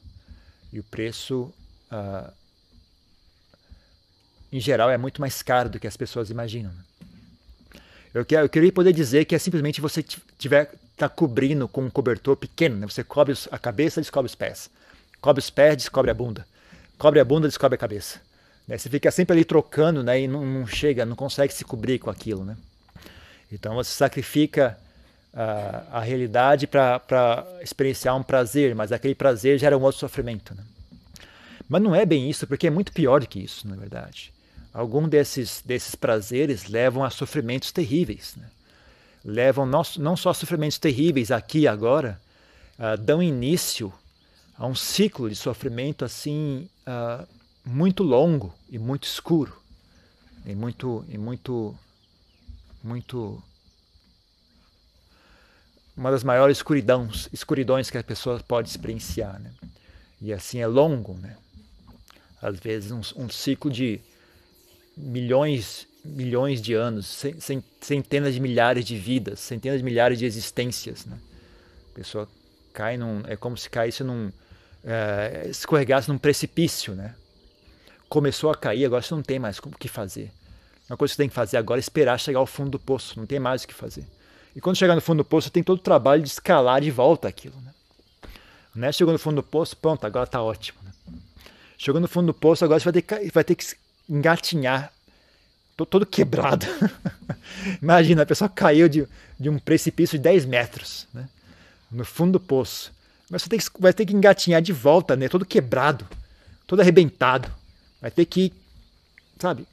E 0.73 0.79
o 0.79 0.85
preço, 0.85 1.53
uh, 1.93 2.33
em 4.53 4.61
geral, 4.61 4.91
é 4.91 4.99
muito 4.99 5.21
mais 5.21 5.43
caro 5.43 5.71
do 5.71 5.81
que 5.81 5.87
as 5.87 5.97
pessoas 5.97 6.29
imaginam. 6.29 6.71
Né? 6.71 7.81
Eu, 8.13 8.25
quero, 8.25 8.45
eu 8.45 8.49
queria 8.49 8.71
poder 8.71 8.93
dizer 8.93 9.25
que 9.25 9.35
é 9.35 9.39
simplesmente 9.39 9.81
você 9.81 10.03
tiver 10.39 10.71
tá 10.97 11.09
cobrindo 11.09 11.67
com 11.67 11.83
um 11.83 11.91
cobertor 11.91 12.37
pequeno, 12.37 12.77
né? 12.77 12.87
Você 12.87 13.03
cobre 13.03 13.35
a 13.51 13.59
cabeça, 13.59 14.01
descobre 14.01 14.29
os 14.29 14.35
pés. 14.35 14.71
Cobre 15.21 15.41
os 15.41 15.49
pés, 15.49 15.77
descobre 15.77 16.11
a 16.11 16.15
bunda. 16.15 16.47
Cobre 16.99 17.19
a 17.19 17.25
bunda, 17.25 17.49
descobre 17.49 17.77
a 17.77 17.79
cabeça. 17.79 18.21
Né? 18.69 18.77
Você 18.77 18.91
fica 18.91 19.11
sempre 19.11 19.33
ali 19.33 19.45
trocando, 19.45 20.05
né? 20.05 20.21
E 20.21 20.29
não, 20.29 20.45
não, 20.45 20.67
chega, 20.67 21.07
não 21.07 21.17
consegue 21.17 21.53
se 21.53 21.65
cobrir 21.65 21.99
com 21.99 22.11
aquilo, 22.11 22.45
né? 22.45 22.57
Então 23.51 23.75
você 23.75 23.91
sacrifica 23.91 24.79
a, 25.33 25.99
a 25.99 26.01
realidade 26.01 26.67
para 26.67 27.47
experienciar 27.63 28.15
um 28.17 28.23
prazer, 28.23 28.75
mas 28.75 28.93
aquele 28.93 29.15
prazer 29.15 29.59
gera 29.59 29.77
um 29.77 29.83
outro 29.83 29.99
sofrimento, 29.99 30.55
né? 30.55 30.63
Mas 31.69 31.83
não 31.83 31.95
é 31.95 32.05
bem 32.05 32.29
isso, 32.29 32.47
porque 32.47 32.67
é 32.67 32.71
muito 32.71 32.93
pior 32.93 33.21
do 33.21 33.27
que 33.27 33.41
isso, 33.41 33.67
na 33.69 33.77
verdade. 33.77 34.33
Algum 34.73 35.09
desses, 35.09 35.63
desses 35.65 35.95
prazeres 35.95 36.69
levam 36.69 37.05
a 37.05 37.11
sofrimentos 37.11 37.73
terríveis. 37.73 38.35
Né? 38.37 38.49
Levam 39.25 39.67
não, 39.67 39.83
não 39.99 40.17
só 40.17 40.31
a 40.31 40.35
sofrimentos 40.35 40.79
terríveis 40.79 41.31
aqui 41.31 41.61
e 41.61 41.69
agora, 41.69 42.21
uh, 42.79 42.97
dão 42.97 43.23
início 43.23 43.93
a 44.57 44.67
um 44.67 44.75
ciclo 44.75 45.29
de 45.29 45.37
sofrimento 45.37 46.05
assim 46.05 46.69
uh, 46.87 47.27
muito 47.65 48.03
longo 48.03 48.55
e 48.69 48.79
muito 48.79 49.05
escuro 49.05 49.61
e 50.45 50.55
muito 50.55 51.05
e 51.09 51.17
muito 51.17 51.75
muito 52.83 53.43
uma 55.97 56.11
das 56.11 56.25
maiores 56.25 56.59
escuridões, 56.59 57.29
escuridões 57.33 57.91
que 57.91 57.99
a 57.99 58.03
pessoa 58.03 58.41
pode 58.41 58.69
experienciar, 58.69 59.39
né? 59.41 59.53
E 60.21 60.33
assim 60.33 60.59
é 60.61 60.67
longo, 60.67 61.15
né? 61.15 61.37
Às 62.43 62.59
vezes 62.59 62.91
um, 62.91 63.01
um 63.17 63.29
ciclo 63.31 63.71
de 63.71 64.01
milhões, 64.97 65.87
milhões 66.05 66.61
de 66.61 66.75
anos, 66.75 67.25
centenas 67.81 68.35
de 68.35 68.41
milhares 68.41 68.85
de 68.85 68.97
vidas, 68.97 69.41
centenas 69.41 69.79
de 69.79 69.85
milhares 69.85 70.19
de 70.19 70.27
existências. 70.27 71.07
Né? 71.07 71.17
A 71.93 71.95
pessoa 71.95 72.29
cai 72.73 72.97
num. 72.97 73.23
É 73.27 73.37
como 73.37 73.57
se 73.57 73.71
caísse 73.71 74.03
num. 74.03 74.33
É, 74.85 75.47
escorregasse 75.49 76.09
num 76.09 76.19
precipício, 76.19 76.95
né? 76.95 77.15
Começou 78.09 78.51
a 78.51 78.57
cair, 78.57 78.85
agora 78.85 79.01
você 79.01 79.15
não 79.15 79.23
tem 79.23 79.39
mais 79.39 79.59
o 79.59 79.63
que 79.63 79.89
fazer. 79.89 80.31
Uma 80.91 80.97
coisa 80.97 81.13
que 81.13 81.17
você 81.17 81.23
tem 81.23 81.29
que 81.29 81.35
fazer 81.35 81.57
agora 81.57 81.79
é 81.79 81.81
esperar 81.81 82.19
chegar 82.19 82.41
ao 82.41 82.47
fundo 82.47 82.71
do 82.71 82.79
poço, 82.79 83.19
não 83.19 83.25
tem 83.25 83.39
mais 83.39 83.63
o 83.63 83.69
que 83.69 83.73
fazer. 83.73 84.05
E 84.55 84.61
quando 84.61 84.77
chegar 84.77 84.95
no 84.95 85.01
fundo 85.01 85.19
do 85.19 85.25
poço, 85.25 85.47
você 85.47 85.53
tem 85.53 85.63
todo 85.63 85.79
o 85.79 85.83
trabalho 85.83 86.23
de 86.23 86.29
escalar 86.29 86.81
de 86.81 86.91
volta 86.91 87.29
aquilo. 87.29 87.55
Né? 87.61 87.73
né? 88.75 88.93
Chegou 88.93 89.13
no 89.13 89.19
fundo 89.19 89.37
do 89.37 89.43
poço, 89.43 89.77
pronto, 89.77 90.05
agora 90.05 90.25
está 90.25 90.43
ótimo. 90.43 90.82
Chegou 91.83 92.01
no 92.01 92.07
fundo 92.07 92.27
do 92.27 92.35
poço, 92.35 92.65
agora 92.65 92.79
você 92.79 92.85
vai 92.85 92.93
ter 92.93 93.03
que, 93.03 93.31
vai 93.33 93.43
ter 93.43 93.57
que 93.57 93.65
engatinhar. 94.09 94.93
Tô 95.77 95.85
todo 95.85 96.07
quebrado. 96.07 96.65
Imagina, 97.83 98.23
a 98.23 98.27
pessoa 98.27 98.49
caiu 98.49 98.89
de, 98.89 99.05
de 99.37 99.49
um 99.49 99.59
precipício 99.59 100.17
de 100.17 100.23
10 100.23 100.45
metros, 100.45 101.09
né? 101.13 101.29
no 101.91 102.05
fundo 102.05 102.35
do 102.35 102.41
poço. 102.41 102.93
Mas 103.29 103.43
você 103.43 103.49
tem 103.49 103.59
que, 103.59 103.67
vai 103.81 103.93
ter 103.93 104.07
que 104.07 104.15
engatinhar 104.15 104.63
de 104.63 104.73
volta, 104.73 105.17
né? 105.17 105.29
todo 105.29 105.45
quebrado, 105.45 106.07
todo 106.69 106.79
arrebentado. 106.79 107.53
Vai 108.01 108.13
ter 108.13 108.27
que 108.27 108.53
sabe, 109.41 109.67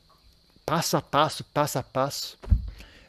passo 0.65 0.97
a 0.97 1.03
passo, 1.03 1.43
passo 1.43 1.77
a 1.77 1.83
passo. 1.83 2.39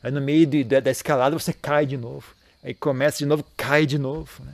Aí 0.02 0.12
no 0.12 0.20
meio 0.20 0.44
de, 0.44 0.62
de, 0.62 0.78
da 0.78 0.90
escalada 0.90 1.38
você 1.38 1.54
cai 1.54 1.86
de 1.86 1.96
novo. 1.96 2.34
Aí 2.62 2.74
começa 2.74 3.16
de 3.16 3.24
novo, 3.24 3.46
cai 3.56 3.86
de 3.86 3.98
novo. 3.98 4.44
Né? 4.44 4.52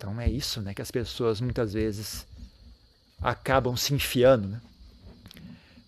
Então 0.00 0.18
é 0.18 0.30
isso 0.30 0.62
né, 0.62 0.72
que 0.72 0.80
as 0.80 0.90
pessoas 0.90 1.42
muitas 1.42 1.74
vezes 1.74 2.26
acabam 3.20 3.76
se 3.76 3.92
enfiando, 3.92 4.48
né? 4.48 4.58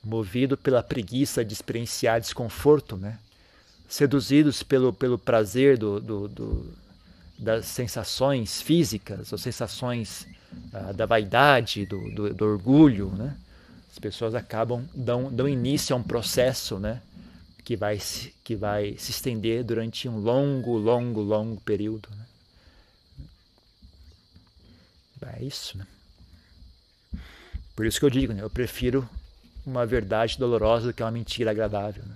movido 0.04 0.54
pela 0.54 0.82
preguiça 0.82 1.42
de 1.42 1.54
experienciar 1.54 2.20
desconforto, 2.20 2.94
né? 2.94 3.18
seduzidos 3.88 4.62
pelo, 4.62 4.92
pelo 4.92 5.18
prazer 5.18 5.78
do, 5.78 5.98
do, 5.98 6.28
do 6.28 6.74
das 7.38 7.64
sensações 7.64 8.60
físicas, 8.60 9.32
ou 9.32 9.38
sensações 9.38 10.28
ah, 10.74 10.92
da 10.92 11.06
vaidade, 11.06 11.86
do, 11.86 12.10
do, 12.10 12.34
do, 12.34 12.44
orgulho, 12.44 13.10
né? 13.16 13.36
As 13.90 13.98
pessoas 13.98 14.34
acabam 14.34 14.84
dão, 14.94 15.32
dão 15.32 15.48
início 15.48 15.96
a 15.96 15.98
um 15.98 16.02
processo, 16.02 16.78
né? 16.78 17.02
Que 17.64 17.76
vai, 17.76 17.98
que 18.44 18.54
vai 18.54 18.94
se 18.96 19.10
estender 19.10 19.64
durante 19.64 20.08
um 20.08 20.18
longo, 20.18 20.76
longo, 20.76 21.20
longo 21.20 21.60
período. 21.62 22.08
Né? 22.10 22.24
É 25.24 25.44
isso, 25.44 25.78
né? 25.78 25.86
Por 27.74 27.86
isso 27.86 27.98
que 27.98 28.04
eu 28.04 28.10
digo, 28.10 28.32
né? 28.32 28.42
Eu 28.42 28.50
prefiro 28.50 29.08
uma 29.64 29.86
verdade 29.86 30.38
dolorosa 30.38 30.88
do 30.88 30.92
que 30.92 31.02
uma 31.02 31.10
mentira 31.10 31.50
agradável. 31.50 32.02
Né? 32.04 32.14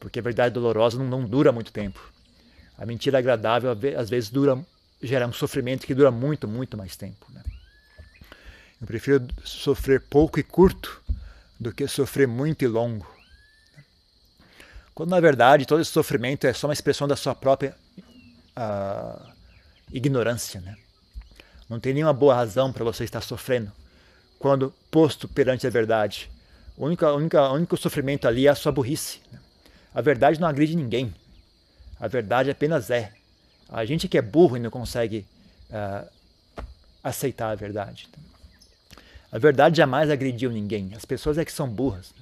Porque 0.00 0.18
a 0.18 0.22
verdade 0.22 0.54
dolorosa 0.54 0.98
não, 0.98 1.06
não 1.06 1.24
dura 1.24 1.52
muito 1.52 1.72
tempo. 1.72 2.00
A 2.76 2.86
mentira 2.86 3.18
agradável 3.18 3.70
às 3.96 4.10
vezes 4.10 4.30
dura, 4.30 4.58
gera 5.02 5.26
um 5.26 5.32
sofrimento 5.32 5.86
que 5.86 5.94
dura 5.94 6.10
muito, 6.10 6.48
muito 6.48 6.76
mais 6.76 6.96
tempo. 6.96 7.26
Né? 7.30 7.42
Eu 8.80 8.86
prefiro 8.86 9.26
sofrer 9.44 10.00
pouco 10.00 10.40
e 10.40 10.42
curto 10.42 11.00
do 11.60 11.72
que 11.72 11.86
sofrer 11.86 12.26
muito 12.26 12.64
e 12.64 12.68
longo. 12.68 13.06
Quando 14.94 15.10
na 15.10 15.20
verdade 15.20 15.66
todo 15.66 15.80
esse 15.80 15.90
sofrimento 15.90 16.46
é 16.46 16.52
só 16.52 16.66
uma 16.66 16.72
expressão 16.72 17.06
da 17.06 17.16
sua 17.16 17.34
própria 17.34 17.76
uh, 18.56 19.32
ignorância. 19.92 20.60
Né? 20.60 20.76
Não 21.72 21.80
tem 21.80 21.94
nenhuma 21.94 22.12
boa 22.12 22.34
razão 22.34 22.70
para 22.70 22.84
você 22.84 23.02
estar 23.02 23.22
sofrendo 23.22 23.72
quando 24.38 24.74
posto 24.90 25.26
perante 25.26 25.66
a 25.66 25.70
verdade. 25.70 26.30
O 26.76 26.84
único, 26.84 27.06
único, 27.06 27.78
sofrimento 27.78 28.28
ali 28.28 28.46
é 28.46 28.50
a 28.50 28.54
sua 28.54 28.70
burrice. 28.70 29.20
A 29.94 30.02
verdade 30.02 30.38
não 30.38 30.46
agride 30.46 30.76
ninguém. 30.76 31.14
A 31.98 32.06
verdade 32.08 32.50
apenas 32.50 32.90
é. 32.90 33.14
A 33.70 33.86
gente 33.86 34.06
que 34.06 34.18
é 34.18 34.22
burro 34.22 34.58
e 34.58 34.60
não 34.60 34.68
consegue 34.68 35.24
uh, 35.70 36.06
aceitar 37.02 37.50
a 37.50 37.54
verdade. 37.54 38.06
A 39.30 39.38
verdade 39.38 39.78
jamais 39.78 40.10
agrediu 40.10 40.50
ninguém. 40.50 40.92
As 40.94 41.06
pessoas 41.06 41.38
é 41.38 41.44
que 41.44 41.52
são 41.52 41.66
burras. 41.66 42.12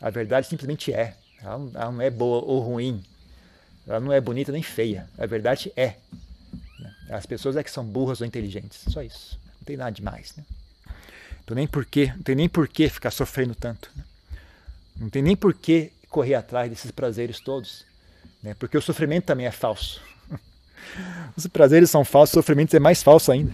A 0.00 0.08
verdade 0.08 0.46
simplesmente 0.46 0.94
é. 0.94 1.14
Ela 1.42 1.58
não 1.58 2.00
é 2.00 2.08
boa 2.08 2.42
ou 2.42 2.60
ruim. 2.60 3.04
Ela 3.86 4.00
não 4.00 4.10
é 4.10 4.18
bonita 4.18 4.50
nem 4.50 4.62
feia. 4.62 5.10
A 5.18 5.26
verdade 5.26 5.70
é. 5.76 5.96
As 7.12 7.26
pessoas 7.26 7.56
é 7.56 7.62
que 7.62 7.70
são 7.70 7.84
burras 7.84 8.20
ou 8.20 8.26
inteligentes. 8.26 8.80
Só 8.88 9.02
isso. 9.02 9.38
Não 9.60 9.64
tem 9.64 9.76
nada 9.76 9.92
demais. 9.92 10.34
Né? 10.36 10.44
Então 11.44 11.54
nem 11.54 11.66
porquê, 11.66 12.12
não 12.16 12.22
tem 12.22 12.34
nem 12.34 12.48
porquê 12.48 12.88
ficar 12.88 13.10
sofrendo 13.10 13.54
tanto. 13.54 13.90
Né? 13.94 14.04
Não 14.96 15.10
tem 15.10 15.22
nem 15.22 15.36
porquê 15.36 15.92
correr 16.08 16.34
atrás 16.34 16.70
desses 16.70 16.90
prazeres 16.90 17.40
todos. 17.40 17.84
Né? 18.42 18.54
Porque 18.54 18.76
o 18.76 18.82
sofrimento 18.82 19.24
também 19.24 19.46
é 19.46 19.50
falso. 19.50 20.00
Os 21.36 21.46
prazeres 21.46 21.90
são 21.90 22.04
falsos, 22.04 22.34
o 22.34 22.38
sofrimento 22.38 22.74
é 22.74 22.80
mais 22.80 23.02
falso 23.02 23.30
ainda. 23.30 23.52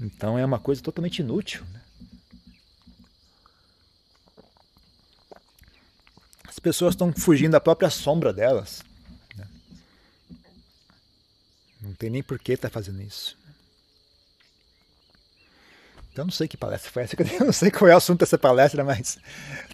Então 0.00 0.38
é 0.38 0.44
uma 0.44 0.58
coisa 0.58 0.82
totalmente 0.82 1.20
inútil. 1.20 1.62
Né? 1.72 1.80
As 6.48 6.58
pessoas 6.58 6.94
estão 6.94 7.12
fugindo 7.12 7.52
da 7.52 7.60
própria 7.60 7.90
sombra 7.90 8.32
delas. 8.32 8.82
Não 11.80 11.94
tem 11.94 12.10
nem 12.10 12.22
porquê 12.22 12.52
estar 12.52 12.68
tá 12.68 12.72
fazendo 12.72 13.00
isso. 13.00 13.36
Então 16.12 16.24
não 16.24 16.32
sei 16.32 16.48
que 16.48 16.56
palestra 16.56 16.90
foi 16.90 17.02
essa, 17.04 17.16
eu 17.40 17.46
não 17.46 17.52
sei 17.52 17.70
qual 17.70 17.88
é 17.88 17.94
o 17.94 17.96
assunto 17.96 18.20
dessa 18.20 18.36
palestra, 18.36 18.84
mas 18.84 19.18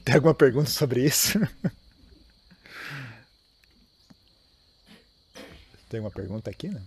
tem 0.05 0.15
alguma 0.15 0.35
pergunta 0.35 0.71
sobre 0.71 1.05
isso? 1.05 1.39
Tem 5.89 6.01
uma 6.01 6.11
pergunta 6.11 6.51
aqui, 6.51 6.69
né? 6.69 6.83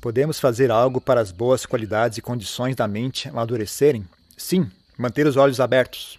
Podemos 0.00 0.38
fazer 0.40 0.70
algo 0.70 1.00
para 1.00 1.20
as 1.20 1.30
boas 1.30 1.66
qualidades 1.66 2.18
e 2.18 2.22
condições 2.22 2.74
da 2.74 2.88
mente 2.88 3.28
amadurecerem? 3.28 4.08
Sim, 4.36 4.70
manter 4.96 5.26
os 5.26 5.36
olhos 5.36 5.60
abertos. 5.60 6.18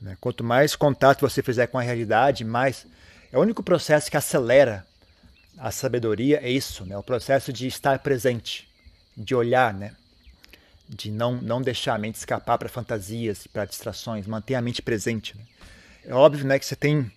Né? 0.00 0.16
Quanto 0.20 0.44
mais 0.44 0.76
contato 0.76 1.20
você 1.20 1.42
fizer 1.42 1.66
com 1.68 1.78
a 1.78 1.82
realidade, 1.82 2.44
mais. 2.44 2.86
É 3.36 3.38
o 3.38 3.42
único 3.42 3.62
processo 3.62 4.10
que 4.10 4.16
acelera 4.16 4.86
a 5.58 5.70
sabedoria, 5.70 6.40
é 6.42 6.48
isso, 6.48 6.86
né? 6.86 6.96
o 6.96 7.02
processo 7.02 7.52
de 7.52 7.66
estar 7.66 7.98
presente, 7.98 8.66
de 9.14 9.34
olhar, 9.34 9.74
né? 9.74 9.94
de 10.88 11.10
não, 11.10 11.34
não 11.42 11.60
deixar 11.60 11.96
a 11.96 11.98
mente 11.98 12.14
escapar 12.14 12.56
para 12.56 12.70
fantasias, 12.70 13.46
para 13.46 13.66
distrações, 13.66 14.26
manter 14.26 14.54
a 14.54 14.62
mente 14.62 14.80
presente. 14.80 15.36
Né? 15.36 15.44
É 16.06 16.14
óbvio 16.14 16.46
né, 16.46 16.58
que 16.58 16.64
você 16.64 16.74
tem 16.74 17.12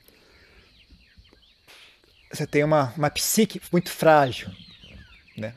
você 2.29 2.45
tem 2.45 2.65
uma, 2.65 2.93
uma 2.97 3.09
psique 3.09 3.61
muito 3.71 3.89
frágil, 3.89 4.51
né? 5.37 5.55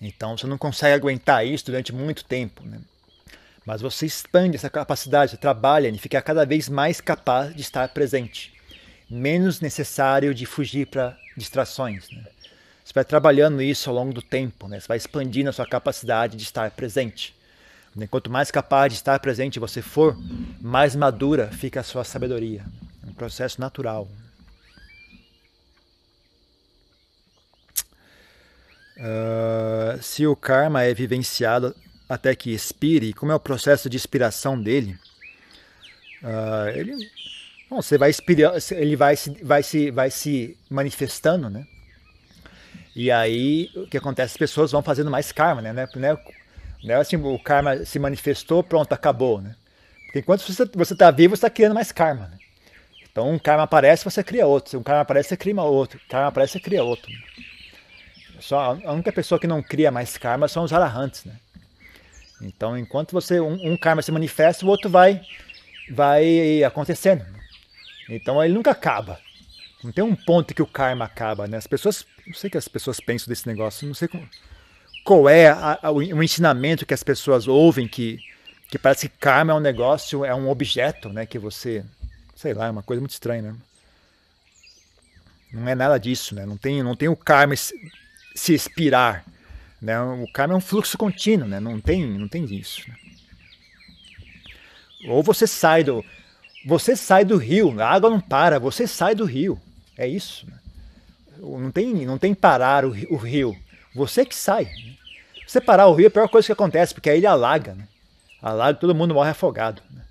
Então 0.00 0.36
você 0.36 0.46
não 0.48 0.58
consegue 0.58 0.92
aguentar 0.92 1.46
isso 1.46 1.66
durante 1.66 1.92
muito 1.92 2.24
tempo, 2.24 2.64
né? 2.64 2.80
Mas 3.64 3.80
você 3.80 4.06
expande 4.06 4.56
essa 4.56 4.68
capacidade, 4.68 5.36
trabalha 5.36 5.88
em 5.88 5.96
ficar 5.98 6.20
cada 6.20 6.44
vez 6.44 6.68
mais 6.68 7.00
capaz 7.00 7.54
de 7.54 7.62
estar 7.62 7.88
presente, 7.90 8.51
menos 9.12 9.60
necessário 9.60 10.34
de 10.34 10.46
fugir 10.46 10.86
para 10.86 11.18
distrações. 11.36 12.10
Né? 12.10 12.24
Você 12.82 12.94
vai 12.94 13.04
trabalhando 13.04 13.60
isso 13.60 13.90
ao 13.90 13.96
longo 13.96 14.12
do 14.12 14.22
tempo, 14.22 14.66
né? 14.66 14.80
você 14.80 14.88
vai 14.88 14.96
expandindo 14.96 15.50
a 15.50 15.52
sua 15.52 15.66
capacidade 15.66 16.34
de 16.34 16.42
estar 16.42 16.70
presente. 16.70 17.34
Né? 17.94 18.06
Quanto 18.06 18.30
mais 18.30 18.50
capaz 18.50 18.90
de 18.90 18.98
estar 18.98 19.18
presente 19.20 19.60
você 19.60 19.82
for, 19.82 20.16
mais 20.58 20.96
madura 20.96 21.48
fica 21.48 21.80
a 21.80 21.82
sua 21.82 22.04
sabedoria. 22.04 22.64
É 23.06 23.10
um 23.10 23.12
processo 23.12 23.60
natural. 23.60 24.08
Uh, 28.96 30.02
se 30.02 30.26
o 30.26 30.34
karma 30.34 30.84
é 30.84 30.94
vivenciado 30.94 31.74
até 32.08 32.34
que 32.34 32.50
expire, 32.50 33.12
como 33.12 33.32
é 33.32 33.34
o 33.34 33.40
processo 33.40 33.90
de 33.90 33.96
expiração 33.96 34.60
dele, 34.60 34.96
uh, 36.22 36.68
ele, 36.74 37.10
bom, 37.72 37.80
você 37.80 37.96
vai 37.96 38.10
expirar, 38.10 38.54
ele 38.72 38.96
vai 38.96 39.16
se, 39.16 39.30
vai 39.42 39.62
se, 39.62 39.90
vai 39.90 40.10
se 40.10 40.56
manifestando, 40.68 41.48
né? 41.48 41.66
E 42.94 43.10
aí 43.10 43.70
o 43.74 43.86
que 43.86 43.96
acontece? 43.96 44.32
As 44.32 44.36
pessoas 44.36 44.70
vão 44.70 44.82
fazendo 44.82 45.10
mais 45.10 45.32
karma, 45.32 45.62
né? 45.62 45.72
Não 45.72 45.82
é, 45.82 46.18
não 46.84 46.94
é 46.94 46.96
assim, 46.96 47.16
o 47.16 47.38
karma 47.38 47.84
se 47.86 47.98
manifestou, 47.98 48.62
pronto, 48.62 48.92
acabou, 48.92 49.40
né? 49.40 49.56
Porque 50.04 50.18
enquanto 50.18 50.42
você 50.42 50.92
está 50.92 51.10
vivo, 51.10 51.34
você 51.34 51.46
está 51.46 51.50
criando 51.50 51.74
mais 51.74 51.90
karma. 51.90 52.28
Né? 52.28 52.38
Então 53.10 53.30
um 53.30 53.38
karma 53.38 53.62
aparece, 53.62 54.04
você 54.04 54.22
cria 54.22 54.46
outro. 54.46 54.70
Se 54.70 54.76
um 54.76 54.82
karma 54.82 55.00
aparece, 55.00 55.30
você 55.30 55.36
cria 55.38 55.62
outro. 55.62 55.98
Um 56.04 56.08
karma 56.08 56.28
aparece, 56.28 56.52
você 56.52 56.60
cria 56.60 56.84
outro. 56.84 57.10
Só 58.38 58.78
a 58.84 58.92
única 58.92 59.10
pessoa 59.10 59.40
que 59.40 59.46
não 59.46 59.62
cria 59.62 59.90
mais 59.90 60.18
karma 60.18 60.46
são 60.48 60.64
os 60.64 60.72
arahants, 60.72 61.24
né? 61.24 61.34
Então, 62.42 62.76
enquanto 62.76 63.12
você 63.12 63.40
um, 63.40 63.72
um, 63.72 63.76
karma 63.76 64.02
se 64.02 64.10
manifesta, 64.10 64.66
o 64.66 64.68
outro 64.68 64.90
vai 64.90 65.22
vai 65.90 66.62
acontecendo. 66.64 67.24
Então, 68.08 68.42
ele 68.42 68.54
nunca 68.54 68.70
acaba. 68.70 69.20
Não 69.82 69.90
tem 69.90 70.04
um 70.04 70.14
ponto 70.14 70.54
que 70.54 70.62
o 70.62 70.66
karma 70.66 71.04
acaba, 71.04 71.46
né? 71.46 71.56
As 71.56 71.66
pessoas, 71.66 72.06
não 72.26 72.34
sei 72.34 72.48
o 72.48 72.50
que 72.50 72.58
as 72.58 72.68
pessoas 72.68 73.00
pensam 73.00 73.28
desse 73.28 73.46
negócio, 73.46 73.86
não 73.86 73.94
sei 73.94 74.08
como, 74.08 74.28
qual 75.04 75.28
é 75.28 75.48
a, 75.48 75.78
a, 75.82 75.90
o 75.90 76.22
ensinamento 76.22 76.86
que 76.86 76.94
as 76.94 77.02
pessoas 77.02 77.48
ouvem 77.48 77.88
que 77.88 78.20
que 78.72 78.78
parece 78.78 79.06
que 79.06 79.18
karma 79.18 79.52
é 79.52 79.54
um 79.54 79.60
negócio, 79.60 80.24
é 80.24 80.34
um 80.34 80.48
objeto, 80.48 81.10
né, 81.10 81.26
que 81.26 81.38
você, 81.38 81.84
sei 82.34 82.54
lá, 82.54 82.68
é 82.68 82.70
uma 82.70 82.82
coisa 82.82 83.02
muito 83.02 83.10
estranha, 83.10 83.42
né? 83.42 83.54
Não 85.52 85.68
é 85.68 85.74
nada 85.74 85.98
disso, 85.98 86.34
né? 86.34 86.46
Não 86.46 86.56
tem, 86.56 86.82
não 86.82 86.96
tem 86.96 87.06
o 87.06 87.14
karma 87.14 87.54
se 87.54 88.54
expirar. 88.54 89.26
Né? 89.78 90.00
O 90.00 90.26
karma 90.32 90.54
é 90.54 90.56
um 90.56 90.60
fluxo 90.60 90.96
contínuo, 90.96 91.46
né? 91.46 91.60
não, 91.60 91.78
tem, 91.78 92.06
não 92.06 92.26
tem 92.26 92.46
isso. 92.46 92.88
Né? 92.88 92.96
Ou 95.08 95.22
você 95.22 95.46
sai 95.46 95.84
do. 95.84 96.02
Você 96.64 96.94
sai 96.94 97.24
do 97.24 97.36
rio, 97.36 97.80
a 97.80 97.88
água 97.88 98.08
não 98.08 98.20
para, 98.20 98.58
você 98.58 98.86
sai 98.86 99.14
do 99.14 99.24
rio. 99.24 99.60
É 99.96 100.06
isso. 100.06 100.46
Né? 100.46 100.58
Não, 101.38 101.70
tem, 101.70 102.06
não 102.06 102.18
tem 102.18 102.34
parar 102.34 102.84
o, 102.84 102.90
o 103.10 103.16
rio. 103.16 103.56
Você 103.94 104.24
que 104.24 104.34
sai. 104.34 104.64
Né? 104.64 104.96
Você 105.46 105.60
parar 105.60 105.88
o 105.88 105.94
rio 105.94 106.06
é 106.06 106.08
a 106.08 106.10
pior 106.10 106.28
coisa 106.28 106.46
que 106.46 106.52
acontece, 106.52 106.94
porque 106.94 107.10
aí 107.10 107.18
ele 107.18 107.26
alaga. 107.26 107.74
Né? 107.74 107.86
Alaga 108.40 108.78
todo 108.78 108.94
mundo 108.94 109.14
morre 109.14 109.30
afogado. 109.30 109.82
Né? 109.90 110.02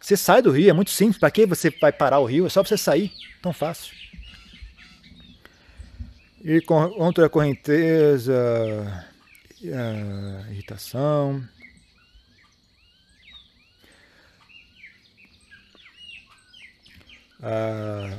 Você 0.00 0.16
sai 0.16 0.42
do 0.42 0.50
rio, 0.50 0.70
é 0.70 0.72
muito 0.72 0.90
simples. 0.90 1.18
Para 1.18 1.30
que 1.30 1.46
você 1.46 1.70
vai 1.70 1.92
parar 1.92 2.20
o 2.20 2.26
rio? 2.26 2.46
É 2.46 2.48
só 2.48 2.62
você 2.62 2.76
sair. 2.76 3.10
Tão 3.42 3.52
fácil. 3.52 3.94
E 6.44 6.60
contra 6.60 7.26
a 7.26 7.28
correnteza, 7.28 8.32
a 9.64 10.52
irritação. 10.52 11.42
Ah, 17.42 18.16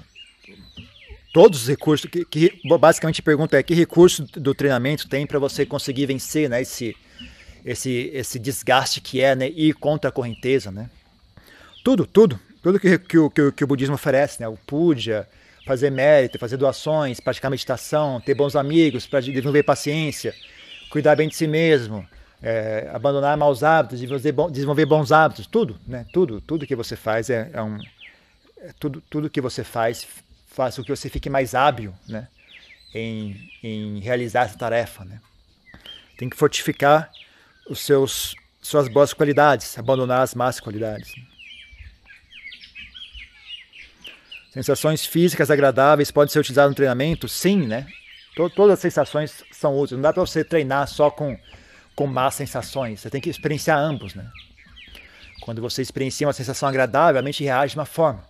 todos 1.34 1.61
os 1.61 1.68
recursos 1.68 2.09
que, 2.09 2.26
que, 2.26 2.61
basicamente 2.80 3.22
a 3.22 3.24
pergunta 3.24 3.57
é 3.57 3.63
que 3.63 3.74
recurso 3.74 4.24
do 4.24 4.53
treinamento 4.53 5.07
tem 5.07 5.26
para 5.26 5.39
você 5.39 5.65
conseguir 5.65 6.05
vencer 6.05 6.49
né, 6.49 6.61
esse, 6.61 6.95
esse, 7.65 8.11
esse 8.13 8.39
desgaste 8.39 9.01
que 9.01 9.22
é 9.22 9.36
né, 9.36 9.49
ir 9.49 9.74
contra 9.74 10.09
a 10.09 10.11
correnteza. 10.11 10.72
Né? 10.72 10.89
Tudo, 11.84 12.05
tudo. 12.05 12.39
Tudo 12.61 12.80
que, 12.80 12.97
que, 12.97 13.18
o, 13.18 13.30
que, 13.30 13.51
que 13.51 13.63
o 13.63 13.68
budismo 13.68 13.95
oferece, 13.95 14.41
né? 14.41 14.47
o 14.47 14.57
puja, 14.65 15.28
fazer 15.65 15.91
mérito, 15.91 16.39
fazer 16.39 16.57
doações, 16.57 17.20
praticar 17.20 17.51
meditação, 17.51 18.20
ter 18.20 18.34
bons 18.34 18.55
amigos, 18.55 19.05
para 19.05 19.20
desenvolver 19.20 19.63
paciência, 19.63 20.34
cuidar 20.89 21.15
bem 21.15 21.28
de 21.28 21.36
si 21.36 21.45
mesmo, 21.45 22.07
é, 22.41 22.89
abandonar 22.93 23.38
maus 23.38 23.63
hábitos, 23.63 23.99
desenvolver, 23.99 24.86
bons 24.86 25.11
hábitos, 25.11 25.45
tudo, 25.45 25.78
né? 25.88 26.05
Tudo, 26.11 26.41
tudo 26.41 26.65
que 26.65 26.76
você 26.76 26.95
faz 26.95 27.30
é, 27.30 27.49
é 27.53 27.61
um, 27.61 27.78
tudo, 28.80 29.01
tudo 29.10 29.30
que 29.30 29.41
você 29.41 29.64
faz 29.64 30.05
faz 30.47 30.76
com 30.76 30.84
que 30.84 30.89
você 30.89 31.10
fique 31.10 31.30
mais 31.30 31.53
hábil, 31.53 31.93
né? 32.08 32.28
Em, 32.93 33.51
em 33.62 33.99
realizar 33.99 34.45
essa 34.45 34.58
tarefa, 34.58 35.05
né? 35.05 35.22
Tem 36.18 36.30
que 36.30 36.36
fortificar 36.36 37.12
os 37.70 37.80
seus 37.80 38.36
suas 38.62 38.88
boas 38.88 39.14
qualidades, 39.14 39.78
abandonar 39.78 40.22
as 40.22 40.34
más 40.34 40.60
qualidades. 40.60 41.14
Sensações 44.51 45.05
físicas 45.05 45.51
agradáveis 45.51 46.10
podem 46.10 46.32
ser 46.32 46.39
utilizadas 46.39 46.72
no 46.72 46.76
treinamento? 46.76 47.30
Sim, 47.30 47.68
né? 47.68 47.88
Todas 48.36 48.74
as 48.74 48.80
sensações 48.80 49.43
são 49.51 49.78
úteis. 49.78 49.97
Não 49.97 50.01
dá 50.01 50.12
para 50.12 50.26
você 50.26 50.43
treinar 50.43 50.88
só 50.88 51.10
com, 51.10 51.39
com 51.95 52.08
más 52.08 52.36
sensações. 52.36 52.99
Você 52.99 53.10
tem 53.10 53.22
que 53.22 53.30
experienciar 53.30 53.80
ambos, 53.80 54.16
né? 54.16 54.30
Quando 55.41 55.62
você 55.62 55.82
experiencia 55.82 56.28
uma 56.28 56.34
sensação 56.34 56.68
agradável, 56.68 57.20
a 57.20 57.24
mente 57.24 57.43
reage 57.43 57.74
de 57.74 57.80
uma 57.80 57.86
forma. 57.86 58.24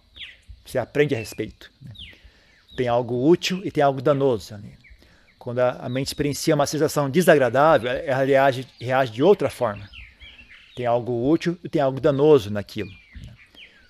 Você 0.67 0.77
aprende 0.77 1.15
a 1.15 1.17
respeito. 1.17 1.71
Né? 1.81 1.91
Tem 2.75 2.87
algo 2.87 3.27
útil 3.27 3.61
e 3.63 3.71
tem 3.71 3.83
algo 3.83 4.01
danoso 4.01 4.53
ali. 4.53 4.77
Quando 5.39 5.59
a 5.59 5.87
mente 5.87 6.07
experiencia 6.07 6.53
uma 6.53 6.67
sensação 6.67 7.09
desagradável, 7.09 7.89
ela 7.89 8.23
reage, 8.25 8.67
reage 8.81 9.13
de 9.13 9.23
outra 9.23 9.49
forma. 9.49 9.89
Tem 10.75 10.85
algo 10.85 11.31
útil 11.31 11.57
e 11.63 11.69
tem 11.69 11.81
algo 11.81 12.01
danoso 12.01 12.51
naquilo. 12.51 12.91
Né? 13.25 13.33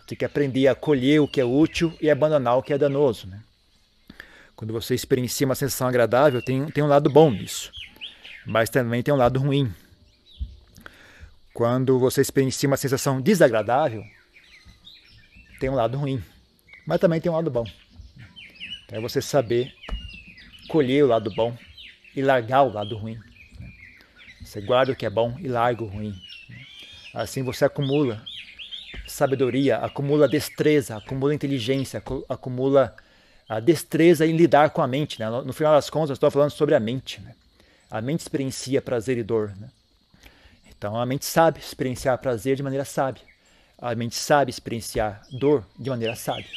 Tem 0.06 0.16
que 0.16 0.24
aprender 0.24 0.68
a 0.68 0.76
colher 0.76 1.20
o 1.20 1.28
que 1.28 1.42
é 1.42 1.46
útil 1.46 1.98
e 2.00 2.12
abandonar 2.12 2.58
o 2.58 2.62
que 2.62 2.72
é 2.72 2.78
danoso. 2.78 3.26
Né? 3.26 3.42
Quando 4.56 4.72
você 4.72 4.94
experiencia 4.94 5.46
uma 5.48 5.56
sensação 5.56 5.88
agradável, 5.88 6.42
tem, 6.44 6.66
tem 6.68 6.84
um 6.84 6.88
lado 6.88 7.10
bom 7.10 7.32
nisso, 7.32 7.72
mas 8.46 8.70
também 8.70 9.02
tem 9.02 9.14
um 9.14 9.18
lado 9.18 9.40
ruim. 9.40 9.74
Quando 11.54 11.98
você 11.98 12.22
experiencia 12.22 12.68
uma 12.68 12.78
sensação 12.78 13.20
desagradável, 13.20 14.04
tem 15.60 15.72
um 15.72 15.76
lado 15.76 15.98
ruim, 15.98 16.24
mas 16.88 17.00
também 17.02 17.20
tem 17.20 17.30
um 17.30 17.36
lado 17.36 17.52
bom. 17.52 17.66
É 18.90 19.00
você 19.00 19.22
saber 19.22 19.74
colher 20.70 21.04
o 21.04 21.08
lado 21.08 21.30
bom 21.36 21.56
e 22.16 22.22
largar 22.22 22.64
o 22.64 22.72
lado 22.72 22.96
ruim. 22.98 23.20
Você 24.42 24.62
guarda 24.62 24.94
o 24.94 24.96
que 24.96 25.06
é 25.06 25.10
bom 25.10 25.36
e 25.40 25.48
larga 25.50 25.84
o 25.84 25.88
ruim. 25.88 26.16
Assim 27.14 27.44
você 27.44 27.66
acumula 27.66 28.24
sabedoria, 29.06 29.78
acumula 29.78 30.28
destreza, 30.28 30.96
acumula 30.96 31.34
inteligência, 31.34 32.02
acumula 32.30 32.96
a 33.50 33.60
destreza 33.60 34.26
em 34.26 34.36
lidar 34.36 34.70
com 34.70 34.82
a 34.82 34.88
mente. 34.88 35.20
Né? 35.20 35.30
No 35.30 35.52
final 35.52 35.74
das 35.74 35.90
contas, 35.90 36.12
estou 36.12 36.32
falando 36.32 36.52
sobre 36.52 36.76
a 36.76 36.80
mente. 36.80 37.20
Né? 37.22 37.36
A 37.92 38.02
mente 38.02 38.22
experiencia 38.22 38.82
prazer 38.82 39.18
e 39.18 39.24
dor. 39.24 39.54
Né? 39.58 39.70
Então 40.70 41.00
a 41.00 41.06
mente 41.06 41.26
sabe 41.26 41.60
experienciar 41.60 42.18
prazer 42.20 42.56
de 42.56 42.64
maneira 42.64 42.86
sábia. 42.86 43.24
A 43.78 43.94
mente 43.94 44.16
sabe 44.16 44.50
experienciar 44.50 45.22
dor 45.32 45.66
de 45.78 45.90
maneira 45.90 46.16
sábia. 46.16 46.48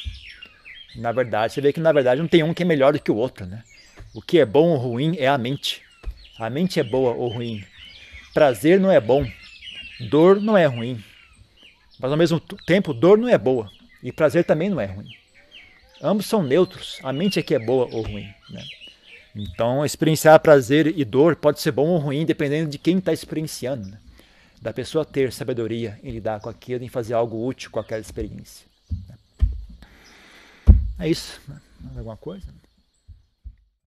Na 0.95 1.11
verdade, 1.11 1.53
você 1.53 1.61
vê 1.61 1.71
que 1.71 1.79
na 1.79 1.91
verdade 1.91 2.21
não 2.21 2.27
tem 2.27 2.43
um 2.43 2.53
que 2.53 2.63
é 2.63 2.65
melhor 2.65 2.93
do 2.93 2.99
que 2.99 3.11
o 3.11 3.15
outro, 3.15 3.45
né? 3.45 3.63
O 4.13 4.21
que 4.21 4.39
é 4.39 4.45
bom 4.45 4.69
ou 4.69 4.77
ruim 4.77 5.15
é 5.17 5.27
a 5.27 5.37
mente. 5.37 5.81
A 6.37 6.49
mente 6.49 6.79
é 6.79 6.83
boa 6.83 7.13
ou 7.13 7.29
ruim. 7.29 7.63
Prazer 8.33 8.79
não 8.79 8.91
é 8.91 8.99
bom. 8.99 9.25
Dor 10.09 10.41
não 10.41 10.57
é 10.57 10.65
ruim. 10.65 11.01
Mas 11.99 12.11
ao 12.11 12.17
mesmo 12.17 12.39
tempo, 12.39 12.93
dor 12.93 13.17
não 13.17 13.29
é 13.29 13.37
boa. 13.37 13.71
E 14.03 14.11
prazer 14.11 14.43
também 14.43 14.69
não 14.69 14.81
é 14.81 14.85
ruim. 14.85 15.09
Ambos 16.01 16.25
são 16.25 16.41
neutros. 16.41 16.99
A 17.03 17.13
mente 17.13 17.39
é 17.39 17.43
que 17.43 17.53
é 17.53 17.59
boa 17.59 17.87
ou 17.91 18.01
ruim. 18.01 18.27
Né? 18.49 18.63
Então, 19.35 19.85
experienciar 19.85 20.39
prazer 20.39 20.87
e 20.97 21.05
dor 21.05 21.35
pode 21.35 21.61
ser 21.61 21.71
bom 21.71 21.87
ou 21.87 21.97
ruim, 21.99 22.25
dependendo 22.25 22.69
de 22.69 22.77
quem 22.77 22.97
está 22.97 23.13
experienciando. 23.13 23.87
Né? 23.87 23.97
da 24.61 24.71
pessoa 24.71 25.03
ter 25.03 25.33
sabedoria 25.33 25.99
em 26.03 26.11
lidar 26.11 26.39
com 26.39 26.47
aquilo, 26.47 26.83
em 26.83 26.87
fazer 26.87 27.15
algo 27.15 27.47
útil 27.47 27.71
com 27.71 27.79
aquela 27.79 27.99
experiência. 27.99 28.70
É 31.01 31.09
isso. 31.09 31.41
Mais 31.79 31.97
alguma 31.97 32.15
coisa? 32.15 32.45